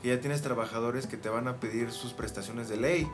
que 0.01 0.07
ya 0.09 0.21
tienes 0.21 0.41
trabajadores 0.41 1.07
que 1.07 1.17
te 1.17 1.29
van 1.29 1.47
a 1.47 1.57
pedir 1.57 1.91
sus 1.91 2.13
prestaciones 2.13 2.69
de 2.69 2.77
ley, 2.77 3.07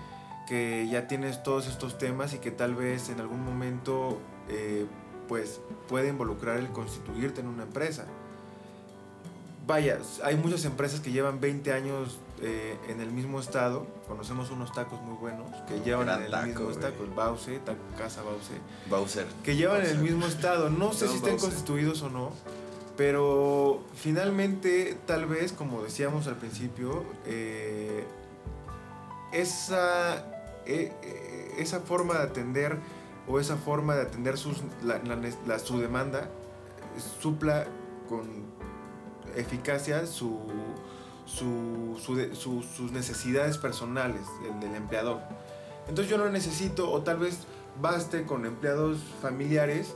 que 0.48 0.88
ya 0.90 1.08
tienes 1.08 1.44
todos 1.44 1.68
estos 1.68 1.98
temas 1.98 2.34
y 2.34 2.38
que 2.38 2.52
tal 2.52 2.76
vez 2.76 3.10
en 3.10 3.20
algún 3.20 3.44
momento 3.44 4.20
eh, 4.48 4.86
pues 5.28 5.62
puede 5.88 6.10
involucrar 6.10 6.58
el 6.58 6.70
constituirte 6.70 7.42
en 7.42 7.48
una 7.48 7.64
empresa. 7.64 8.06
Vaya, 9.68 10.00
hay 10.24 10.36
muchas 10.36 10.66
empresas 10.66 11.00
que 11.00 11.12
llevan 11.12 11.40
20 11.40 11.72
años 11.74 12.20
eh, 12.42 12.78
en 12.88 13.02
el 13.02 13.12
mismo 13.12 13.40
estado. 13.40 13.86
Conocemos 14.08 14.50
unos 14.52 14.72
tacos 14.74 15.02
muy 15.02 15.16
buenos 15.18 15.48
que 15.68 15.80
llevan 15.82 16.06
Gran 16.08 16.20
en 16.20 16.26
el 16.26 16.32
taco, 16.32 16.46
mismo 16.48 16.70
estado, 16.72 16.94
Bause, 17.16 17.60
Taco 17.66 17.80
Casa 17.98 18.22
Bause 18.24 18.52
Bowser. 18.90 19.28
que 19.44 19.56
llevan 19.56 19.82
en 19.82 19.88
el 19.88 19.98
Bowser. 19.98 20.12
mismo 20.12 20.26
estado. 20.28 20.70
No 20.70 20.94
sé 20.94 21.06
Don 21.06 21.10
si 21.14 21.18
estén 21.18 21.34
Bowser. 21.34 21.50
constituidos 21.50 22.02
o 22.04 22.10
no, 22.10 22.32
pero 22.98 23.82
finalmente, 23.96 24.98
tal 25.06 25.26
vez, 25.26 25.52
como 25.54 25.82
decíamos 25.84 26.28
al 26.28 26.36
principio, 26.36 27.04
eh, 27.26 28.04
esa, 29.32 30.18
eh, 30.66 30.92
eh, 31.04 31.56
esa 31.60 31.80
forma 31.82 32.16
de 32.16 32.24
atender 32.24 32.78
o 33.28 33.40
esa 33.40 33.58
forma 33.58 33.96
de 33.96 34.02
atender 34.04 34.38
sus, 34.38 34.58
la, 34.84 34.98
la 35.04 35.16
la- 35.46 35.60
su 35.60 35.80
demanda 35.80 36.30
supla 37.22 37.68
con 38.08 38.28
eficacia 39.36 40.06
su, 40.08 40.40
su- 41.30 42.64
sus 42.76 42.92
necesidades 42.92 43.58
personales 43.58 44.22
el 44.48 44.60
del 44.60 44.76
empleador. 44.76 45.20
Entonces 45.88 46.10
yo 46.10 46.18
no 46.18 46.30
necesito, 46.30 46.92
o 46.92 47.02
tal 47.02 47.20
vez 47.20 47.40
baste 47.82 48.26
con 48.26 48.46
empleados 48.46 48.98
familiares 49.22 49.94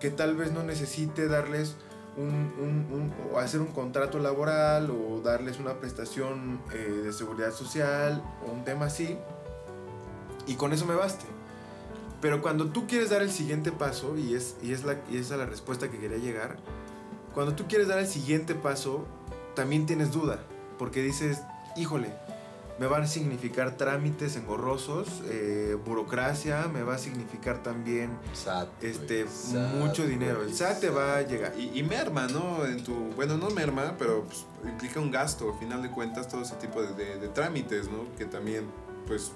que 0.00 0.10
tal 0.10 0.36
vez 0.36 0.52
no 0.52 0.62
necesite 0.62 1.28
darles 1.28 1.76
un, 2.16 3.12
o 3.32 3.38
hacer 3.38 3.60
un 3.60 3.68
contrato 3.68 4.18
laboral 4.18 4.90
o 4.90 5.20
darles 5.20 5.60
una 5.60 5.74
prestación 5.74 6.60
eh, 6.72 7.02
de 7.04 7.12
seguridad 7.12 7.52
social 7.52 8.22
o 8.46 8.50
un 8.52 8.64
tema 8.64 8.86
así 8.86 9.16
y 10.46 10.54
con 10.54 10.72
eso 10.72 10.84
me 10.86 10.94
baste. 10.94 11.26
Pero 12.20 12.42
cuando 12.42 12.66
tú 12.70 12.88
quieres 12.88 13.10
dar 13.10 13.22
el 13.22 13.30
siguiente 13.30 13.70
paso, 13.70 14.16
y 14.18 14.34
es, 14.34 14.56
la, 14.84 14.96
es 15.12 15.30
la 15.30 15.46
respuesta 15.46 15.88
que 15.88 15.98
quería 15.98 16.18
llegar, 16.18 16.56
cuando 17.34 17.54
tú 17.54 17.66
quieres 17.68 17.86
dar 17.86 18.00
el 18.00 18.08
siguiente 18.08 18.56
paso, 18.56 19.06
también 19.58 19.86
tienes 19.86 20.12
duda, 20.12 20.38
porque 20.78 21.02
dices, 21.02 21.42
híjole, 21.76 22.12
me 22.78 22.86
van 22.86 23.02
a 23.02 23.06
significar 23.08 23.76
trámites 23.76 24.36
engorrosos, 24.36 25.08
eh, 25.24 25.76
burocracia, 25.84 26.68
me 26.72 26.84
va 26.84 26.94
a 26.94 26.98
significar 26.98 27.60
también 27.64 28.10
SAT. 28.34 28.68
este, 28.84 29.26
SAT, 29.26 29.74
mucho 29.74 30.06
dinero. 30.06 30.42
El 30.42 30.54
SAT 30.54 30.78
te 30.80 30.88
va 30.90 31.16
a 31.16 31.22
llegar. 31.22 31.54
Y, 31.58 31.76
y 31.76 31.82
merma, 31.82 32.28
¿no? 32.28 32.64
En 32.64 32.84
tu, 32.84 32.94
bueno, 33.16 33.36
no 33.36 33.50
merma, 33.50 33.96
pero 33.98 34.22
pues, 34.22 34.46
implica 34.64 35.00
un 35.00 35.10
gasto, 35.10 35.52
al 35.52 35.58
final 35.58 35.82
de 35.82 35.90
cuentas, 35.90 36.28
todo 36.28 36.42
ese 36.42 36.54
tipo 36.54 36.80
de, 36.80 36.94
de- 36.94 37.18
de 37.18 37.28
trámites, 37.28 37.88
¿no? 37.90 38.04
Que 38.16 38.26
también, 38.26 38.64
pues, 39.08 39.32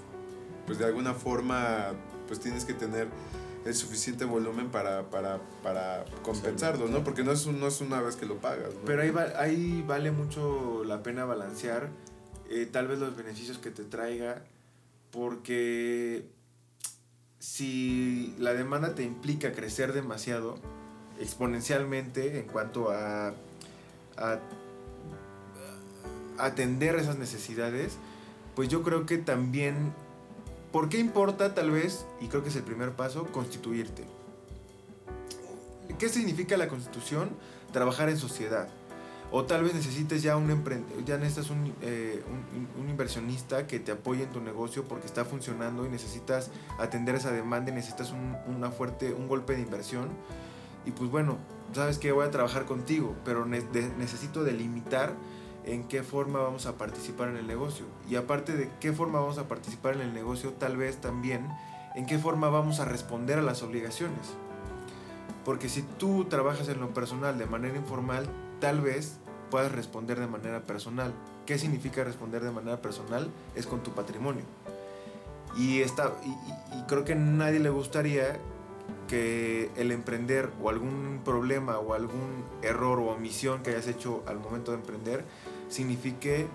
pues 0.66 0.78
de 0.78 0.84
alguna 0.84 1.12
forma, 1.12 1.88
pues 2.28 2.38
tienes 2.38 2.64
que 2.64 2.74
tener 2.74 3.08
el 3.64 3.74
suficiente 3.74 4.24
volumen 4.24 4.70
para, 4.70 5.08
para, 5.10 5.40
para 5.62 6.04
compensarlo, 6.22 6.88
¿no? 6.88 7.04
Porque 7.04 7.22
no 7.22 7.32
es, 7.32 7.46
un- 7.46 7.60
no 7.60 7.66
es 7.68 7.80
una 7.80 8.00
vez 8.00 8.16
que 8.16 8.26
lo 8.26 8.36
pagas, 8.38 8.74
¿no? 8.74 8.80
Pero 8.86 9.02
ahí, 9.02 9.10
va- 9.10 9.32
ahí 9.38 9.84
vale 9.86 10.10
mucho 10.10 10.82
la 10.84 11.02
pena 11.02 11.24
balancear 11.24 11.88
eh, 12.50 12.66
tal 12.70 12.88
vez 12.88 12.98
los 12.98 13.16
beneficios 13.16 13.58
que 13.58 13.70
te 13.70 13.84
traiga, 13.84 14.42
porque 15.10 16.26
si 17.38 18.34
la 18.38 18.52
demanda 18.54 18.94
te 18.94 19.02
implica 19.04 19.52
crecer 19.52 19.92
demasiado, 19.92 20.56
exponencialmente 21.20 22.40
en 22.40 22.46
cuanto 22.46 22.90
a, 22.90 23.28
a 24.16 24.38
atender 26.38 26.96
esas 26.96 27.16
necesidades, 27.18 27.96
pues 28.54 28.68
yo 28.68 28.82
creo 28.82 29.06
que 29.06 29.18
también, 29.18 29.92
¿por 30.72 30.88
qué 30.88 30.98
importa 30.98 31.54
tal 31.54 31.70
vez, 31.70 32.06
y 32.20 32.26
creo 32.28 32.42
que 32.42 32.48
es 32.48 32.56
el 32.56 32.62
primer 32.62 32.92
paso, 32.92 33.26
constituirte? 33.26 34.04
¿Qué 35.98 36.08
significa 36.08 36.56
la 36.56 36.68
constitución? 36.68 37.30
Trabajar 37.72 38.08
en 38.08 38.16
sociedad. 38.18 38.68
O 39.30 39.44
tal 39.44 39.62
vez 39.64 39.74
necesites 39.74 40.22
ya 40.22 40.36
un 40.36 40.48
empre- 40.50 40.82
ya 41.06 41.16
necesitas 41.16 41.50
eh, 41.80 42.22
un- 42.28 42.82
un 42.82 42.90
inversionista 42.90 43.66
que 43.66 43.80
te 43.80 43.92
apoye 43.92 44.24
en 44.24 44.30
tu 44.30 44.40
negocio 44.40 44.84
porque 44.84 45.06
está 45.06 45.24
funcionando 45.24 45.86
y 45.86 45.88
necesitas 45.88 46.50
atender 46.78 47.14
esa 47.14 47.30
demanda 47.32 47.70
y 47.70 47.74
necesitas 47.74 48.10
un, 48.10 48.36
una 48.54 48.70
fuerte, 48.70 49.14
un 49.14 49.28
golpe 49.28 49.54
de 49.54 49.62
inversión. 49.62 50.08
Y 50.84 50.90
pues 50.90 51.10
bueno, 51.10 51.38
sabes 51.72 51.96
que 51.98 52.12
voy 52.12 52.26
a 52.26 52.30
trabajar 52.30 52.66
contigo, 52.66 53.14
pero 53.24 53.46
ne- 53.46 53.62
necesito 53.98 54.44
delimitar 54.44 55.14
en 55.64 55.84
qué 55.84 56.02
forma 56.02 56.40
vamos 56.40 56.66
a 56.66 56.76
participar 56.76 57.28
en 57.28 57.36
el 57.36 57.46
negocio. 57.46 57.86
Y 58.08 58.16
aparte 58.16 58.56
de 58.56 58.70
qué 58.80 58.92
forma 58.92 59.20
vamos 59.20 59.38
a 59.38 59.48
participar 59.48 59.94
en 59.94 60.02
el 60.02 60.14
negocio, 60.14 60.52
tal 60.52 60.76
vez 60.76 61.00
también 61.00 61.48
en 61.94 62.06
qué 62.06 62.18
forma 62.18 62.48
vamos 62.48 62.80
a 62.80 62.84
responder 62.84 63.38
a 63.38 63.42
las 63.42 63.62
obligaciones. 63.62 64.34
Porque 65.44 65.68
si 65.68 65.82
tú 65.82 66.26
trabajas 66.26 66.68
en 66.68 66.80
lo 66.80 66.94
personal 66.94 67.38
de 67.38 67.46
manera 67.46 67.76
informal, 67.76 68.26
tal 68.60 68.80
vez 68.80 69.18
puedas 69.50 69.72
responder 69.72 70.18
de 70.18 70.26
manera 70.26 70.62
personal. 70.62 71.12
¿Qué 71.46 71.58
significa 71.58 72.04
responder 72.04 72.42
de 72.42 72.52
manera 72.52 72.80
personal? 72.80 73.28
Es 73.54 73.66
con 73.66 73.82
tu 73.82 73.90
patrimonio. 73.90 74.44
Y, 75.56 75.80
está, 75.80 76.12
y, 76.24 76.82
creo 76.88 77.04
que 77.04 77.14
nadie 77.14 77.60
le 77.60 77.68
gustaría 77.68 78.38
que 79.08 79.70
el 79.76 79.90
emprender 79.90 80.50
o 80.62 80.70
algún 80.70 81.20
problema 81.24 81.78
o 81.78 81.92
algún 81.92 82.44
error 82.62 82.98
o 83.00 83.08
omisión 83.08 83.62
que 83.62 83.70
hayas 83.70 83.86
hecho 83.88 84.22
al 84.26 84.38
momento 84.38 84.70
de 84.70 84.78
emprender 84.78 85.24
signifique 85.72 86.46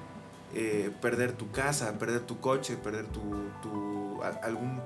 eh, 0.54 0.92
perder 1.02 1.34
tu 1.34 1.52
casa, 1.52 1.98
perder 2.00 2.22
tu 2.22 2.40
coche, 2.40 2.78
perder 2.78 3.06
tu, 3.08 3.22
tu- 3.62 4.22
a- 4.24 4.40
algún, 4.46 4.80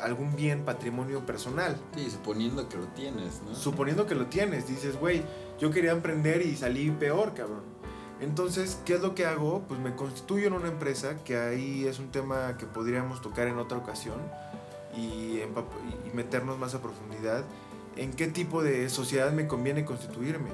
algún 0.00 0.34
bien, 0.34 0.64
patrimonio 0.64 1.24
personal. 1.24 1.76
Sí, 1.94 2.10
suponiendo 2.10 2.68
que 2.68 2.76
lo 2.76 2.86
tienes, 2.88 3.40
¿no? 3.46 3.54
Suponiendo 3.54 4.06
que 4.06 4.14
lo 4.14 4.26
tienes, 4.26 4.66
dices, 4.66 4.98
güey, 4.98 5.22
yo 5.60 5.70
quería 5.70 5.92
emprender 5.92 6.42
y 6.42 6.56
salí 6.56 6.90
peor, 6.90 7.34
cabrón. 7.34 7.62
Entonces, 8.20 8.80
¿qué 8.86 8.94
es 8.94 9.00
lo 9.02 9.14
que 9.14 9.26
hago? 9.26 9.62
Pues 9.68 9.78
me 9.78 9.94
constituyo 9.94 10.46
en 10.46 10.54
una 10.54 10.68
empresa, 10.68 11.16
que 11.22 11.36
ahí 11.36 11.86
es 11.86 11.98
un 11.98 12.10
tema 12.10 12.56
que 12.56 12.64
podríamos 12.66 13.20
tocar 13.20 13.46
en 13.46 13.58
otra 13.58 13.76
ocasión 13.78 14.16
y, 14.96 15.38
y 15.40 16.10
meternos 16.14 16.58
más 16.58 16.74
a 16.74 16.80
profundidad 16.80 17.44
en 17.96 18.12
qué 18.12 18.26
tipo 18.26 18.62
de 18.62 18.88
sociedad 18.88 19.32
me 19.32 19.46
conviene 19.46 19.84
constituirme. 19.84 20.48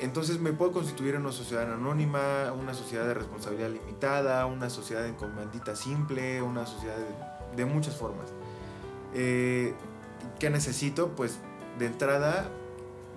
Entonces 0.00 0.38
me 0.38 0.52
puedo 0.52 0.72
constituir 0.72 1.14
en 1.14 1.22
una 1.22 1.32
sociedad 1.32 1.72
anónima, 1.72 2.52
una 2.52 2.74
sociedad 2.74 3.06
de 3.06 3.14
responsabilidad 3.14 3.70
limitada, 3.70 4.44
una 4.46 4.68
sociedad 4.68 5.06
en 5.06 5.14
comandita 5.14 5.74
simple, 5.74 6.42
una 6.42 6.66
sociedad 6.66 6.96
de, 7.56 7.64
muchas 7.64 7.96
formas. 7.96 8.28
Eh, 9.14 9.74
¿Qué 10.38 10.50
necesito? 10.50 11.08
Pues 11.16 11.38
de 11.78 11.86
entrada 11.86 12.50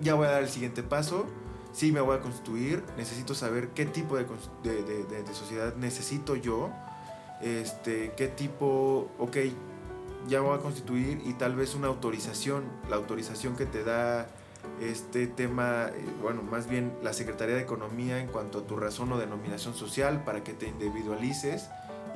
ya 0.00 0.14
voy 0.14 0.26
a 0.26 0.30
dar 0.30 0.42
el 0.42 0.48
siguiente 0.48 0.82
paso. 0.82 1.26
Sí 1.72 1.92
me 1.92 2.00
voy 2.00 2.16
a 2.16 2.20
constituir, 2.20 2.82
necesito 2.96 3.34
saber 3.34 3.68
qué 3.68 3.86
tipo 3.86 4.16
de 4.16 4.26
sociedad 5.32 5.76
necesito 5.76 6.34
yo, 6.34 6.70
este, 7.40 8.12
qué 8.16 8.26
tipo, 8.28 9.08
ok, 9.18 9.36
ya 10.28 10.40
voy 10.40 10.58
a 10.58 10.60
constituir 10.60 11.22
y 11.24 11.34
tal 11.34 11.54
vez 11.54 11.74
una 11.74 11.88
autorización, 11.88 12.64
la 12.88 12.96
autorización 12.96 13.56
que 13.56 13.66
te 13.66 13.84
da 13.84 14.28
este 14.80 15.26
tema, 15.26 15.88
eh, 15.94 16.04
bueno, 16.22 16.42
más 16.42 16.68
bien 16.68 16.92
la 17.02 17.12
Secretaría 17.12 17.54
de 17.54 17.60
Economía 17.62 18.18
en 18.18 18.28
cuanto 18.28 18.60
a 18.60 18.62
tu 18.66 18.76
razón 18.76 19.12
o 19.12 19.18
denominación 19.18 19.74
social 19.74 20.24
para 20.24 20.42
que 20.42 20.52
te 20.54 20.66
individualices 20.68 21.68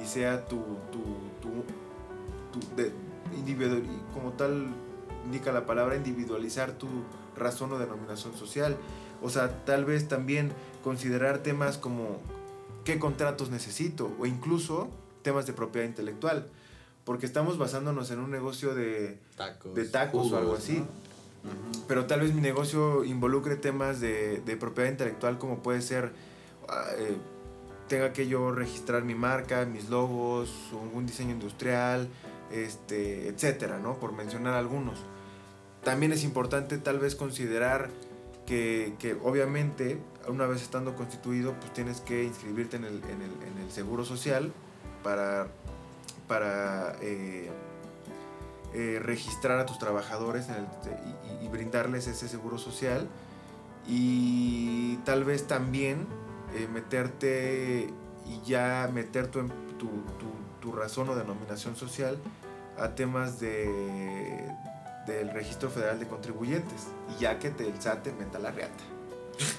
y 0.02 0.06
sea 0.06 0.46
tu, 0.46 0.56
tu, 0.90 1.02
tu, 1.42 2.58
tu 2.60 2.74
de- 2.76 2.92
individual, 3.36 3.82
como 4.12 4.32
tal 4.32 4.68
indica 5.24 5.52
la 5.52 5.66
palabra 5.66 5.96
individualizar 5.96 6.72
tu 6.72 6.86
razón 7.36 7.72
o 7.72 7.78
denominación 7.78 8.34
social. 8.36 8.76
O 9.22 9.30
sea, 9.30 9.64
tal 9.64 9.84
vez 9.84 10.08
también 10.08 10.50
considerar 10.82 11.38
temas 11.38 11.78
como 11.78 12.18
qué 12.84 12.98
contratos 12.98 13.50
necesito 13.50 14.10
o 14.18 14.26
incluso 14.26 14.88
temas 15.22 15.46
de 15.46 15.52
propiedad 15.52 15.86
intelectual. 15.86 16.46
Porque 17.04 17.26
estamos 17.26 17.58
basándonos 17.58 18.10
en 18.10 18.18
un 18.18 18.30
negocio 18.30 18.74
de, 18.74 19.18
Tacos. 19.36 19.74
de 19.74 19.84
tacos 19.86 20.32
o 20.32 20.36
algo 20.36 20.50
jugos, 20.52 20.64
así. 20.64 20.78
¿no? 20.78 20.86
Pero 21.86 22.06
tal 22.06 22.20
vez 22.20 22.32
mi 22.34 22.40
negocio 22.40 23.04
involucre 23.04 23.56
temas 23.56 24.00
de, 24.00 24.40
de 24.40 24.56
propiedad 24.56 24.90
intelectual 24.90 25.38
como 25.38 25.62
puede 25.62 25.82
ser, 25.82 26.12
ah, 26.68 26.84
eh, 26.98 27.16
tenga 27.88 28.12
que 28.12 28.26
yo 28.26 28.52
registrar 28.52 29.04
mi 29.04 29.14
marca, 29.14 29.66
mis 29.66 29.90
logos, 29.90 30.50
un 30.94 31.06
diseño 31.06 31.32
industrial, 31.32 32.08
este, 32.50 33.28
etcétera, 33.28 33.78
¿no? 33.78 33.98
Por 33.98 34.12
mencionar 34.12 34.54
algunos. 34.54 34.98
También 35.82 36.12
es 36.12 36.24
importante 36.24 36.78
tal 36.78 36.98
vez 36.98 37.14
considerar 37.14 37.90
que, 38.46 38.94
que 38.98 39.14
obviamente 39.22 39.98
una 40.28 40.46
vez 40.46 40.62
estando 40.62 40.94
constituido 40.94 41.54
pues 41.60 41.72
tienes 41.72 42.00
que 42.00 42.24
inscribirte 42.24 42.76
en 42.76 42.84
el, 42.84 43.02
en 43.04 43.22
el, 43.22 43.48
en 43.48 43.58
el 43.62 43.70
seguro 43.70 44.04
social 44.04 44.52
para, 45.02 45.48
para 46.28 46.96
eh, 47.00 47.50
eh, 48.74 48.98
registrar 49.00 49.58
a 49.60 49.66
tus 49.66 49.78
trabajadores 49.78 50.48
en 50.48 50.56
el- 50.56 51.40
y, 51.40 51.44
y- 51.44 51.48
brindarles 51.48 52.06
ese 52.08 52.28
seguro 52.28 52.58
social 52.58 53.08
y 53.86 54.96
tal 55.04 55.24
vez 55.24 55.46
también 55.46 56.06
eh, 56.54 56.68
meterte 56.72 57.88
y 58.26 58.40
ya 58.48 58.88
meter 58.92 59.28
tu, 59.28 59.38
em- 59.40 59.48
tu, 59.78 59.86
tu- 60.18 60.60
tu 60.60 60.72
razón 60.72 61.08
o 61.10 61.14
denominación 61.14 61.76
social 61.76 62.18
a 62.78 62.88
temas 62.94 63.38
de 63.40 64.48
del 65.06 65.28
registro 65.30 65.68
federal 65.68 65.98
de 66.00 66.08
contribuyentes 66.08 66.86
y 67.14 67.20
ya 67.20 67.38
que 67.38 67.50
te, 67.50 67.66
el 67.68 67.78
SAT 67.80 68.04
te 68.04 68.12
meta 68.12 68.38
la 68.38 68.50
reata. 68.52 68.82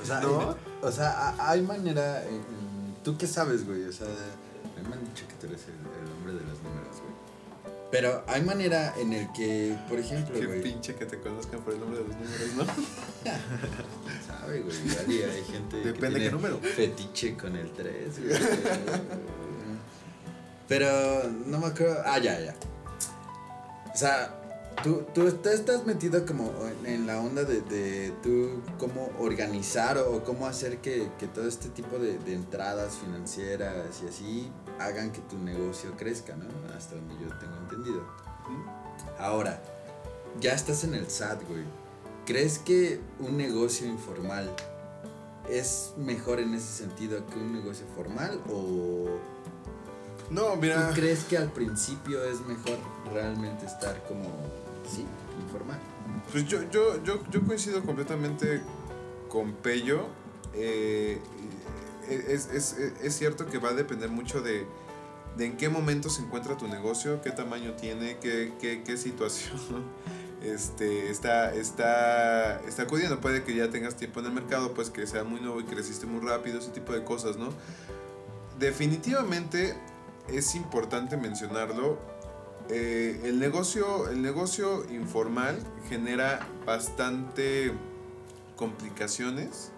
O 0.01 0.05
sea, 0.05 0.19
¿No? 0.21 0.39
hay- 0.49 0.55
o 0.81 0.91
sea, 0.91 1.11
ha- 1.37 1.51
hay 1.51 1.61
manera. 1.61 2.23
en- 2.23 2.33
en- 2.35 2.95
¿Tú 3.03 3.15
qué 3.15 3.27
sabes, 3.27 3.63
güey? 3.67 3.83
O 3.83 3.91
sea, 3.93 4.07
me 4.07 4.95
han 4.95 5.05
dicho 5.05 5.27
que 5.27 5.35
tú 5.35 5.45
eres 5.45 5.65
el, 5.67 5.73
el 5.75 6.04
Pero 7.91 8.23
hay 8.27 8.41
manera 8.41 8.93
en 8.97 9.13
el 9.13 9.31
que, 9.31 9.77
por 9.87 9.99
ejemplo, 9.99 10.37
Qué 10.39 10.45
güey. 10.45 10.61
pinche 10.61 10.95
que 10.95 11.05
te 11.05 11.19
conozcan 11.19 11.61
por 11.61 11.73
el 11.73 11.79
nombre 11.79 11.99
de 11.99 12.07
los 12.07 12.15
números, 12.17 12.53
¿no? 12.55 12.65
Sabe, 14.27 14.61
güey. 14.61 14.75
y 15.17 15.21
hay 15.21 15.43
gente. 15.43 15.81
que 15.81 15.87
Depende 15.87 16.19
tiene 16.19 16.25
qué 16.25 16.31
número. 16.31 16.59
Fetiche 16.59 17.37
con 17.37 17.55
el 17.55 17.71
3, 17.71 18.19
güey. 18.21 18.39
Pero 20.67 21.29
no 21.45 21.59
me 21.59 21.67
acuerdo. 21.67 22.01
Ah, 22.05 22.17
ya, 22.19 22.39
ya. 22.39 22.55
O 23.93 23.97
sea, 23.97 24.35
tú, 24.83 25.05
tú, 25.13 25.27
estás 25.27 25.85
metido 25.85 26.25
como 26.25 26.51
en, 26.83 26.85
en 26.91 27.07
la 27.07 27.19
onda 27.19 27.43
de, 27.43 27.61
de 27.61 28.11
tú 28.23 28.61
cómo 28.79 29.11
organizar 29.19 29.97
o 29.99 30.23
cómo 30.23 30.47
hacer 30.47 30.79
que, 30.79 31.09
que 31.19 31.27
todo 31.27 31.47
este 31.47 31.69
tipo 31.69 31.97
de, 31.99 32.17
de 32.17 32.33
entradas 32.33 32.95
financieras 32.95 34.01
y 34.03 34.07
así 34.07 34.51
hagan 34.79 35.11
que 35.11 35.21
tu 35.21 35.37
negocio 35.37 35.91
crezca, 35.95 36.35
¿no? 36.35 36.45
Hasta 36.75 36.95
donde 36.95 37.13
yo 37.15 37.29
tengo 37.37 37.54
entendido. 37.65 38.01
Ahora, 39.19 39.61
ya 40.39 40.53
estás 40.53 40.83
en 40.83 40.93
el 40.95 41.09
SAT, 41.09 41.41
güey. 41.47 41.63
¿Crees 42.25 42.59
que 42.59 42.99
un 43.19 43.37
negocio 43.37 43.87
informal 43.87 44.51
es 45.49 45.93
mejor 45.97 46.39
en 46.39 46.53
ese 46.55 46.71
sentido 46.73 47.23
que 47.27 47.35
un 47.35 47.53
negocio 47.53 47.85
formal 47.95 48.41
o 48.51 49.05
No, 50.31 50.55
mira. 50.55 50.89
tú 50.89 50.95
crees 50.95 51.23
que 51.25 51.37
al 51.37 51.51
principio 51.51 52.23
es 52.25 52.41
mejor 52.41 52.77
realmente 53.13 53.65
estar 53.67 54.03
como 54.07 54.23
sí, 54.91 55.05
informal? 55.45 55.79
Pues 56.31 56.47
yo, 56.47 56.63
yo, 56.71 57.03
yo, 57.03 57.19
yo 57.29 57.43
coincido 57.45 57.83
completamente 57.83 58.61
con 59.29 59.53
Pello. 59.53 60.07
Eh, 60.55 61.19
es, 62.09 62.47
es- 62.51 62.73
es 62.73 63.15
cierto 63.15 63.45
que 63.45 63.59
va 63.59 63.69
a 63.69 63.73
depender 63.73 64.09
mucho 64.09 64.41
de, 64.41 64.65
de 65.37 65.45
en 65.45 65.57
qué 65.57 65.69
momento 65.69 66.09
se 66.09 66.21
encuentra 66.21 66.57
tu 66.57 66.67
negocio, 66.67 67.21
qué 67.21 67.31
tamaño 67.31 67.73
tiene, 67.73 68.17
qué, 68.19 68.53
qué, 68.59 68.83
qué 68.83 68.97
situación 68.97 69.59
este, 70.43 71.09
está, 71.09 71.53
está, 71.53 72.61
está 72.61 72.83
acudiendo. 72.83 73.19
Puede 73.19 73.43
que 73.43 73.55
ya 73.55 73.69
tengas 73.69 73.95
tiempo 73.95 74.19
en 74.19 74.27
el 74.27 74.31
mercado, 74.31 74.73
pues 74.73 74.89
que 74.89 75.05
sea 75.07 75.23
muy 75.23 75.41
nuevo 75.41 75.59
y 75.59 75.65
creciste 75.65 76.05
muy 76.05 76.25
rápido, 76.25 76.59
ese 76.59 76.71
tipo 76.71 76.93
de 76.93 77.03
cosas, 77.03 77.37
¿no? 77.37 77.49
Definitivamente 78.59 79.75
es 80.29 80.55
importante 80.55 81.17
mencionarlo. 81.17 81.99
eh, 82.69 83.21
el, 83.25 83.39
negocio, 83.39 84.09
el 84.09 84.21
negocio 84.21 84.85
informal 84.91 85.59
genera 85.87 86.47
bastante 86.65 87.71
complicaciones, 88.55 89.71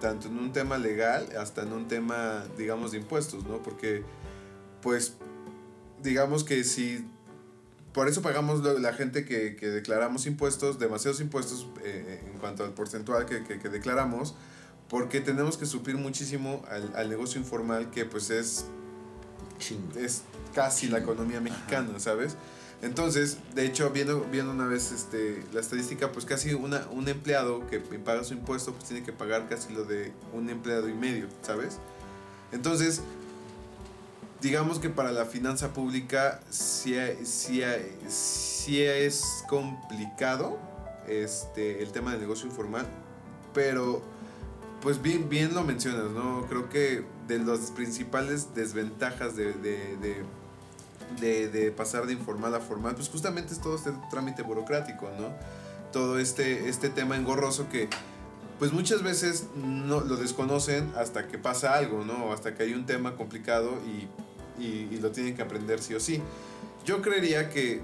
tanto 0.00 0.28
en 0.28 0.38
un 0.38 0.52
tema 0.52 0.76
legal 0.76 1.28
hasta 1.38 1.62
en 1.62 1.72
un 1.72 1.88
tema, 1.88 2.44
digamos, 2.58 2.92
de 2.92 2.98
impuestos, 2.98 3.44
¿no? 3.44 3.62
Porque, 3.62 4.02
pues, 4.84 5.14
digamos 6.04 6.44
que 6.44 6.62
si... 6.62 7.04
Por 7.92 8.08
eso 8.08 8.22
pagamos 8.22 8.62
la 8.80 8.92
gente 8.92 9.24
que, 9.24 9.54
que 9.56 9.68
declaramos 9.68 10.26
impuestos, 10.26 10.78
demasiados 10.80 11.20
impuestos 11.20 11.66
eh, 11.84 12.22
en 12.26 12.38
cuanto 12.40 12.64
al 12.64 12.72
porcentual 12.74 13.24
que, 13.24 13.44
que- 13.44 13.58
que 13.60 13.68
declaramos, 13.68 14.34
porque 14.88 15.20
tenemos 15.20 15.56
que 15.56 15.64
suplir 15.66 15.96
muchísimo 15.96 16.62
al, 16.68 16.92
al 16.96 17.08
negocio 17.08 17.40
informal 17.40 17.90
que 17.90 18.04
pues 18.04 18.30
es 18.30 18.64
Chingo. 19.58 19.96
es 19.98 20.22
casi 20.54 20.88
la 20.88 20.98
economía 20.98 21.40
mexicana, 21.40 21.98
¿sabes? 22.00 22.36
Entonces, 22.82 23.38
de 23.54 23.64
hecho, 23.64 23.88
viendo, 23.90 24.26
viendo 24.30 24.50
una 24.50 24.66
vez 24.66 24.90
este, 24.90 25.42
la 25.52 25.60
estadística, 25.60 26.10
pues 26.12 26.24
casi 26.26 26.52
una, 26.52 26.86
un 26.90 27.08
empleado 27.08 27.64
que 27.68 27.78
paga 27.80 28.24
su 28.24 28.34
impuesto, 28.34 28.72
pues 28.72 28.84
tiene 28.88 29.04
que 29.04 29.12
pagar 29.12 29.48
casi 29.48 29.72
lo 29.72 29.84
de 29.84 30.12
un 30.32 30.50
empleado 30.50 30.88
y 30.88 30.94
medio, 30.94 31.28
¿sabes? 31.42 31.78
Entonces, 32.52 33.00
digamos 34.44 34.78
que 34.78 34.90
para 34.90 35.10
la 35.10 35.24
finanza 35.24 35.72
pública 35.72 36.38
sí, 36.50 36.94
sí, 37.24 37.62
sí 38.08 38.82
es 38.82 39.42
complicado 39.48 40.58
este, 41.08 41.82
el 41.82 41.92
tema 41.92 42.10
del 42.12 42.20
negocio 42.20 42.46
informal, 42.46 42.86
pero 43.54 44.02
pues 44.82 45.00
bien, 45.00 45.30
bien 45.30 45.54
lo 45.54 45.64
mencionas, 45.64 46.10
¿no? 46.10 46.44
Creo 46.50 46.68
que 46.68 47.04
de 47.26 47.38
las 47.38 47.70
principales 47.70 48.54
desventajas 48.54 49.34
de, 49.34 49.54
de, 49.54 49.96
de, 49.96 50.22
de- 51.22 51.48
de 51.48 51.70
pasar 51.72 52.04
de 52.06 52.12
informal 52.12 52.54
a 52.54 52.60
formal, 52.60 52.94
pues 52.94 53.08
justamente 53.08 53.54
es 53.54 53.60
todo 53.62 53.76
este 53.76 53.92
trámite 54.10 54.42
burocrático, 54.42 55.08
¿no? 55.18 55.28
Todo 55.90 56.18
este, 56.18 56.68
este 56.68 56.90
tema 56.90 57.16
engorroso 57.16 57.70
que 57.70 57.88
pues 58.58 58.72
muchas 58.74 59.02
veces 59.02 59.46
no 59.56 60.00
lo 60.00 60.16
desconocen 60.16 60.92
hasta 60.96 61.28
que 61.28 61.38
pasa 61.38 61.74
algo, 61.74 62.04
¿no? 62.04 62.30
Hasta 62.32 62.54
que 62.54 62.64
hay 62.64 62.74
un 62.74 62.84
tema 62.84 63.16
complicado 63.16 63.70
y, 63.86 64.06
y, 64.58 64.88
y 64.90 64.98
lo 65.00 65.10
tienen 65.10 65.34
que 65.36 65.42
aprender 65.42 65.80
sí 65.80 65.94
o 65.94 66.00
sí. 66.00 66.20
Yo 66.84 67.00
creería 67.02 67.48
que 67.50 67.80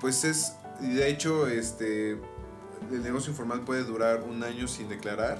pues 0.00 0.24
es, 0.24 0.54
y 0.80 0.92
de 0.94 1.08
hecho, 1.08 1.46
este, 1.46 2.12
el 2.90 3.02
negocio 3.02 3.30
informal 3.30 3.60
puede 3.62 3.84
durar 3.84 4.22
un 4.22 4.42
año 4.42 4.68
sin 4.68 4.88
declarar 4.88 5.38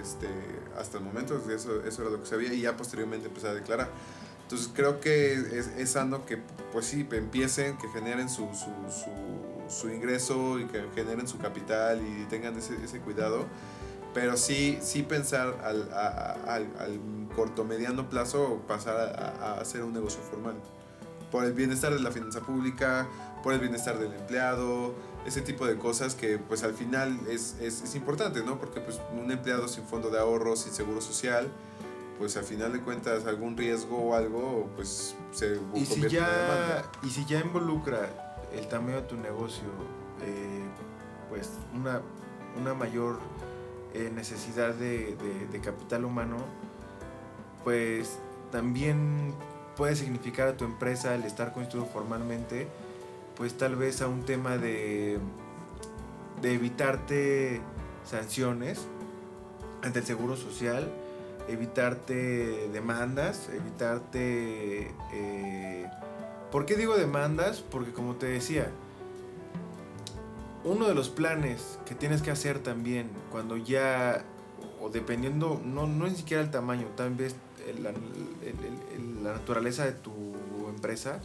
este, 0.00 0.26
hasta 0.78 0.98
el 0.98 1.04
momento, 1.04 1.36
eso, 1.50 1.84
eso 1.84 2.02
era 2.02 2.10
lo 2.10 2.20
que 2.20 2.26
sabía, 2.26 2.52
y 2.52 2.62
ya 2.62 2.76
posteriormente 2.76 3.28
empezar 3.28 3.50
a 3.50 3.54
declarar. 3.54 3.88
Entonces 4.42 4.70
creo 4.74 5.00
que 5.00 5.34
es, 5.34 5.68
es 5.78 5.90
sano 5.90 6.26
que, 6.26 6.38
pues 6.72 6.86
sí, 6.86 7.06
empiecen, 7.12 7.78
que 7.78 7.88
generen 7.88 8.28
su, 8.28 8.48
su, 8.54 8.70
su, 8.92 9.10
su 9.80 9.88
ingreso 9.90 10.58
y 10.58 10.64
que 10.66 10.82
generen 10.94 11.26
su 11.28 11.38
capital 11.38 12.00
y 12.02 12.24
tengan 12.26 12.56
ese, 12.58 12.74
ese 12.84 12.98
cuidado. 13.00 13.46
Pero 14.12 14.36
sí, 14.36 14.78
sí 14.82 15.02
pensar 15.04 15.58
al, 15.64 15.90
a- 15.92 16.36
al, 16.46 16.68
al 16.78 16.98
corto 17.32 17.64
mediano 17.64 18.08
plazo 18.08 18.62
pasar 18.68 18.96
a, 19.18 19.52
a 19.54 19.60
hacer 19.60 19.82
un 19.82 19.92
negocio 19.92 20.20
formal. 20.22 20.54
Por 21.30 21.44
el 21.44 21.52
bienestar 21.54 21.92
de 21.94 22.00
la 22.00 22.10
finanza 22.10 22.40
pública, 22.40 23.06
por 23.42 23.54
el 23.54 23.60
bienestar 23.60 23.98
del 23.98 24.12
empleado, 24.12 24.94
ese 25.26 25.40
tipo 25.40 25.66
de 25.66 25.76
cosas 25.78 26.14
que 26.14 26.38
pues 26.38 26.62
al 26.62 26.74
final 26.74 27.18
es, 27.28 27.56
es, 27.60 27.82
es 27.82 27.94
importante, 27.94 28.42
¿no? 28.42 28.58
Porque 28.58 28.80
pues 28.80 29.00
un 29.18 29.30
empleado 29.30 29.66
sin 29.68 29.84
fondo 29.84 30.10
de 30.10 30.18
ahorro, 30.18 30.56
sin 30.56 30.72
seguro 30.72 31.00
social, 31.00 31.48
pues 32.18 32.36
al 32.36 32.44
final 32.44 32.72
de 32.72 32.80
cuentas 32.80 33.24
algún 33.26 33.56
riesgo 33.56 33.96
o 33.98 34.14
algo, 34.14 34.68
pues 34.76 35.14
se 35.32 35.58
Y 35.74 35.84
si 35.86 36.00
convierte 36.02 36.18
en 36.18 36.22
ya, 36.24 36.84
y 37.02 37.10
si 37.10 37.24
ya 37.24 37.40
involucra 37.40 38.10
el 38.52 38.68
tamaño 38.68 38.96
de 38.96 39.02
tu 39.02 39.16
negocio, 39.16 39.64
eh, 40.22 40.64
pues 41.30 41.48
una, 41.74 42.02
una 42.60 42.74
mayor 42.74 43.18
eh, 43.94 44.10
necesidad 44.14 44.74
de, 44.74 45.16
de- 45.16 45.46
de 45.50 45.60
capital 45.60 46.04
humano, 46.04 46.36
pues 47.64 48.18
también 48.50 49.34
puede 49.76 49.96
significar 49.96 50.48
a 50.48 50.56
tu 50.56 50.64
empresa 50.64 51.14
el 51.14 51.24
estar 51.24 51.52
constituido 51.52 51.86
formalmente, 51.86 52.68
pues 53.36 53.54
tal 53.54 53.76
vez 53.76 54.02
a 54.02 54.08
un 54.08 54.24
tema 54.24 54.58
de, 54.58 55.18
de 56.40 56.54
evitarte 56.54 57.60
sanciones 58.04 58.86
ante 59.82 60.00
el 60.00 60.04
seguro 60.04 60.36
social, 60.36 60.90
evitarte 61.48 62.68
demandas, 62.72 63.48
evitarte... 63.52 64.90
eh, 65.12 65.90
¿Por 66.50 66.66
qué 66.66 66.76
digo 66.76 66.96
demandas? 66.96 67.62
Porque 67.62 67.92
como 67.92 68.16
te 68.16 68.26
decía, 68.26 68.70
uno 70.64 70.86
de 70.86 70.94
los 70.94 71.08
planes 71.08 71.78
que 71.86 71.94
tienes 71.94 72.22
que 72.22 72.30
hacer 72.30 72.58
también 72.58 73.08
cuando 73.30 73.56
ya, 73.56 74.22
o 74.80 74.90
dependiendo, 74.90 75.60
no, 75.64 75.86
no 75.86 76.06
ni 76.06 76.14
siquiera 76.14 76.42
el 76.42 76.50
tamaño, 76.50 76.86
tal 76.94 77.14
vez 77.14 77.34
la- 77.80 77.92
naturaleza 79.22 79.84
de 79.84 79.92
tu 79.92 80.12
empresa, 80.68 81.20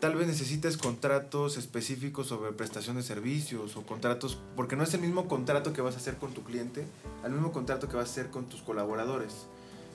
tal 0.00 0.14
vez 0.14 0.26
necesites 0.26 0.76
contratos 0.76 1.56
específicos 1.56 2.26
sobre 2.26 2.52
prestación 2.52 2.96
de 2.96 3.02
servicios 3.02 3.76
o 3.76 3.82
contratos, 3.82 4.38
porque 4.54 4.76
no 4.76 4.84
es 4.84 4.92
el 4.94 5.00
mismo 5.00 5.26
contrato 5.26 5.72
que 5.72 5.80
vas 5.80 5.94
a 5.94 5.98
hacer 5.98 6.16
con 6.16 6.32
tu 6.34 6.42
cliente, 6.44 6.86
al 7.24 7.32
mismo 7.32 7.52
contrato 7.52 7.88
que 7.88 7.96
vas 7.96 8.08
a 8.08 8.12
hacer 8.12 8.30
con 8.30 8.46
tus 8.46 8.60
colaboradores, 8.62 9.46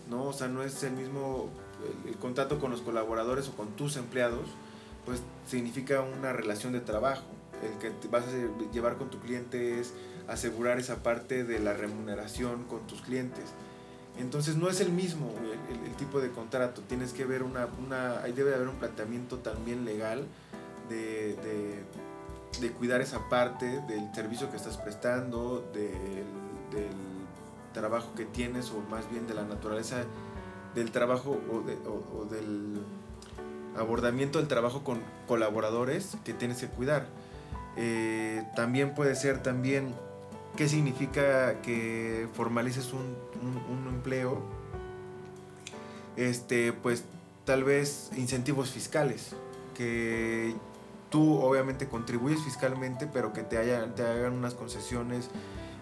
¿no? 0.10 0.26
O 0.26 0.34
sea, 0.34 0.48
no 0.48 0.64
es 0.64 0.82
el 0.84 0.94
mismo, 0.94 1.50
el 2.08 2.16
contrato 2.16 2.60
con 2.60 2.72
los 2.72 2.82
colaboradores 2.82 3.48
o 3.48 3.52
con 3.52 3.70
tus 3.76 3.96
empleados, 3.96 4.48
pues 5.06 5.22
significa 5.48 6.02
una 6.02 6.34
relación 6.34 6.74
de 6.74 6.80
trabajo. 6.80 7.24
El 7.64 7.78
que 7.78 7.92
te 7.92 8.08
vas 8.08 8.24
a 8.26 8.72
llevar 8.72 8.98
con 8.98 9.12
tu 9.12 9.20
cliente 9.20 9.80
es 9.80 9.94
asegurar 10.28 10.80
esa 10.80 11.04
parte 11.04 11.44
de 11.44 11.60
la 11.60 11.74
remuneración 11.74 12.64
con 12.64 12.86
tus 12.88 13.02
clientes. 13.02 13.46
Entonces 14.22 14.56
no 14.56 14.70
es 14.70 14.80
el 14.80 14.92
mismo 14.92 15.34
el, 15.70 15.96
tipo 15.96 16.20
de 16.20 16.32
contrato. 16.32 16.82
Tienes 16.88 17.14
que 17.14 17.26
ver 17.26 17.44
una, 17.44 17.68
ahí 18.24 18.32
debe 18.32 18.56
haber 18.56 18.68
un 18.68 18.76
planteamiento 18.76 19.38
también 19.40 19.86
legal 19.86 20.26
de, 20.90 21.36
de- 22.60 22.72
cuidar 22.74 23.02
esa 23.02 23.28
parte 23.30 23.82
del 23.88 24.14
servicio 24.14 24.50
que 24.52 24.58
estás 24.58 24.78
prestando, 24.78 25.70
del, 25.74 26.26
del 26.72 26.90
trabajo 27.74 28.14
que 28.16 28.26
tienes 28.26 28.72
o 28.72 28.80
más 28.90 29.10
bien 29.10 29.26
de 29.28 29.34
la 29.34 29.44
naturaleza 29.44 30.04
del 30.76 30.92
trabajo 30.92 31.40
o 31.50 32.26
del 32.26 32.82
abordamiento 33.78 34.40
del 34.40 34.48
trabajo 34.48 34.84
con 34.84 35.00
colaboradores 35.28 36.18
que 36.24 36.34
tienes 36.34 36.60
que 36.60 36.68
cuidar. 36.68 37.06
Eh, 37.78 38.44
también 38.56 38.94
puede 38.94 39.16
ser 39.16 39.42
también 39.42 39.94
qué 40.56 40.68
significa 40.68 41.62
que 41.62 42.28
formalices 42.34 42.94
un, 42.94 43.16
un- 43.42 43.78
un 43.80 43.88
empleo. 43.94 44.42
Este, 46.18 46.74
pues 46.74 47.04
tal 47.46 47.64
vez 47.64 48.12
incentivos 48.18 48.70
fiscales, 48.70 49.32
que 49.76 50.54
tú 51.10 51.40
obviamente 51.40 51.88
contribuyes 51.88 52.42
fiscalmente, 52.44 53.08
pero 53.08 53.34
que 53.34 53.44
te, 53.44 53.58
haya- 53.58 53.94
te 53.96 54.04
hagan 54.06 54.34
unas 54.34 54.54
concesiones 54.54 55.30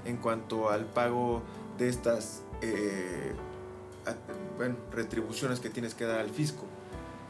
en 0.06 0.18
cuanto 0.18 0.70
al 0.70 0.86
pago 0.86 1.42
de 1.78 1.90
estas 1.90 2.42
eh, 2.62 3.34
bueno, 4.58 4.76
retribuciones 4.92 5.60
que 5.60 5.70
tienes 5.70 5.94
que 5.96 6.06
dar 6.06 6.20
al 6.20 6.30
fisco. 6.30 6.64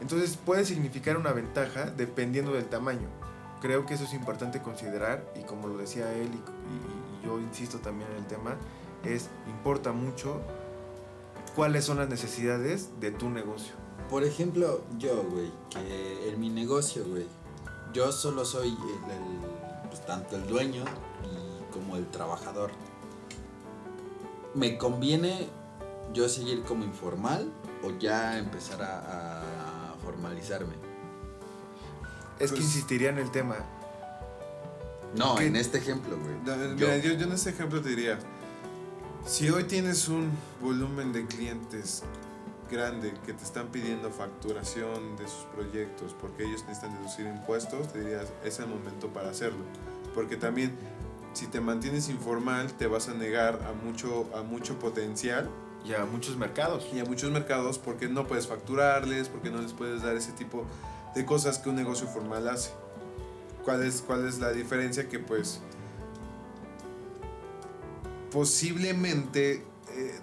Entonces 0.00 0.36
puede 0.36 0.64
significar 0.64 1.16
una 1.16 1.32
ventaja 1.32 1.86
dependiendo 1.90 2.52
del 2.52 2.66
tamaño. 2.66 3.08
Creo 3.60 3.84
que 3.86 3.94
eso 3.94 4.04
es 4.04 4.14
importante 4.14 4.60
considerar 4.62 5.24
y 5.38 5.42
como 5.44 5.68
lo 5.68 5.76
decía 5.78 6.10
él 6.14 6.28
y- 6.28 6.36
y 6.36 7.09
yo 7.24 7.38
insisto 7.38 7.78
también 7.78 8.10
en 8.12 8.18
el 8.18 8.26
tema, 8.26 8.56
es 9.04 9.28
importa 9.48 9.92
mucho 9.92 10.40
cuáles 11.54 11.84
son 11.84 11.98
las 11.98 12.08
necesidades 12.08 13.00
de 13.00 13.10
tu 13.10 13.28
negocio. 13.30 13.74
Por 14.08 14.24
ejemplo, 14.24 14.82
yo, 14.98 15.22
güey, 15.30 15.50
que 15.70 16.28
en 16.28 16.40
mi 16.40 16.48
negocio, 16.48 17.04
güey, 17.06 17.26
yo 17.92 18.10
solo 18.12 18.44
soy 18.44 18.68
el, 18.68 19.10
el, 19.10 19.88
pues, 19.88 20.04
tanto 20.06 20.36
el 20.36 20.46
dueño 20.46 20.84
y 21.24 21.72
como 21.72 21.96
el 21.96 22.06
trabajador. 22.08 22.70
¿Me 24.54 24.78
conviene 24.78 25.48
yo 26.12 26.28
seguir 26.28 26.62
como 26.64 26.84
informal 26.84 27.52
o 27.84 27.90
ya 27.98 28.38
empezar 28.38 28.82
a, 28.82 29.42
a 29.92 29.94
formalizarme? 30.02 30.74
Es 32.40 32.50
que 32.50 32.56
Pues- 32.56 32.66
insistiría 32.68 33.10
en 33.10 33.18
el 33.18 33.30
tema. 33.30 33.56
No, 35.16 35.40
en 35.40 35.56
este 35.56 35.78
ejemplo, 35.78 36.16
güey. 36.18 36.34
Yo- 36.46 36.74
Mira, 36.74 36.96
yo, 36.98 37.12
yo 37.14 37.24
en 37.26 37.32
este 37.32 37.50
ejemplo 37.50 37.80
te 37.80 37.90
diría, 37.90 38.18
si 39.26 39.50
hoy 39.50 39.64
tienes 39.64 40.08
un 40.08 40.30
volumen 40.60 41.12
de 41.12 41.26
clientes 41.26 42.02
grande 42.70 43.12
que 43.26 43.32
te 43.32 43.42
están 43.44 43.66
pidiendo 43.68 44.10
facturación 44.10 45.16
de 45.16 45.24
sus 45.26 45.44
proyectos 45.54 46.14
porque 46.20 46.44
ellos 46.44 46.62
necesitan 46.68 46.94
deducir 46.96 47.26
impuestos, 47.26 47.92
te 47.92 48.00
dirías, 48.00 48.26
es 48.44 48.58
el 48.60 48.68
momento 48.68 49.08
para 49.08 49.30
hacerlo. 49.30 49.64
Porque 50.14 50.36
también, 50.36 50.72
si 51.32 51.46
te 51.48 51.60
mantienes 51.60 52.08
informal, 52.08 52.72
te 52.74 52.86
vas 52.86 53.08
a 53.08 53.14
negar 53.14 53.58
a 53.68 53.72
mucho, 53.84 54.28
a 54.36 54.42
mucho 54.42 54.78
potencial 54.78 55.50
Y 55.84 55.94
a 55.94 56.04
muchos 56.04 56.36
mercados. 56.36 56.86
y 56.92 57.00
a 57.00 57.04
muchos 57.04 57.30
mercados 57.32 57.78
porque 57.78 58.08
no 58.08 58.26
puedes 58.28 58.46
facturarles, 58.46 59.28
porque 59.28 59.50
no 59.50 59.60
les 59.60 59.72
puedes 59.72 60.02
dar 60.02 60.14
ese 60.16 60.30
tipo 60.32 60.64
de 61.16 61.24
cosas 61.24 61.58
que 61.58 61.68
un 61.70 61.74
negocio 61.76 62.06
formal 62.06 62.48
hace. 62.48 62.70
¿Cuál 63.64 63.82
es, 63.84 64.02
cuál 64.02 64.26
es 64.26 64.38
la 64.38 64.52
diferencia? 64.52 65.08
Que 65.08 65.18
pues 65.18 65.60
posiblemente 68.30 69.64
eh, 69.92 70.18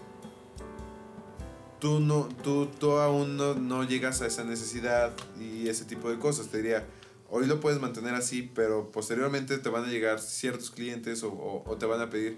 tú, 1.79 1.99
no, 1.99 2.27
tú, 2.43 2.67
aún 2.97 3.37
no, 3.37 3.53
no 3.55 3.83
llegas 3.83 4.21
a 4.21 4.27
esa 4.27 4.43
necesidad 4.43 5.13
y 5.39 5.67
ese 5.67 5.85
tipo 5.85 6.09
de 6.09 6.17
cosas. 6.17 6.47
Te 6.47 6.57
diría, 6.57 6.85
hoy 7.29 7.45
lo 7.45 7.59
puedes 7.59 7.79
mantener 7.81 8.15
así, 8.15 8.49
pero 8.55 8.91
posteriormente 8.91 9.57
te 9.57 9.69
van 9.69 9.83
a 9.85 9.87
llegar 9.87 10.19
ciertos 10.19 10.71
clientes 10.71 11.23
o, 11.23 11.63
te 11.77 11.85
van 11.85 12.01
a 12.01 12.09
pedir 12.09 12.37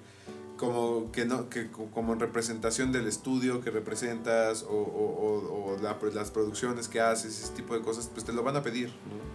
como 0.57 1.09
que 1.13 1.23
no 1.25 1.47
que 1.49 1.71
co- 1.71 1.89
como 1.91 2.11
en 2.11 2.19
representación 2.19 2.91
del 2.91 3.07
estudio 3.07 3.61
que 3.61 3.71
representas 3.71 4.63
o, 4.63 4.67
o- 4.73 4.73
o- 4.75 5.73
o 5.75 5.81
la- 5.81 5.97
las 6.13 6.31
producciones 6.31 6.89
que 6.89 6.99
haces 6.99 7.41
ese 7.41 7.53
tipo 7.53 7.73
de 7.75 7.81
cosas 7.81 8.09
pues 8.13 8.25
te 8.25 8.33
lo 8.33 8.43
van 8.43 8.57
a 8.57 8.61
pedir 8.61 8.87
¿no? 8.89 9.28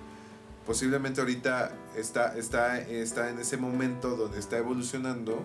Posiblemente 0.66 1.20
ahorita 1.20 1.72
está 1.96 2.36
está 2.36 2.78
está 2.80 3.30
en 3.30 3.38
ese 3.38 3.56
momento 3.56 4.16
donde 4.16 4.38
está 4.38 4.56
evolucionando 4.58 5.42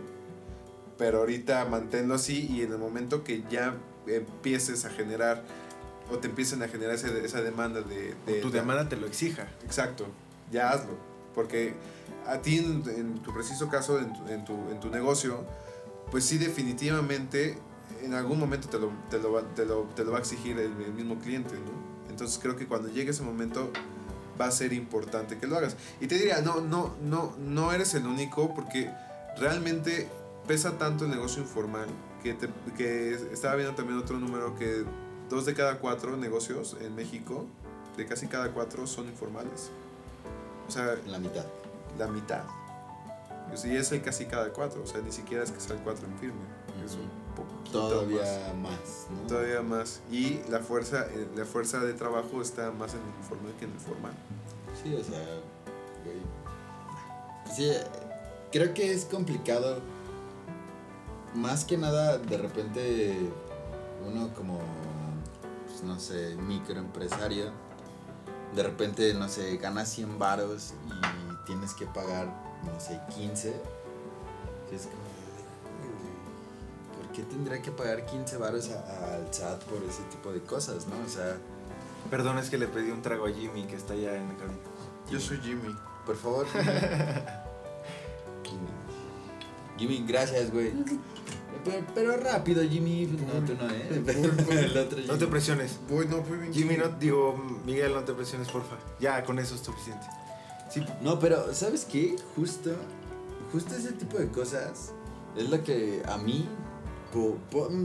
pero 0.97 1.19
ahorita 1.19 1.65
manténlo 1.65 2.15
así 2.15 2.47
y 2.49 2.61
en 2.61 2.71
el 2.73 2.77
momento 2.77 3.23
que 3.23 3.43
ya 3.49 3.73
empieces 4.07 4.85
a 4.85 4.89
generar 4.89 5.43
o 6.11 6.17
te 6.17 6.27
empiecen 6.27 6.61
a 6.63 6.67
generar 6.67 6.95
ese- 6.95 7.23
esa 7.23 7.41
demanda 7.41 7.81
de, 7.81 8.15
de 8.25 8.41
tu 8.41 8.49
demanda 8.49 8.89
te 8.89 8.97
lo 8.97 9.05
exija. 9.07 9.47
Exacto, 9.63 10.07
ya 10.51 10.71
hazlo. 10.71 10.97
Porque 11.35 11.73
a 12.25 12.39
ti, 12.41 12.57
en, 12.57 12.83
en 12.89 13.19
tu 13.21 13.31
preciso 13.33 13.69
caso, 13.69 13.99
en 13.99 14.11
tu, 14.13 14.27
en, 14.27 14.43
tu, 14.43 14.53
en 14.71 14.79
tu 14.79 14.89
negocio, 14.89 15.45
pues 16.09 16.25
sí, 16.25 16.37
definitivamente 16.39 17.59
en 18.03 18.13
algún 18.15 18.39
momento 18.39 18.67
te 18.69 18.79
lo, 18.79 18.91
te 19.11 19.19
lo, 19.19 19.39
te 19.55 19.65
lo, 19.65 19.83
te 19.95 20.03
lo 20.03 20.11
va 20.11 20.17
a 20.17 20.21
exigir 20.21 20.57
el, 20.57 20.71
el 20.81 20.93
mismo 20.93 21.19
cliente, 21.19 21.53
¿no? 21.53 22.09
Entonces 22.09 22.39
creo 22.41 22.55
que 22.55 22.65
cuando 22.65 22.89
llegue 22.89 23.11
ese 23.11 23.21
momento 23.23 23.71
va 24.39 24.45
a 24.47 24.51
ser 24.51 24.73
importante 24.73 25.37
que 25.37 25.47
lo 25.47 25.57
hagas. 25.57 25.75
Y 25.99 26.07
te 26.07 26.15
diría, 26.15 26.41
no, 26.41 26.61
no, 26.61 26.95
no, 27.01 27.33
no 27.39 27.71
eres 27.71 27.93
el 27.95 28.05
único 28.05 28.53
porque 28.53 28.89
realmente 29.37 30.07
pesa 30.47 30.77
tanto 30.77 31.05
el 31.05 31.11
negocio 31.11 31.41
informal 31.41 31.87
que, 32.23 32.33
te- 32.33 32.49
que 32.77 33.13
estaba 33.33 33.55
viendo 33.55 33.75
también 33.75 33.97
otro 33.99 34.17
número 34.19 34.55
que 34.57 34.83
dos 35.29 35.45
de 35.45 35.53
cada 35.53 35.77
cuatro 35.79 36.17
negocios 36.17 36.75
en 36.81 36.95
México, 36.95 37.45
de 37.97 38.05
casi 38.05 38.27
cada 38.27 38.51
cuatro, 38.51 38.87
son 38.87 39.07
informales. 39.07 39.69
O 40.67 40.71
sea, 40.71 40.95
La 41.07 41.19
mitad. 41.19 41.45
la 41.97 42.07
mitad. 42.07 42.43
Y 43.65 43.75
es 43.75 43.91
el 43.91 44.01
casi 44.03 44.25
cada 44.25 44.49
cuatro, 44.53 44.83
o 44.83 44.85
sea, 44.87 45.01
ni 45.01 45.11
siquiera 45.11 45.43
es 45.43 45.51
que 45.51 45.59
sea 45.59 45.75
el 45.75 45.81
cuatro 45.81 46.05
en 46.07 46.17
firme. 46.19 46.41
Es 46.85 46.93
un 46.93 47.09
poquito 47.43 47.89
Todavía 47.89 48.53
más. 48.55 48.71
más, 48.71 49.07
¿no? 49.09 49.27
Todavía 49.27 49.61
más. 49.61 50.01
Y 50.11 50.41
la 50.49 50.59
fuerza, 50.59 51.05
eh, 51.11 51.27
la 51.35 51.45
fuerza 51.45 51.79
de 51.79 51.93
trabajo 51.93 52.41
está 52.41 52.71
más 52.71 52.93
en 52.93 53.01
el 53.01 53.07
informal 53.21 53.53
que 53.59 53.65
en 53.65 53.71
el 53.71 53.79
formal. 53.79 54.13
Sí, 54.81 54.93
o 54.95 55.03
sea, 55.03 55.19
güey. 56.03 56.21
Sí, 57.55 57.71
creo 58.51 58.73
que 58.73 58.93
es 58.93 59.05
complicado 59.05 59.79
más 61.33 61.65
que 61.65 61.77
nada, 61.77 62.17
de 62.17 62.37
repente, 62.37 63.15
uno 64.07 64.33
como, 64.33 64.59
pues, 65.67 65.83
no 65.83 65.99
sé, 65.99 66.35
microempresario, 66.35 67.51
de 68.55 68.63
repente, 68.63 69.13
no 69.13 69.29
sé, 69.29 69.57
ganas 69.57 69.89
100 69.89 70.17
varos 70.17 70.73
y 70.87 71.45
tienes 71.45 71.73
que 71.73 71.85
pagar, 71.85 72.27
no 72.65 72.79
sé, 72.79 72.99
15. 73.15 73.53
y 74.71 74.75
Es 74.75 74.83
como, 74.87 75.03
¿por 77.09 77.15
qué 77.15 77.23
tendría 77.23 77.61
que 77.61 77.71
pagar 77.71 78.05
15 78.05 78.37
varos 78.37 78.69
a- 78.69 79.15
al 79.15 79.33
SAT 79.33 79.63
por 79.65 79.83
ese 79.83 80.03
tipo 80.11 80.31
de 80.31 80.41
cosas, 80.41 80.87
no? 80.87 80.95
O 81.05 81.09
sea, 81.09 81.37
Perdón, 82.09 82.37
es 82.39 82.49
que 82.49 82.57
le 82.57 82.67
pedí 82.67 82.91
un 82.91 83.01
trago 83.01 83.25
a 83.27 83.31
Jimmy 83.31 83.63
que 83.65 83.75
está 83.75 83.93
allá 83.93 84.15
en 84.15 84.29
la 84.29 84.35
cabina. 84.35 84.57
Yo 85.11 85.19
soy 85.19 85.37
Jimmy. 85.39 85.75
por 86.05 86.15
favor. 86.15 86.47
Jimmy, 88.43 88.67
Jimmy, 89.77 90.05
gracias, 90.07 90.51
güey. 90.51 90.71
Pero, 91.65 91.85
pero 91.93 92.17
rápido, 92.17 92.63
Jimmy. 92.63 93.05
No, 93.05 93.45
tú 93.45 93.53
no, 93.55 93.69
¿eh? 93.69 93.87
El 94.49 94.77
otro 94.77 94.97
No 94.99 95.05
te 95.05 95.17
Jimmy. 95.19 95.25
presiones. 95.31 95.79
Voy, 95.89 96.07
no, 96.07 96.21
voy 96.21 96.37
bien. 96.39 96.53
Jimmy, 96.53 96.77
no, 96.77 96.87
digo, 96.89 97.35
Miguel, 97.65 97.93
no 97.93 98.03
te 98.03 98.13
presiones, 98.13 98.47
porfa. 98.49 98.77
Ya, 98.99 99.23
con 99.23 99.37
eso 99.39 99.55
es 99.55 99.61
suficiente. 99.61 100.05
Sí, 100.71 100.83
No, 101.01 101.19
pero 101.19 101.53
¿sabes 101.53 101.85
qué? 101.85 102.15
Justo, 102.35 102.71
justo 103.51 103.75
ese 103.75 103.91
tipo 103.93 104.17
de 104.17 104.29
cosas 104.29 104.93
es 105.35 105.49
lo 105.49 105.63
que 105.63 106.01
a 106.07 106.17
mí, 106.17 106.47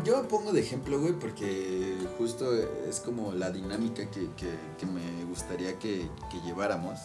yo 0.05 0.29
pongo 0.29 0.53
de 0.53 0.61
ejemplo, 0.61 1.01
güey, 1.01 1.13
porque 1.15 1.97
justo 2.19 2.53
es 2.55 3.01
como 3.01 3.33
la 3.33 3.51
dinámica 3.51 4.11
que, 4.11 4.29
que- 4.37 4.87
me 4.87 5.25
gustaría 5.25 5.79
que, 5.79 6.09
que 6.31 6.41
lleváramos. 6.43 6.99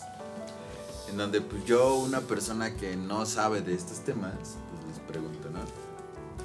En 1.10 1.18
donde 1.18 1.42
pues 1.42 1.66
yo, 1.66 1.96
una 1.96 2.20
persona 2.22 2.76
que 2.76 2.96
no 2.96 3.26
sabe 3.26 3.62
de 3.62 3.74
estos 3.74 4.00
temas, 4.00 4.34
pues 4.36 4.98
les 4.98 5.00
pregunto, 5.08 5.50
¿no? 5.50 5.60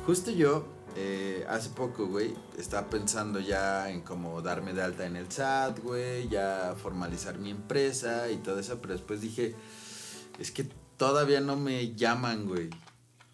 Justo 0.06 0.30
yo, 0.30 0.64
eh, 0.96 1.44
hace 1.48 1.70
poco, 1.70 2.06
güey, 2.06 2.34
estaba 2.56 2.88
pensando 2.88 3.40
ya 3.40 3.90
en 3.90 4.00
cómo 4.02 4.40
darme 4.42 4.72
de 4.72 4.82
alta 4.82 5.04
en 5.06 5.16
el 5.16 5.30
SAT, 5.30 5.80
güey, 5.82 6.28
ya 6.28 6.74
formalizar 6.80 7.38
mi 7.38 7.50
empresa 7.50 8.30
y 8.30 8.36
todo 8.36 8.58
eso, 8.60 8.78
pero 8.80 8.94
después 8.94 9.20
dije, 9.20 9.54
es 10.38 10.50
que 10.50 10.66
todavía 10.96 11.40
no 11.40 11.56
me 11.56 11.94
llaman, 11.94 12.46
güey. 12.46 12.70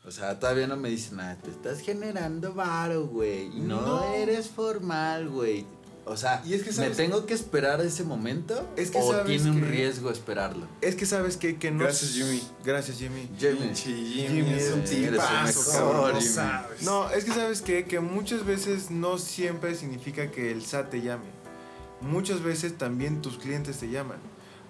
O 0.06 0.10
sea, 0.10 0.38
todavía 0.40 0.66
no 0.66 0.76
me 0.76 0.88
dicen, 0.88 1.20
ah, 1.20 1.36
te 1.42 1.50
estás 1.50 1.80
generando 1.80 2.54
varo, 2.54 3.06
güey, 3.06 3.46
y 3.56 3.60
no, 3.60 3.80
No. 3.82 4.14
eres 4.14 4.48
formal, 4.48 5.28
güey. 5.28 5.66
O 6.06 6.16
sea, 6.16 6.42
Y 6.44 6.54
es 6.54 6.62
que 6.64 6.72
¿me 6.80 6.90
tengo 6.90 7.26
que 7.26 7.34
esperar 7.34 7.80
ese 7.82 8.02
momento? 8.02 8.66
Es 8.76 8.90
que 8.90 8.98
¿O 8.98 9.12
sabes 9.12 9.26
tiene 9.26 9.50
un 9.50 9.60
riesgo 9.60 10.10
esperarlo? 10.10 10.66
es 10.80 10.96
que 10.96 11.04
sabes 11.06 11.36
que, 11.36 11.56
que 11.58 11.70
no. 11.70 11.80
Gracias, 11.84 12.12
Jimmy. 12.12 12.42
Gracias, 12.64 12.98
Jimmy. 12.98 13.28
Jimmy, 13.38 13.74
Jimmy, 13.74 14.52
es 14.54 14.72
un 14.72 14.82
tipazo, 14.82 15.70
cabrón, 15.70 16.14
no 16.14 16.20
Jimmy. 16.20 16.32
sabes. 16.32 16.82
No, 16.82 17.10
es 17.10 17.24
que 17.24 17.32
sabes 17.32 17.60
que, 17.62 17.84
que 17.84 18.00
muchas 18.00 18.44
veces 18.46 18.90
no 18.90 19.18
siempre 19.18 19.74
significa 19.74 20.30
que 20.30 20.50
el 20.50 20.64
SAT 20.64 20.90
te 20.90 21.02
llame. 21.02 21.26
Muchas 22.00 22.42
veces 22.42 22.76
también 22.78 23.20
tus 23.20 23.36
clientes 23.36 23.76
te 23.78 23.90
llaman. 23.90 24.18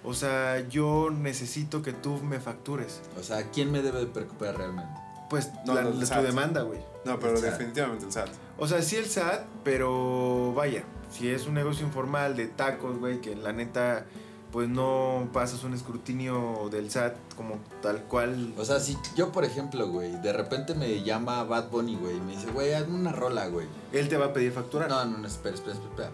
O 0.03 0.13
sea, 0.13 0.67
yo 0.67 1.09
necesito 1.09 1.81
que 1.81 1.93
tú 1.93 2.17
me 2.17 2.39
factures. 2.41 2.99
O 3.19 3.23
sea, 3.23 3.49
¿quién 3.51 3.71
me 3.71 3.81
debe 3.81 3.99
de 4.01 4.07
preocupar 4.07 4.57
realmente? 4.57 4.91
Pues 5.31 5.49
No, 5.65 5.73
la, 5.73 5.83
no, 5.83 5.91
tu 5.91 6.21
demanda, 6.21 6.63
güey. 6.63 6.81
No, 7.05 7.17
pero 7.17 7.37
El 7.37 7.41
definitivamente 7.41 8.05
el 8.05 8.11
SAT. 8.11 8.27
O 8.57 8.67
sea, 8.67 8.81
sí 8.81 8.97
el 8.97 9.05
SAT, 9.05 9.45
pero 9.63 10.53
vaya, 10.53 10.83
si 11.09 11.29
es 11.29 11.47
un 11.47 11.53
negocio 11.53 11.85
informal 11.85 12.35
de 12.35 12.47
tacos, 12.47 12.99
güey, 12.99 13.21
que 13.21 13.37
la 13.37 13.53
neta, 13.53 14.05
pues 14.51 14.67
no 14.67 15.29
pasas 15.31 15.63
un 15.63 15.73
escrutinio 15.73 16.67
del 16.69 16.91
SAT 16.91 17.15
como 17.37 17.59
tal 17.81 18.03
cual. 18.03 18.53
O 18.57 18.65
sea, 18.65 18.81
si 18.81 18.97
yo, 19.15 19.31
por 19.31 19.45
ejemplo, 19.45 19.87
güey, 19.87 20.21
de 20.21 20.33
repente 20.33 20.75
me 20.75 21.01
llama 21.01 21.45
Bad 21.45 21.69
Bunny, 21.69 21.95
güey, 21.95 22.17
y 22.17 22.19
me 22.19 22.33
dice, 22.33 22.51
güey, 22.51 22.73
hazme 22.73 22.95
una 22.95 23.13
rola, 23.13 23.47
güey. 23.47 23.67
Él 23.93 24.09
te 24.09 24.17
va 24.17 24.25
a 24.25 24.33
pedir 24.33 24.51
factura. 24.51 24.89
No, 24.89 25.05
no, 25.05 25.17
no, 25.17 25.27
espera, 25.27 25.55
espera, 25.55 25.75
espera. 25.75 26.07
espera. 26.07 26.11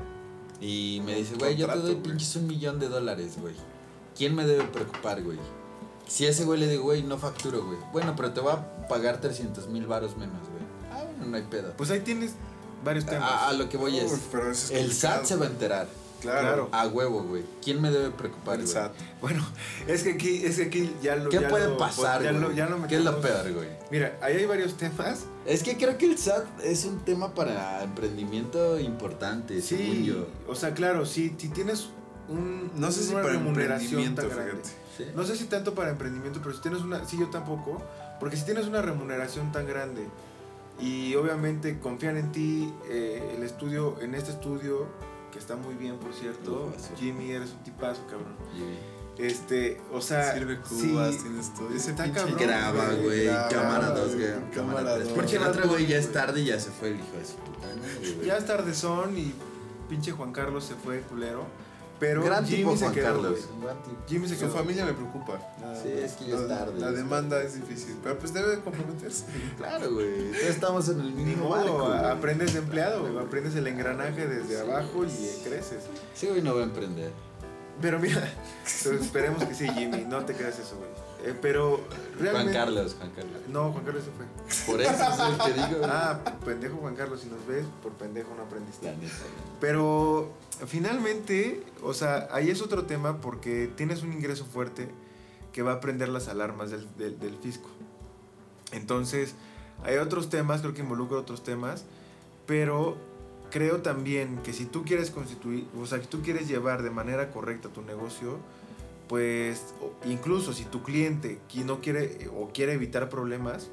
Y 0.62 1.02
me 1.04 1.16
dice, 1.16 1.34
güey, 1.34 1.56
yo 1.56 1.68
te 1.68 1.80
doy 1.80 1.96
pinches 1.96 2.36
un 2.36 2.46
millón 2.46 2.80
de 2.80 2.88
dólares, 2.88 3.40
güey. 3.42 3.56
¿Quién 4.16 4.36
me 4.36 4.46
debe 4.46 4.64
preocupar, 4.66 5.24
güey? 5.24 5.40
Si 6.08 6.26
a 6.26 6.30
ese 6.30 6.46
güey 6.46 6.60
le 6.60 6.68
digo, 6.68 6.84
güey, 6.84 7.04
no 7.04 7.18
facturo, 7.18 7.64
güey. 7.66 7.78
Bueno, 7.92 8.16
pero 8.16 8.32
te 8.32 8.42
va 8.42 8.54
a 8.54 8.88
pagar 8.88 9.20
300 9.22 9.68
mil 9.68 9.86
varos 9.88 10.16
menos, 10.18 10.42
güey. 10.50 10.64
Ah, 10.92 11.04
bueno, 11.04 11.26
no 11.32 11.38
hay 11.38 11.44
pedo. 11.44 11.74
Pues 11.78 11.90
ahí 11.92 12.00
tienes 12.00 12.34
varios 12.84 13.06
temas. 13.06 13.30
A, 13.30 13.50
a 13.50 13.54
lo 13.54 13.68
que 13.70 13.78
voy 13.78 13.98
es, 13.98 14.12
Uf, 14.12 14.20
pero 14.32 14.52
eso 14.52 14.74
es 14.74 14.82
el 14.82 14.94
SAT 14.94 15.26
se 15.26 15.36
va 15.36 15.46
a 15.46 15.50
enterar. 15.50 15.88
Claro. 16.22 16.70
A 16.72 16.88
huevo, 16.88 17.22
güey. 17.24 17.44
¿Quién 17.64 17.80
me 17.80 17.92
debe 17.92 18.10
preocupar, 18.10 18.56
el 18.56 18.62
güey? 18.64 18.74
SAT. 18.74 18.92
Bueno, 19.22 19.46
es 19.88 20.02
que 20.02 20.14
aquí, 20.14 20.44
es 20.44 20.56
que 20.56 20.64
aquí 20.64 20.92
ya 21.04 21.16
lo. 21.16 21.30
¿Qué 21.30 21.40
ya 21.42 21.48
puede 21.48 21.68
lo- 21.68 21.78
pasar, 21.78 22.24
ya 22.24 22.32
güey? 22.32 22.42
lo- 22.42 22.52
ya 22.54 22.68
lo 22.68 22.88
¿Qué 22.88 22.96
es 22.96 23.04
lo 23.04 23.22
peor, 23.22 23.54
güey? 23.54 23.68
Mira, 23.92 24.18
ahí 24.22 24.38
hay 24.38 24.46
varios 24.48 24.76
temas. 24.78 25.26
Es 25.46 25.62
que 25.62 25.78
creo 25.78 25.98
que 26.00 26.08
el 26.08 26.18
SAT 26.18 26.46
es 26.64 26.86
un 26.86 27.00
tema 27.06 27.36
para 27.36 27.84
emprendimiento 27.84 28.80
importante, 28.80 29.62
según 29.62 29.86
Sí, 29.86 30.06
yo. 30.06 30.28
o 30.48 30.56
sea, 30.56 30.74
claro, 30.74 31.06
si, 31.06 31.36
si 31.38 31.50
tienes 31.50 31.90
un, 32.30 32.72
No 32.76 32.92
sé 32.92 33.04
si 33.04 33.14
para 33.14 33.28
remuneración 33.28 34.02
emprendimiento, 34.02 34.22
tan 34.24 34.30
grande. 34.32 34.52
fíjate. 34.64 34.87
¿Sí? 34.98 35.06
No 35.16 35.24
sé 35.24 35.36
si 35.36 35.46
tanto 35.46 35.74
para 35.76 35.92
emprendimiento, 35.92 36.40
pero 36.42 36.56
si 36.56 36.62
tienes 36.62 36.82
una, 36.82 37.06
sí 37.06 37.18
yo 37.20 37.28
tampoco, 37.28 37.82
porque 38.20 38.36
si 38.36 38.46
tienes 38.46 38.66
una 38.66 38.82
remuneración 38.82 39.52
tan 39.52 39.68
grande 39.68 40.08
y 40.80 41.16
obviamente 41.16 41.80
confían 41.80 42.18
en 42.18 42.32
ti, 42.32 42.74
eh, 42.90 43.36
el 43.38 43.44
estudio, 43.44 44.00
en 44.02 44.16
este 44.16 44.32
estudio, 44.32 44.88
que 45.32 45.40
está 45.40 45.56
muy 45.56 45.76
bien 45.76 45.98
por 45.98 46.14
cierto, 46.14 46.72
Uf, 46.76 46.82
sí. 46.82 46.94
Jimmy, 46.98 47.32
eres 47.32 47.52
un 47.52 47.64
tipazo, 47.64 48.02
cabrón. 48.08 48.36
Este, 49.18 49.82
o 49.92 50.00
sea, 50.00 50.34
Sirve 50.34 50.60
sí, 50.70 50.90
cubas, 50.90 51.18
tienes 51.18 51.54
todo. 51.54 51.70
Ese 51.74 51.92
está 51.92 52.04
pinche 52.04 52.20
cabrón, 52.20 52.38
Graba, 52.40 52.90
güey. 53.04 53.26
Cámara 53.50 53.90
2, 53.90 54.16
güey. 54.16 54.28
Cámara 54.28 54.52
cámara 54.54 54.96
3. 54.96 55.04
dos. 55.06 55.14
Porque 55.14 55.36
el 55.38 55.44
otro 55.44 55.68
güey 55.70 55.88
ya 55.88 55.98
es 55.98 56.12
tarde 56.12 56.42
y 56.42 56.46
ya 56.46 56.60
se 56.60 56.70
fue 56.70 56.90
el 56.90 56.96
hijo 56.96 57.18
de 57.18 57.26
su 57.26 57.36
puta 57.38 57.68
ya 58.26 58.38
es 58.38 58.46
tardezón 58.46 59.18
y 59.18 59.34
pinche 59.90 60.12
Juan 60.12 60.32
Carlos 60.32 60.66
se 60.66 60.76
fue 60.76 61.02
culero, 61.02 61.46
pero 62.00 62.24
Gran 62.24 62.46
Jimmy 62.46 62.58
tipo 62.58 62.78
se 62.78 62.84
Juan 62.86 62.94
quedó. 62.94 63.22
Gran 63.22 63.34
tipo. 63.84 63.98
Jimmy 64.08 64.28
se 64.28 64.36
Su 64.36 64.42
quedó. 64.42 64.54
familia 64.54 64.86
me 64.86 64.94
preocupa. 64.94 65.40
Sí, 65.82 65.90
es 65.92 66.14
que 66.14 66.26
ya 66.26 66.36
es 66.36 66.48
tarde. 66.48 66.80
La 66.80 66.92
demanda 66.92 67.42
es 67.42 67.56
difícil, 67.56 67.98
pero 68.04 68.18
pues 68.20 68.34
debe 68.34 68.56
de 68.56 68.60
comprometerse. 68.62 69.26
Claro, 69.58 69.94
güey. 69.94 70.36
Estamos 70.48 70.90
en 70.90 71.00
el 71.02 71.16
Ni 71.16 71.24
mismo 71.24 71.50
modo, 71.50 71.90
barco. 71.90 72.08
aprendes 72.08 72.54
de 72.54 72.60
empleado, 72.60 73.02
güey, 73.02 73.18
aprendes 73.26 73.56
el 73.56 73.68
engranaje 73.68 74.28
desde 74.28 74.56
Sí, 74.64 74.70
abajo 74.70 75.06
y 75.06 75.10
sí. 75.10 75.26
eh, 75.28 75.42
creces. 75.50 75.84
Sí, 76.14 76.28
güey, 76.28 76.42
no 76.42 76.54
va 76.56 76.62
a 76.62 76.64
emprender. 76.66 77.12
Pero 77.82 78.00
mira, 78.00 78.22
pero 78.84 78.98
esperemos 79.00 79.44
que 79.44 79.54
sí, 79.54 79.68
Jimmy, 79.70 80.04
no 80.08 80.26
te 80.26 80.34
creas 80.34 80.58
eso, 80.60 80.78
güey. 80.78 80.90
Eh, 81.24 81.36
pero 81.42 81.82
realmente... 82.20 82.54
Juan 82.54 82.66
Carlos, 82.66 82.96
Juan 82.98 83.12
Carlos. 83.16 83.42
No, 83.50 83.72
Juan 83.72 83.86
Carlos 83.86 84.04
se 84.04 84.12
fue. 84.12 84.26
Por 84.66 84.82
eso 84.82 84.92
es 84.92 85.20
el 85.20 85.54
que 85.54 85.68
digo. 85.68 85.82
Ah, 85.90 86.20
pendejo 86.46 86.78
Juan 86.78 86.96
Carlos, 86.96 87.22
si 87.22 87.28
nos 87.28 87.46
ves, 87.48 87.66
por 87.82 87.94
pendejo 87.94 88.34
no 88.36 88.44
aprendiste. 88.44 88.94
Pero 89.60 90.32
finalmente, 90.68 91.64
o 91.84 91.94
sea, 91.94 92.28
ahí 92.32 92.50
es 92.50 92.62
otro 92.62 92.86
tema 92.86 93.20
porque 93.20 93.72
tienes 93.76 94.04
un 94.04 94.14
ingreso 94.14 94.46
fuerte 94.46 94.90
que 95.54 95.64
va 95.64 95.74
a 95.74 95.80
prender 95.80 96.10
las 96.10 96.28
alarmas 96.28 96.72
del, 96.72 96.88
del, 96.98 97.20
del 97.20 97.36
fisco. 97.38 97.70
Entonces, 98.72 99.34
hay 99.84 99.98
otros 99.98 100.30
temas, 100.30 100.62
creo 100.62 100.74
que 100.74 100.82
involucra 100.82 101.18
otros 101.18 101.44
temas, 101.44 101.86
pero 102.46 102.98
creo 103.50 103.82
también 103.82 104.38
que 104.44 104.54
si 104.54 104.66
tú 104.66 104.84
quieres 104.84 105.12
constituir, 105.12 105.68
o 105.80 105.86
sea, 105.86 106.00
que 106.00 106.08
tú 106.08 106.22
quieres 106.22 106.48
llevar 106.48 106.84
de 106.84 106.90
manera 106.90 107.32
correcta 107.32 107.70
tu 107.70 107.82
negocio, 107.82 108.40
pues 109.08 109.74
incluso 110.06 110.54
si 110.54 110.64
tu 110.66 110.84
cliente 110.84 111.40
no 111.66 111.80
quiere 111.82 112.30
o 112.38 112.50
quiere 112.54 112.74
evitar 112.74 113.10
problemas, 113.10 113.70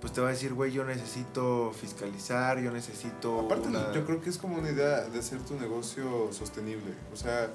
pues 0.00 0.12
te 0.12 0.20
va 0.20 0.28
a 0.28 0.30
decir, 0.30 0.54
güey, 0.54 0.70
yo 0.72 0.84
necesito 0.84 1.72
fiscalizar, 1.72 2.60
yo 2.60 2.70
necesito... 2.70 3.40
Aparte, 3.40 3.68
una- 3.68 3.92
yo 3.92 4.06
creo 4.06 4.20
que 4.20 4.30
es 4.30 4.38
como 4.38 4.56
una 4.56 4.70
idea 4.70 5.00
de 5.08 5.18
hacer 5.18 5.40
tu 5.40 5.54
negocio 5.58 6.32
sostenible. 6.32 6.92
O 7.12 7.16
sea, 7.16 7.50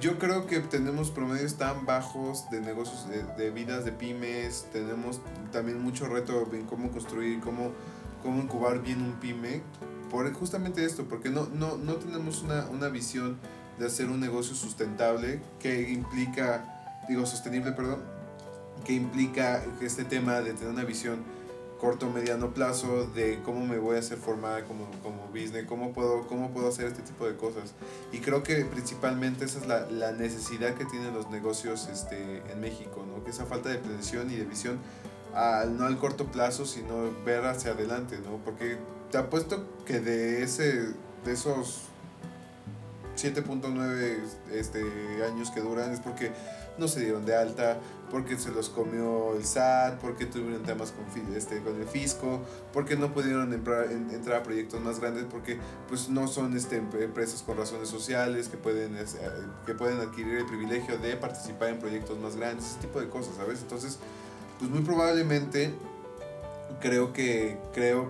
yo 0.00 0.18
creo 0.18 0.46
que 0.46 0.60
tenemos 0.60 1.10
promedios 1.10 1.56
tan 1.56 1.84
bajos 1.84 2.48
de 2.50 2.60
negocios, 2.62 3.06
de, 3.10 3.22
de 3.22 3.50
vidas 3.50 3.84
de 3.84 3.92
pymes. 3.92 4.66
Tenemos 4.72 5.20
también 5.52 5.82
mucho 5.82 6.06
reto 6.06 6.48
en 6.52 6.64
cómo 6.64 6.90
construir, 6.90 7.40
cómo, 7.40 7.72
cómo 8.22 8.40
incubar 8.40 8.80
bien 8.82 9.02
un 9.02 9.12
pyme. 9.20 9.60
Por 10.10 10.32
justamente 10.32 10.84
esto, 10.84 11.04
porque 11.04 11.28
no, 11.28 11.46
no, 11.52 11.76
no 11.76 11.96
tenemos 11.96 12.42
una, 12.42 12.66
una 12.70 12.88
visión 12.88 13.36
de 13.80 13.86
hacer 13.86 14.06
un 14.08 14.20
negocio 14.20 14.54
sustentable 14.54 15.40
que 15.58 15.90
implica, 15.90 17.02
digo, 17.08 17.26
sostenible, 17.26 17.72
perdón, 17.72 18.00
que 18.84 18.92
implica 18.92 19.62
este 19.80 20.04
tema 20.04 20.40
de 20.40 20.52
tener 20.52 20.68
una 20.72 20.84
visión 20.84 21.24
corto 21.80 22.10
mediano 22.10 22.52
plazo 22.52 23.06
de 23.06 23.40
cómo 23.42 23.64
me 23.66 23.78
voy 23.78 23.96
a 23.96 24.00
hacer 24.00 24.18
formar 24.18 24.64
como, 24.64 24.86
como 25.02 25.26
business, 25.28 25.64
cómo 25.66 25.92
puedo, 25.94 26.26
cómo 26.28 26.50
puedo 26.50 26.68
hacer 26.68 26.84
este 26.86 27.00
tipo 27.02 27.26
de 27.26 27.36
cosas. 27.36 27.72
Y 28.12 28.18
creo 28.18 28.42
que 28.42 28.66
principalmente 28.66 29.46
esa 29.46 29.58
es 29.60 29.66
la, 29.66 29.90
la 29.90 30.12
necesidad 30.12 30.74
que 30.74 30.84
tienen 30.84 31.14
los 31.14 31.30
negocios 31.30 31.88
este, 31.90 32.42
en 32.52 32.60
México, 32.60 33.06
¿no? 33.08 33.24
que 33.24 33.30
esa 33.30 33.46
falta 33.46 33.70
de 33.70 33.78
planeación 33.78 34.30
y 34.30 34.36
de 34.36 34.44
visión, 34.44 34.78
al- 35.34 35.78
no 35.78 35.86
al 35.86 35.96
corto 35.98 36.26
plazo, 36.26 36.66
sino 36.66 37.10
ver 37.24 37.46
hacia 37.46 37.70
adelante, 37.70 38.18
¿no? 38.22 38.36
porque 38.44 38.76
te 39.10 39.16
apuesto 39.16 39.64
que 39.86 40.00
de, 40.00 40.42
ese, 40.42 40.82
de 41.24 41.32
esos 41.32 41.84
7.9 43.22 44.18
este, 44.52 44.82
años 45.26 45.50
que 45.50 45.60
duran 45.60 45.92
es 45.92 46.00
porque 46.00 46.32
no 46.78 46.88
se 46.88 47.00
dieron 47.00 47.26
de 47.26 47.36
alta, 47.36 47.78
porque 48.10 48.38
se 48.38 48.50
los 48.50 48.70
comió 48.70 49.34
el 49.36 49.44
SAT, 49.44 49.98
porque 50.00 50.24
tuvieron 50.26 50.62
temas 50.62 50.92
con, 50.92 51.04
este, 51.36 51.60
con 51.62 51.76
el 51.80 51.86
fisco, 51.86 52.40
porque 52.72 52.96
no 52.96 53.12
pudieron 53.12 53.52
entrar, 53.52 53.90
en- 53.92 54.10
entrar 54.10 54.40
a 54.40 54.42
proyectos 54.42 54.80
más 54.80 54.98
grandes, 54.98 55.24
porque 55.30 55.58
pues 55.88 56.08
no 56.08 56.26
son 56.26 56.56
este, 56.56 56.80
empre- 56.82 57.02
empresas 57.02 57.42
con 57.42 57.56
razones 57.58 57.88
sociales 57.88 58.48
que 58.48 58.56
pueden, 58.56 58.96
eh, 58.96 59.04
que 59.66 59.74
pueden 59.74 60.00
adquirir 60.00 60.36
el 60.38 60.46
privilegio 60.46 60.96
de 60.98 61.16
participar 61.16 61.68
en 61.68 61.78
proyectos 61.78 62.18
más 62.18 62.36
grandes, 62.36 62.66
ese 62.70 62.78
tipo 62.80 63.00
de 63.00 63.08
cosas, 63.08 63.34
¿sabes? 63.36 63.60
Entonces, 63.60 63.98
pues 64.58 64.70
muy 64.70 64.80
probablemente 64.80 65.74
creo 66.80 67.12
que, 67.12 67.58
creo 67.74 68.08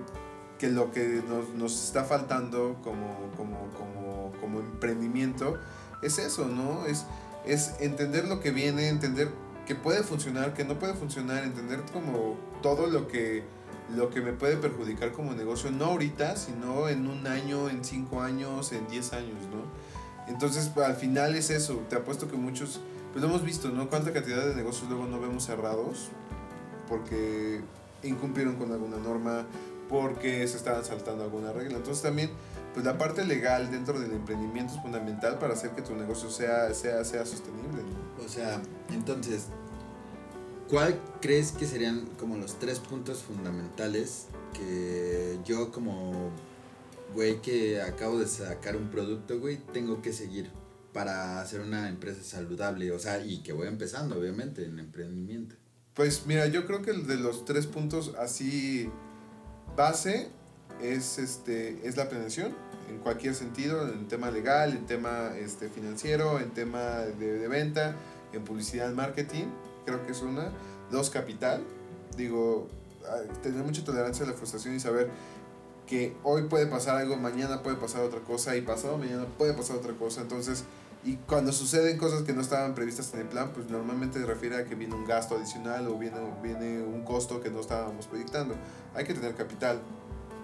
que 0.59 0.69
lo 0.69 0.93
que 0.93 1.23
nos, 1.29 1.49
nos 1.55 1.85
está 1.85 2.05
faltando 2.05 2.77
como, 2.85 3.31
como, 3.37 3.69
como 4.41 4.61
emprendimiento 4.61 5.59
es 6.03 6.19
eso, 6.19 6.47
¿no? 6.47 6.87
Es, 6.87 7.05
es 7.45 7.75
entender 7.81 8.27
lo 8.27 8.41
que 8.41 8.51
viene, 8.51 8.89
entender 8.89 9.31
que 9.67 9.75
puede 9.75 10.03
funcionar, 10.03 10.55
que 10.55 10.65
no 10.65 10.79
puede 10.79 10.95
funcionar, 10.95 11.45
entender 11.45 11.83
como 11.93 12.37
todo 12.63 12.87
lo 12.87 13.07
que, 13.09 13.45
lo 13.95 14.11
que 14.11 14.21
me 14.21 14.33
puede 14.33 14.57
perjudicar 14.57 15.13
como 15.13 15.33
negocio, 15.33 15.71
no 15.71 15.87
ahorita, 15.87 16.37
sino 16.37 16.89
en 16.89 17.07
un 17.07 17.27
año, 17.27 17.69
en 17.69 17.85
cinco 17.85 18.21
años, 18.21 18.73
en 18.73 18.89
diez 18.89 19.13
años, 19.13 19.39
¿no? 19.51 19.63
Entonces, 20.27 20.71
al 20.77 20.97
final 20.97 21.35
es 21.35 21.51
eso, 21.51 21.83
te 21.89 21.97
apuesto 21.97 22.29
que 22.29 22.37
muchos, 22.37 22.81
pues 23.13 23.23
lo 23.23 23.29
hemos 23.29 23.45
visto, 23.45 23.69
¿no? 23.71 23.89
Cuánta 23.89 24.13
cantidad 24.13 24.45
de 24.47 24.55
negocios 24.55 24.89
luego 24.89 25.07
no 25.07 25.21
vemos 25.21 25.45
cerrados 25.45 26.09
porque 26.89 27.61
incumplieron 28.03 28.57
con 28.57 28.73
alguna 28.73 28.97
norma, 28.97 29.47
porque 29.89 30.47
se 30.47 30.57
estaban 30.57 30.85
saltando 30.85 31.25
alguna 31.25 31.53
regla. 31.53 31.77
Entonces 31.77 32.03
también, 32.03 32.31
pues 32.73 32.87
la 32.87 32.99
parte 32.99 33.25
legal 33.25 33.71
dentro 33.71 33.99
del 33.99 34.13
emprendimiento 34.13 34.75
es 34.75 34.81
fundamental 34.81 35.39
para 35.39 35.55
hacer 35.55 35.71
que 35.71 35.83
tu 35.83 35.95
negocio 35.95 36.31
sea, 36.31 36.73
sea, 36.73 37.05
sea 37.05 37.27
sostenible. 37.27 37.83
¿no? 37.83 38.25
O 38.25 38.29
sea, 38.29 38.61
entonces, 38.91 39.47
¿cuál 40.69 41.01
crees 41.21 41.53
que 41.53 41.67
serían 41.67 42.07
como 42.19 42.37
los 42.37 42.59
tres 42.59 42.79
puntos 42.79 43.23
fundamentales 43.23 44.27
que 44.53 45.39
yo 45.45 45.73
como 45.73 46.31
güey 47.15 47.43
que 47.43 47.83
acabo 47.83 48.19
de 48.19 48.29
sacar 48.29 48.77
un 48.77 48.89
producto, 48.89 49.41
güey, 49.41 49.59
tengo 49.73 50.01
que 50.01 50.13
seguir 50.13 50.51
para 50.93 51.41
hacer 51.41 51.61
una 51.61 51.89
empresa 51.89 52.23
saludable? 52.23 52.93
O 52.93 52.99
sea, 52.99 53.25
y 53.25 53.43
que 53.43 53.53
voy 53.53 53.67
empezando, 53.67 54.17
obviamente, 54.17 54.65
en 54.65 54.79
emprendimiento. 54.79 55.57
Pues 55.95 56.25
mira, 56.27 56.47
yo 56.47 56.67
creo 56.67 56.83
que 56.83 56.93
de 56.93 57.17
los 57.17 57.45
tres 57.45 57.67
puntos 57.67 58.15
así 58.17 58.89
base 59.77 60.31
es, 60.83 61.19
este, 61.19 61.87
es 61.87 61.97
la 61.97 62.09
planeación 62.09 62.55
en 62.89 62.99
cualquier 62.99 63.35
sentido, 63.35 63.89
en 63.89 64.09
tema 64.09 64.31
legal, 64.31 64.73
en 64.73 64.87
tema 64.87 65.33
este, 65.37 65.69
financiero, 65.69 66.41
en 66.41 66.51
tema 66.51 66.81
de, 67.19 67.39
de 67.39 67.49
venta, 67.49 67.95
en 68.33 68.43
publicidad, 68.45 68.93
marketing, 68.93 69.47
creo 69.87 70.05
que 70.05 70.13
es 70.13 70.23
una. 70.23 70.51
Dos, 70.91 71.09
capital. 71.11 71.63
Digo, 72.17 72.69
tener 73.43 73.63
mucha 73.65 73.85
tolerancia 73.85 74.25
a 74.25 74.29
la 74.29 74.35
frustración 74.35 74.75
y 74.75 74.81
saber 74.81 75.09
que 75.87 76.17
hoy 76.23 76.43
puede 76.43 76.67
pasar 76.67 76.97
algo, 76.97 77.17
mañana 77.17 77.63
puede 77.63 77.77
pasar 77.77 78.03
otra 78.03 78.21
cosa 78.21 78.57
y 78.57 78.61
pasado 78.61 78.97
mañana 78.99 79.27
puede 79.39 79.55
pasar 79.55 79.77
otra 79.77 79.93
cosa. 79.95 80.21
Entonces, 80.21 80.65
y 81.05 81.17
cuando 81.17 81.51
suceden 81.53 81.97
cosas 81.97 82.23
que 82.23 82.33
no 82.33 82.43
estaban 82.43 82.75
previstas 82.75 83.13
en 83.15 83.21
el 83.21 83.27
plan, 83.27 83.51
pues 83.55 83.71
normalmente 83.71 84.21
se 84.21 84.27
refiere 84.27 84.57
a 84.57 84.65
que 84.65 84.75
viene 84.75 84.95
un 84.95 85.07
gasto 85.07 85.37
adicional 85.37 85.89
o 85.89 85.99
viene, 85.99 86.19
viene 86.43 86.83
un 86.83 87.03
costo 87.03 87.41
que 87.41 87.51
no 87.51 87.61
estábamos 87.61 88.07
proyectando. 88.07 88.55
Hay 88.95 89.05
que 89.05 89.15
tener 89.15 89.35
capital 89.35 89.81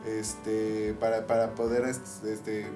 este, 0.06 0.94
para, 1.00 1.26
para 1.26 1.54
poder 1.54 1.84
este, 1.84 2.32
este, 2.32 2.66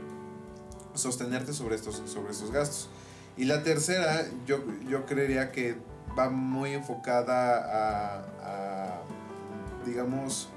sostenerte 0.95 1.53
sobre 1.53 1.77
estos, 1.77 2.03
sobre 2.07 2.31
estos 2.33 2.51
gastos. 2.51 2.89
Y 3.37 3.45
la 3.45 3.63
tercera, 3.63 4.27
yo, 4.47 4.59
yo 4.89 5.07
creería 5.07 5.53
que 5.53 5.77
va 6.19 6.29
muy 6.29 6.73
enfocada 6.73 8.19
a, 8.19 9.03
digamos, 9.87 10.49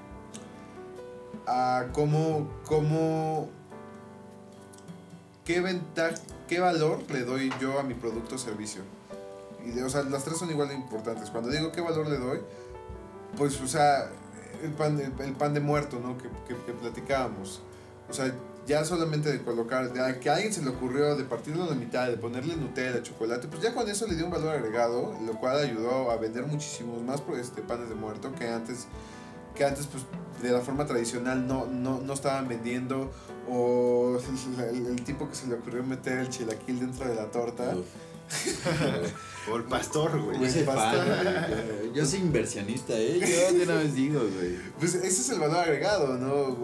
a 1.46 1.86
cómo, 1.94 2.50
cómo, 2.66 3.50
qué 5.46 5.62
ventaja, 5.62 6.16
qué 6.48 6.60
valor 6.60 7.00
le 7.12 7.24
doy 7.24 7.52
yo 7.62 7.80
a 7.80 7.84
mi 7.84 7.94
producto 7.94 8.36
o 8.36 8.38
servicio. 8.38 8.82
Y 9.66 9.72
de- 9.72 9.84
o 9.84 9.90
sea, 9.90 10.04
las 10.04 10.24
tres 10.26 10.38
son 10.38 10.50
igual 10.50 10.70
de 10.70 10.76
importantes. 10.76 11.30
Cuando 11.30 11.50
digo 11.50 11.72
qué 11.72 11.82
valor 11.82 12.08
le 12.08 12.18
doy, 12.18 12.40
pues, 13.38 13.62
o 13.62 13.68
sea, 13.68 14.10
el 14.64 14.72
pan 14.72 14.98
de, 14.98 15.06
el 15.06 15.34
pan 15.34 15.54
de 15.54 15.60
muerto, 15.60 16.00
¿no? 16.00 16.18
Que, 16.18 16.30
que, 16.48 16.56
que 16.66 16.74
platicábamos. 16.74 17.62
O 18.10 18.14
sea, 18.14 18.34
ya 18.66 18.86
solamente 18.86 19.32
de 19.32 19.42
colocar, 19.42 19.92
de 19.92 20.20
que 20.20 20.30
a 20.30 20.36
alguien 20.36 20.54
se 20.54 20.62
le 20.62 20.70
ocurrió 20.70 21.16
de 21.16 21.24
partirlo 21.24 21.64
a 21.64 21.68
la 21.68 21.76
mitad, 21.76 22.08
de 22.08 22.18
ponerle 22.18 22.56
Nutella, 22.56 23.02
chocolate, 23.04 23.48
pues 23.48 23.62
ya 23.62 23.74
con 23.74 23.90
eso 23.90 24.08
le 24.08 24.16
dio 24.16 24.26
un 24.26 24.32
valor 24.32 24.56
agregado, 24.56 25.14
lo 25.26 25.34
cual 25.40 25.58
ayudó 25.58 26.12
a 26.12 26.18
vender 26.18 26.46
muchísimos 26.46 27.02
más 27.02 27.22
este, 27.40 27.62
panes 27.62 27.90
de 27.90 27.96
muerto 27.96 28.34
que 28.38 28.48
antes, 28.48 28.88
que 29.56 29.66
antes 29.66 29.88
pues 29.88 30.04
de 30.42 30.52
la 30.52 30.62
forma 30.62 30.86
tradicional 30.86 31.46
no, 31.46 31.66
no, 31.66 32.00
no 32.00 32.14
estaban 32.14 32.48
vendiendo, 32.48 33.12
o 33.50 34.18
el, 34.72 34.88
el 34.88 35.04
tipo 35.04 35.28
que 35.28 35.36
se 35.36 35.48
le 35.48 35.56
ocurrió 35.56 35.84
meter 35.84 36.20
el 36.20 36.30
chilaquil 36.30 36.80
dentro 36.80 37.08
de 37.08 37.16
la 37.16 37.32
torta. 37.32 37.76
Uf. 37.76 37.86
O 39.52 39.58
el 39.58 39.64
pastor, 39.66 40.22
güey. 40.22 40.40
Yo 40.40 40.50
soy 40.50 40.64
pastor. 40.64 41.06
fan, 41.06 41.48
güey. 41.82 41.94
Yo 41.94 42.06
soy 42.06 42.20
inversionista, 42.20 42.94
¿eh? 42.98 43.20
Yo 43.20 43.58
de 43.58 43.64
una 43.66 43.76
vez 43.76 43.94
digo, 43.94 44.22
güey. 44.22 44.58
Pues 44.80 44.96
ese 44.96 45.08
es 45.08 45.30
el 45.32 45.40
valor 45.40 45.58
agregado, 45.58 46.18
¿no? 46.18 46.58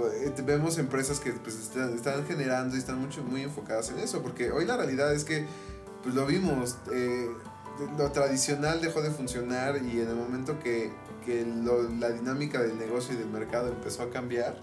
Vemos 0.46 0.78
empresas 0.78 1.20
que 1.20 1.34
pues, 1.34 1.56
están, 1.60 1.94
están 1.94 2.26
generando 2.26 2.78
y 2.78 2.80
están 2.80 3.00
mucho, 3.02 3.22
muy 3.22 3.42
enfocadas 3.44 3.90
en 3.90 4.00
eso, 4.00 4.22
porque 4.22 4.52
hoy 4.52 4.64
la 4.66 4.78
realidad 4.78 5.14
es 5.14 5.26
que, 5.26 5.46
pues 6.04 6.16
lo 6.16 6.26
vimos, 6.26 6.78
eh, 6.94 7.30
lo 7.98 8.12
tradicional 8.14 8.80
dejó 8.80 9.02
de 9.02 9.12
funcionar 9.12 9.76
y 9.84 10.00
en 10.00 10.08
el 10.08 10.16
momento 10.16 10.58
que, 10.60 10.94
que 11.26 11.46
lo- 11.46 11.84
la 11.84 12.12
dinámica 12.12 12.62
del 12.62 12.78
negocio 12.80 13.14
y 13.14 13.18
del 13.18 13.28
mercado 13.30 13.68
empezó 13.68 14.04
a 14.04 14.10
cambiar, 14.10 14.58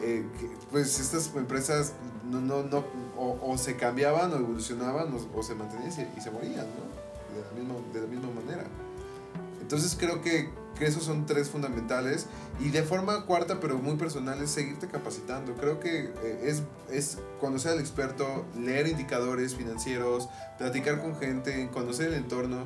eh, 0.00 0.24
que, 0.38 0.48
pues 0.70 1.00
estas 1.00 1.34
empresas 1.34 1.94
no, 2.30 2.40
no, 2.40 2.62
no, 2.62 2.84
o, 3.16 3.38
o 3.42 3.58
se 3.58 3.76
cambiaban 3.76 4.32
o 4.32 4.36
evolucionaban 4.36 5.08
o, 5.34 5.42
se 5.42 5.54
mantenían 5.54 5.88
y 5.88 6.20
se, 6.20 6.30
morían, 6.30 6.66
¿no? 6.66 7.34
De 7.34 7.42
la 7.44 7.52
misma, 7.52 7.74
de 7.92 8.00
la 8.00 8.06
misma 8.06 8.28
manera. 8.30 8.64
Entonces 9.60 9.96
creo 9.98 10.22
que, 10.22 10.50
que 10.78 10.86
esos 10.86 11.04
son 11.04 11.26
tres 11.26 11.50
fundamentales 11.50 12.26
y 12.60 12.70
de 12.70 12.82
forma 12.82 13.26
cuarta 13.26 13.58
pero 13.60 13.78
muy 13.78 13.96
personal 13.96 14.40
es 14.42 14.50
seguirte 14.50 14.86
capacitando. 14.86 15.54
Creo 15.54 15.80
que 15.80 16.12
eh, 16.22 16.40
es, 16.44 16.62
es 16.90 17.18
conocer 17.40 17.72
al 17.72 17.80
experto, 17.80 18.44
leer 18.56 18.86
indicadores 18.86 19.54
financieros, 19.54 20.28
platicar 20.58 21.02
con 21.02 21.16
gente, 21.16 21.68
conocer 21.72 22.08
el 22.08 22.14
entorno. 22.14 22.64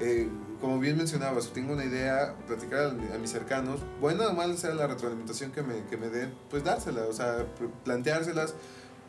Eh, 0.00 0.28
como 0.60 0.78
bien 0.78 0.96
mencionabas, 0.96 1.50
tengo 1.52 1.72
una 1.72 1.84
idea, 1.84 2.34
platicar 2.46 2.96
a, 3.14 3.18
mis 3.18 3.30
cercanos, 3.30 3.80
buena 4.00 4.28
o 4.28 4.34
mala 4.34 4.56
sea 4.56 4.74
la 4.74 4.86
retroalimentación 4.86 5.52
que 5.52 5.62
me, 5.62 5.84
que 5.86 5.96
me 5.96 6.08
den, 6.08 6.34
pues 6.50 6.64
dársela, 6.64 7.02
o 7.06 7.12
sea, 7.12 7.46
planteárselas, 7.84 8.54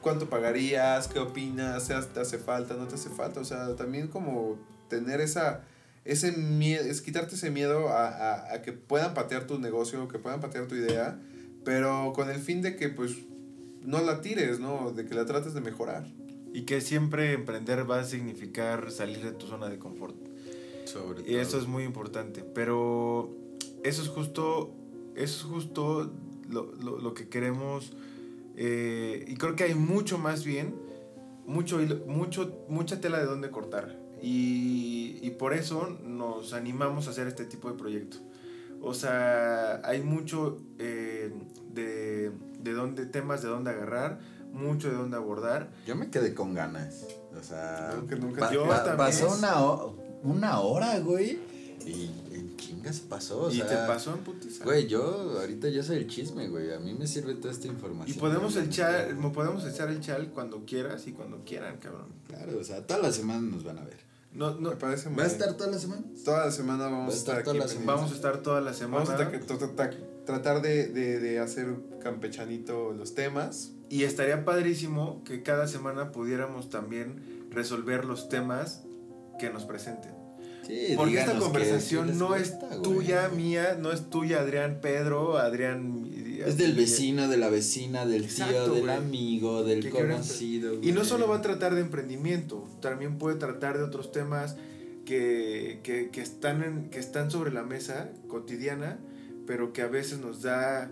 cuánto 0.02 0.30
pagarías, 0.30 1.08
qué 1.08 1.20
opinas, 1.20 1.88
¿Te 1.88 1.94
hace- 2.20 2.38
falta, 2.38 2.76
no 2.76 2.88
te 2.88 2.96
hace 2.96 3.10
falta, 3.10 3.40
o 3.40 3.46
sea, 3.46 3.76
también 3.76 4.08
como 4.08 4.58
tener 4.90 5.22
esa, 5.22 5.64
ese 6.06 6.32
miedo, 6.32 6.84
es 6.84 7.02
quitarte 7.02 7.36
ese 7.36 7.52
miedo 7.52 7.90
a, 7.90 8.08
a, 8.08 8.54
a 8.54 8.62
que 8.62 8.74
puedan 8.74 9.14
patear 9.14 9.48
tu 9.48 9.60
negocio, 9.60 10.08
que 10.08 10.20
puedan 10.20 10.42
patear 10.42 10.68
tu 10.68 10.76
idea, 10.76 11.20
pero 11.64 12.12
con 12.14 12.30
el 12.30 12.40
fin 12.40 12.62
de 12.62 12.76
que 12.76 12.90
pues 12.90 13.18
no 13.84 14.02
la 14.02 14.22
tires, 14.22 14.60
¿no? 14.60 14.92
De 14.92 15.06
que 15.06 15.16
la 15.16 15.26
trates 15.26 15.54
de 15.54 15.62
mejorar. 15.62 16.08
Y 16.54 16.64
que 16.64 16.82
siempre 16.82 17.34
emprender 17.34 17.90
va 17.90 18.00
a 18.00 18.04
significar 18.04 18.92
salir 18.92 19.24
de 19.24 19.32
tu 19.32 19.48
zona 19.48 19.70
de 19.70 19.80
confort. 19.80 20.16
Sobre 20.86 21.22
Y 21.32 21.36
eso 21.38 21.58
es 21.58 21.66
muy 21.68 21.84
importante. 21.84 22.44
Pero 22.44 23.32
eso 23.84 24.02
es 24.02 24.10
justo, 24.10 24.76
eso 25.16 25.38
es 25.38 25.44
justo 25.44 26.12
lo, 26.50 26.74
lo, 26.76 27.00
lo 27.00 27.14
que 27.14 27.30
queremos. 27.30 27.94
Eh, 28.56 29.26
y 29.28 29.36
creo 29.36 29.56
que 29.56 29.64
hay 29.66 29.76
mucho 29.76 30.18
más 30.18 30.44
bien, 30.44 30.76
mucho, 31.46 31.82
hilo- 31.82 32.06
mucho, 32.06 32.66
mucha 32.70 33.00
tela 33.02 33.20
de 33.20 33.26
donde 33.26 33.50
cortar. 33.50 33.98
Y, 34.22 35.18
y 35.22 35.32
por 35.32 35.54
eso 35.54 35.98
nos 36.04 36.54
animamos 36.54 37.08
a 37.08 37.12
hacer 37.12 37.28
este 37.28 37.46
tipo 37.46 37.72
de 37.72 37.78
proyecto. 37.78 38.18
O 38.82 38.94
sea, 38.94 39.82
hay 39.84 40.02
mucho 40.02 40.60
eh, 40.80 41.32
de, 41.74 42.32
de 42.60 42.72
dónde, 42.74 43.06
temas 43.06 43.42
de 43.42 43.48
dónde 43.50 43.72
agarrar, 43.72 44.20
mucho 44.54 44.90
de 44.90 44.96
dónde 44.96 45.18
abordar. 45.18 45.72
Yo 45.88 45.96
me 45.96 46.10
quedé 46.10 46.34
con 46.34 46.54
ganas. 46.54 47.06
O 47.40 47.44
sea, 47.44 47.94
Nunca- 47.96 48.16
nunca- 48.16 48.40
pa- 48.42 48.54
Yo 48.54 48.68
pa- 48.68 48.84
también. 48.84 48.98
pasó 48.98 49.34
una, 49.38 49.94
una 50.24 50.60
hora, 50.60 51.00
güey. 51.00 51.40
Y 51.86 52.12
en 52.34 52.56
chingas 52.58 53.00
pasó. 53.00 53.44
O 53.44 53.52
y 53.52 53.58
sea, 53.58 53.68
te 53.68 53.76
pasó 53.76 54.14
en 54.14 54.20
putiza. 54.20 54.64
Güey, 54.64 54.88
yo 54.88 55.04
ahorita 55.40 55.70
yo 55.70 55.84
soy 55.84 55.98
el 55.98 56.08
chisme, 56.08 56.48
güey. 56.50 56.74
A 56.74 56.80
mí 56.80 56.94
me 56.94 57.08
sirve 57.08 57.34
toda 57.36 57.54
esta 57.54 57.68
información. 57.68 58.16
Y 58.18 58.20
podemos 58.20 58.54
güey. 58.54 58.66
echar, 58.68 59.16
podemos 59.34 59.66
echar 59.66 59.90
el 59.90 60.00
chal 60.02 60.32
cuando 60.34 60.66
quieras 60.66 61.08
y 61.08 61.12
cuando 61.14 61.44
quieran, 61.46 61.78
cabrón. 61.78 62.08
Claro, 62.28 62.58
o 62.60 62.64
sea, 62.64 62.86
toda 62.86 63.00
la 63.02 63.12
semana 63.12 63.42
nos 63.42 63.64
van 63.64 63.78
a 63.80 63.84
ver. 63.84 63.98
No, 64.34 64.52
no, 64.56 64.70
Me 64.70 64.76
parece 64.78 65.10
muy 65.10 65.18
¿Va 65.18 65.24
a 65.26 65.28
estar 65.28 65.58
toda 65.58 65.72
la 65.72 65.78
semana? 65.78 66.04
Toda 66.24 66.46
la 66.46 66.52
semana 66.52 66.84
vamos 66.86 67.10
Va 67.10 67.14
a 67.14 67.18
estar, 67.18 67.38
estar 67.40 67.56
aquí 67.62 67.78
vamos 67.86 68.12
a 68.12 68.16
estar 68.16 68.38
toda 68.42 68.62
la 68.62 68.74
semana. 68.74 69.04
Vamos 69.04 69.10
a 69.22 69.30
tra- 69.30 69.46
tra- 69.46 69.76
tra- 69.76 70.26
tratar 70.26 70.62
de, 70.62 70.88
de, 70.88 71.20
de 71.20 71.40
hacer 71.40 71.76
campechanito 72.02 72.94
los 72.94 73.14
temas. 73.14 73.72
Y 73.90 74.04
estaría 74.04 74.46
padrísimo 74.46 75.22
que 75.26 75.44
cada 75.44 75.68
semana 75.68 76.14
pudiéramos 76.14 76.70
también 76.70 77.48
resolver 77.52 78.06
los 78.06 78.30
temas 78.30 78.84
que 79.38 79.50
nos 79.50 79.66
presenten. 79.66 80.14
Sí, 80.66 80.94
Porque 80.96 81.20
esta 81.20 81.38
conversación 81.38 82.18
no 82.18 82.36
es 82.36 82.56
güey. 82.60 82.82
tuya, 82.82 83.30
mía, 83.30 83.78
no 83.80 83.92
es 83.92 84.10
tuya, 84.10 84.42
Adrián 84.42 84.80
Pedro, 84.82 85.38
Adrián... 85.38 86.10
Es 86.46 86.58
del 86.58 86.74
vecino, 86.74 87.28
de 87.28 87.38
la 87.38 87.50
vecina, 87.50 88.06
del 88.06 88.28
tío, 88.28 88.74
del 88.74 88.84
güey. 88.84 88.96
amigo, 88.96 89.64
del 89.64 89.90
conocido. 89.90 90.74
Y 90.82 90.92
no 90.92 91.04
solo 91.06 91.28
va 91.28 91.38
a 91.38 91.42
tratar 91.42 91.76
de 91.76 91.82
emprendimiento, 91.82 92.68
también 92.82 93.18
puede 93.18 93.38
tratar 93.38 93.78
de 93.78 93.84
otros 93.84 94.12
temas 94.12 94.56
que, 95.06 95.80
que, 95.84 96.10
que 96.12 96.22
están 96.22 96.64
en, 96.64 96.90
que 96.90 97.00
están 97.00 97.30
sobre 97.32 97.52
la 97.52 97.64
mesa 97.64 98.10
cotidiana, 98.28 99.00
pero 99.46 99.74
que 99.74 99.82
a 99.82 99.88
veces 99.88 100.20
nos 100.20 100.42
da 100.42 100.90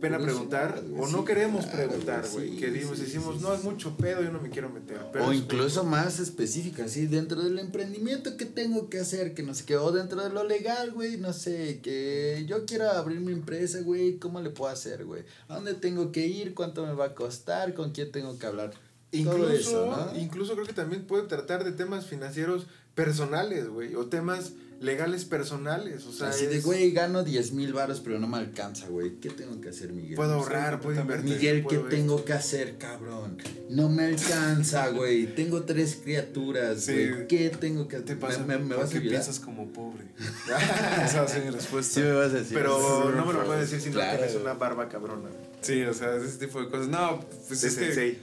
pena 0.00 0.18
preguntar 0.18 0.82
o 0.98 1.06
no 1.06 1.18
sí, 1.18 1.24
queremos 1.24 1.66
claro, 1.66 1.88
preguntar, 1.88 2.24
güey, 2.32 2.50
sí, 2.50 2.56
que 2.56 2.70
dimos, 2.70 2.98
sí, 2.98 3.04
decimos, 3.04 3.40
no, 3.40 3.54
es 3.54 3.62
mucho 3.62 3.96
pedo, 3.96 4.22
yo 4.22 4.32
no 4.32 4.40
me 4.40 4.50
quiero 4.50 4.70
meter. 4.70 4.98
Pero 5.12 5.26
o 5.26 5.32
incluso 5.32 5.84
más 5.84 6.18
específica, 6.18 6.84
así, 6.84 7.06
dentro 7.06 7.42
del 7.42 7.58
emprendimiento, 7.58 8.36
¿qué 8.36 8.46
tengo 8.46 8.88
que 8.88 8.98
hacer? 8.98 9.34
Que 9.34 9.42
no 9.42 9.54
sé 9.54 9.64
qué, 9.64 9.76
o 9.76 9.92
dentro 9.92 10.22
de 10.22 10.30
lo 10.30 10.44
legal, 10.44 10.92
güey, 10.92 11.18
no 11.18 11.32
sé, 11.32 11.80
que 11.82 12.44
yo 12.48 12.64
quiero 12.66 12.90
abrir 12.90 13.20
mi 13.20 13.32
empresa, 13.32 13.80
güey, 13.82 14.18
¿cómo 14.18 14.40
le 14.40 14.50
puedo 14.50 14.72
hacer, 14.72 15.04
güey? 15.04 15.24
¿A 15.48 15.56
dónde 15.56 15.74
tengo 15.74 16.10
que 16.12 16.26
ir? 16.26 16.54
¿Cuánto 16.54 16.86
me 16.86 16.94
va 16.94 17.06
a 17.06 17.14
costar? 17.14 17.74
¿Con 17.74 17.92
quién 17.92 18.10
tengo 18.10 18.38
que 18.38 18.46
hablar? 18.46 18.72
Incluso, 19.12 19.50
eso, 19.50 19.86
¿no? 19.86 20.18
incluso 20.18 20.54
creo 20.54 20.66
que 20.66 20.72
también 20.72 21.04
puede 21.04 21.24
tratar 21.24 21.64
de 21.64 21.72
temas 21.72 22.06
financieros 22.06 22.66
personales, 22.94 23.68
güey, 23.68 23.94
o 23.94 24.06
temas 24.06 24.52
legales 24.80 25.26
personales, 25.26 26.06
o 26.06 26.12
sea, 26.12 26.30
Así 26.30 26.46
de, 26.46 26.56
es- 26.56 26.64
güey, 26.64 26.90
gano 26.92 27.22
10 27.22 27.52
mil 27.52 27.74
baros, 27.74 28.00
pero 28.00 28.18
no 28.18 28.26
me 28.26 28.38
alcanza, 28.38 28.88
güey. 28.88 29.16
¿Qué 29.20 29.28
tengo 29.28 29.60
que 29.60 29.68
hacer, 29.68 29.92
Miguel? 29.92 30.16
puedo 30.16 30.32
ahorrar, 30.34 30.80
puedo 30.80 30.98
invertir. 30.98 31.34
Miguel, 31.34 31.66
¿qué 31.68 31.76
puedo 31.76 31.88
tengo 31.90 32.24
que 32.24 32.32
hacer, 32.32 32.78
cabrón? 32.78 33.36
No 33.68 33.90
me 33.90 34.04
alcanza, 34.06 34.88
güey. 34.88 35.26
Tengo 35.34 35.64
tres 35.64 35.98
criaturas, 36.02 36.80
Sí. 36.82 36.92
güey. 37.10 37.26
¿Qué 37.28 37.50
tengo 37.50 37.88
que 37.88 37.98
¿Qué 37.98 38.02
te 38.02 38.12
hacer? 38.14 38.18
pasa? 38.18 38.38
¿Me, 38.44 38.56
me, 38.56 38.64
me 38.64 38.68
¿Por 38.74 38.78
vas 38.84 38.88
a 38.88 38.92
qué 38.92 38.98
ayudar? 39.00 39.10
piensas 39.20 39.38
como 39.40 39.70
pobre? 39.70 40.04
Esa 41.04 41.20
va 41.20 41.26
a 41.26 41.28
ser 41.28 41.44
mi 41.44 41.50
respuesta. 41.50 41.94
Sí 41.94 42.00
me 42.00 42.12
vas 42.12 42.30
a 42.30 42.36
decir. 42.36 42.56
Pero 42.56 43.12
no 43.14 43.26
me 43.26 43.32
lo 43.34 43.44
puedes 43.44 43.70
decir 43.70 43.80
si 43.82 43.90
Claro. 43.90 44.12
no 44.12 44.18
tienes 44.26 44.40
una 44.42 44.54
barba 44.54 44.88
cabrona. 44.88 45.28
Sí, 45.60 45.82
o 45.82 45.92
sea, 45.92 46.16
ese 46.16 46.38
tipo 46.38 46.58
de 46.58 46.70
cosas. 46.70 46.88
No, 46.88 47.20
pues 47.48 47.60
De 47.60 47.68
es 47.68 47.74
que, 47.76 47.84
sensei. 47.84 48.18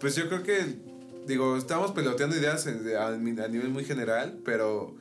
pues 0.00 0.16
yo 0.16 0.28
creo 0.28 0.42
que, 0.42 0.76
digo, 1.26 1.58
estamos 1.58 1.92
peloteando 1.92 2.36
ideas 2.38 2.66
a 2.66 3.10
nivel 3.18 3.68
muy 3.68 3.84
general, 3.84 4.38
pero 4.46 4.96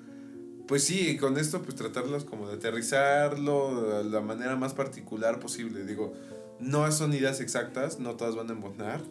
pues 0.69 0.83
sí, 0.83 1.17
con 1.17 1.39
esto 1.39 1.63
pues 1.63 1.75
tratarlos 1.75 2.25
como 2.25 2.47
de 2.47 2.53
aterrizarlo 2.53 4.03
de 4.03 4.03
la 4.03 4.21
manera 4.21 4.55
más 4.55 4.75
particular 4.75 5.39
posible. 5.39 5.83
Digo, 5.83 6.13
no 6.59 6.89
son 6.91 7.11
ideas 7.11 7.41
exactas, 7.41 7.99
no 7.99 8.15
todas 8.15 8.35
van 8.35 8.49
a 8.49 8.53
embonar 8.53 9.01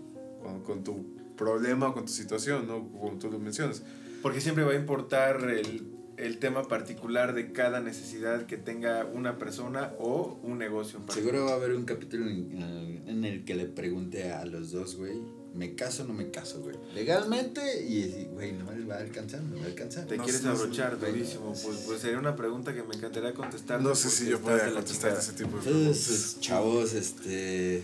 con, 0.41 0.63
con 0.63 0.85
tu 0.85 1.17
problema 1.37 1.89
o 1.89 1.95
con 1.95 2.07
tu 2.07 2.13
situación, 2.13 2.69
¿no? 2.69 2.89
Como 2.93 3.19
tú 3.19 3.29
lo 3.29 3.41
mencionas. 3.41 3.83
Porque 4.23 4.41
siempre 4.41 4.63
va 4.63 4.71
a 4.71 4.77
importar 4.77 5.51
el, 5.51 5.97
el 6.17 6.39
tema 6.39 6.63
particular 6.63 7.35
de 7.35 7.51
cada 7.51 7.81
necesidad 7.81 8.47
que 8.47 8.57
tenga 8.57 9.05
una 9.05 9.37
persona 9.37 9.95
o 9.99 10.39
un 10.45 10.59
negocio 10.59 11.01
en. 11.01 11.11
Seguro 11.11 11.47
va 11.47 11.53
a 11.53 11.55
haber 11.55 11.73
un 11.73 11.87
capítulo 11.87 12.29
en, 12.29 13.03
en 13.05 13.25
el 13.25 13.45
que 13.45 13.57
le 13.57 13.67
pregunte 13.67 14.31
a 14.31 14.45
los 14.45 14.71
dos, 14.71 14.95
güey, 14.95 15.19
¿me 15.59 15.75
caso 15.75 16.05
o 16.05 16.07
no 16.07 16.15
me 16.15 16.31
caso, 16.31 16.61
güey? 16.63 16.77
Legalmente 16.95 17.85
y, 17.85 18.29
güey, 18.33 18.53
no 18.53 18.65
me 18.65 18.85
va 18.85 18.95
a 18.95 19.01
alcanzar, 19.01 19.43
no 19.43 19.55
me 19.57 19.61
va 19.61 19.65
a 19.65 19.69
alcanzar. 19.69 20.07
Te 20.07 20.17
No 20.17 20.23
quieres 20.23 20.43
sé, 20.43 20.49
abrochar 20.49 20.97
güey. 20.97 21.13
durísimo. 21.13 21.53
Pues, 21.53 21.77
pues 21.85 22.01
sería 22.01 22.19
una 22.19 22.37
pregunta 22.37 22.73
que 22.73 22.83
me 22.85 22.95
encantaría 22.95 23.35
contestar. 23.35 23.83
No 23.83 23.95
sé 23.95 24.09
si 24.09 24.27
yo 24.27 24.41
podría 24.41 24.73
contestar 24.73 25.19
ese 25.19 25.33
tipo 25.33 25.57
de 25.57 25.63
preguntas. 25.65 25.77
Entonces, 25.77 26.37
chavos, 26.41 26.93
este, 26.95 27.83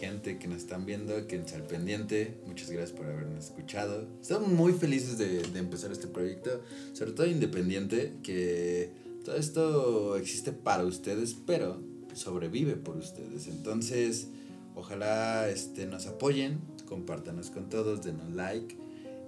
gente 0.00 0.38
que 0.38 0.46
nos 0.46 0.58
están 0.58 0.86
viendo, 0.86 1.26
que 1.26 1.42
al 1.54 1.62
pendiente, 1.66 2.38
muchas 2.46 2.70
gracias 2.70 2.96
por 2.96 3.06
habernos 3.06 3.44
escuchado. 3.44 4.06
Estamos 4.22 4.48
muy 4.48 4.72
felices 4.72 5.18
de, 5.18 5.42
de 5.42 5.58
empezar 5.58 5.90
este 5.90 6.06
proyecto, 6.06 6.62
sobre 6.92 7.12
todo 7.12 7.26
independiente, 7.26 8.14
que 8.22 8.92
todo 9.24 9.36
esto 9.36 10.16
existe 10.16 10.52
para 10.52 10.84
ustedes, 10.84 11.34
pero 11.46 11.80
sobrevive 12.14 12.76
por 12.76 12.96
ustedes. 12.96 13.48
Entonces, 13.48 14.28
ojalá 14.74 15.48
este, 15.48 15.86
nos 15.86 16.06
apoyen, 16.06 16.58
compártanos 16.86 17.50
con 17.50 17.68
todos, 17.68 18.02
denos 18.02 18.32
like 18.32 18.76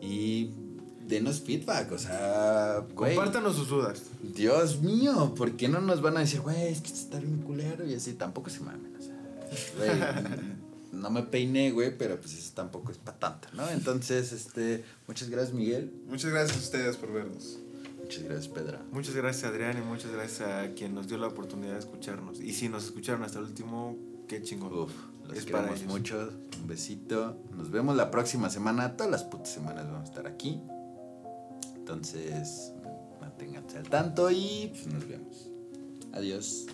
y 0.01 0.51
denos 1.07 1.41
feedback, 1.41 1.93
o 1.93 1.99
sea, 1.99 2.85
güey. 2.95 3.15
Compártanos 3.15 3.57
sus 3.57 3.69
dudas. 3.69 4.03
Dios 4.23 4.81
mío, 4.81 5.35
¿por 5.37 5.57
qué 5.57 5.69
no 5.69 5.81
nos 5.81 6.01
van 6.03 6.17
a 6.17 6.21
decir, 6.21 6.41
güey, 6.41 6.69
es 6.69 6.81
que 6.81 6.89
está 6.89 7.19
bien 7.19 7.39
culero 7.43 7.87
y 7.87 7.95
así? 7.95 8.13
Tampoco 8.15 8.51
se 8.51 8.61
mamen, 8.61 8.95
o 8.97 9.03
sea, 9.03 9.17
güey, 9.77 9.91
no 10.93 11.11
me 11.11 11.23
peiné, 11.23 11.71
güey, 11.71 11.97
pero 11.97 12.19
pues 12.21 12.35
eso 12.35 12.53
tampoco 12.55 12.93
es 12.93 12.99
para 12.99 13.19
tanto, 13.19 13.49
¿no? 13.55 13.69
Entonces, 13.71 14.33
este, 14.33 14.85
muchas 15.07 15.31
gracias, 15.31 15.55
Miguel. 15.55 15.93
Muchas 16.09 16.31
gracias 16.31 16.57
a 16.57 16.61
ustedes 16.61 16.97
por 16.97 17.13
vernos. 17.13 17.59
Muchas 18.09 18.23
gracias, 18.23 18.49
Pedra. 18.49 18.83
Muchas 18.91 19.15
gracias 19.15 19.45
Adrián 19.45 19.77
y 19.77 19.83
muchas 19.83 20.11
gracias 20.11 20.49
a 20.49 20.73
quien 20.75 20.95
nos 20.95 21.09
dio 21.09 21.19
la 21.19 21.27
oportunidad 21.27 21.75
de 21.75 21.81
escucharnos. 21.81 22.41
Y 22.41 22.55
si 22.55 22.71
nos 22.71 22.87
escucharon 22.87 23.23
hasta 23.23 23.39
el 23.39 23.45
último, 23.45 23.99
qué 24.27 24.43
chingón. 24.43 24.73
Uf, 24.73 24.93
los 25.29 25.39
Es 25.39 25.45
queremos 25.45 25.85
mucho. 25.85 26.31
Un 26.61 26.66
besito. 26.66 27.37
Nos 27.55 27.70
vemos 27.70 27.97
la 27.97 28.11
próxima 28.11 28.51
semana. 28.51 28.97
Todas 28.97 29.11
las 29.12 29.24
putas 29.24 29.51
semanas 29.51 29.87
vamos 29.87 30.03
a 30.03 30.05
estar 30.05 30.26
aquí. 30.26 30.61
Entonces, 31.76 32.72
manténganse 33.20 33.79
al 33.79 33.89
tanto 33.89 34.31
y 34.31 34.72
pues, 34.72 34.87
nos 34.87 35.07
vemos. 35.07 35.51
Adiós. 36.12 36.66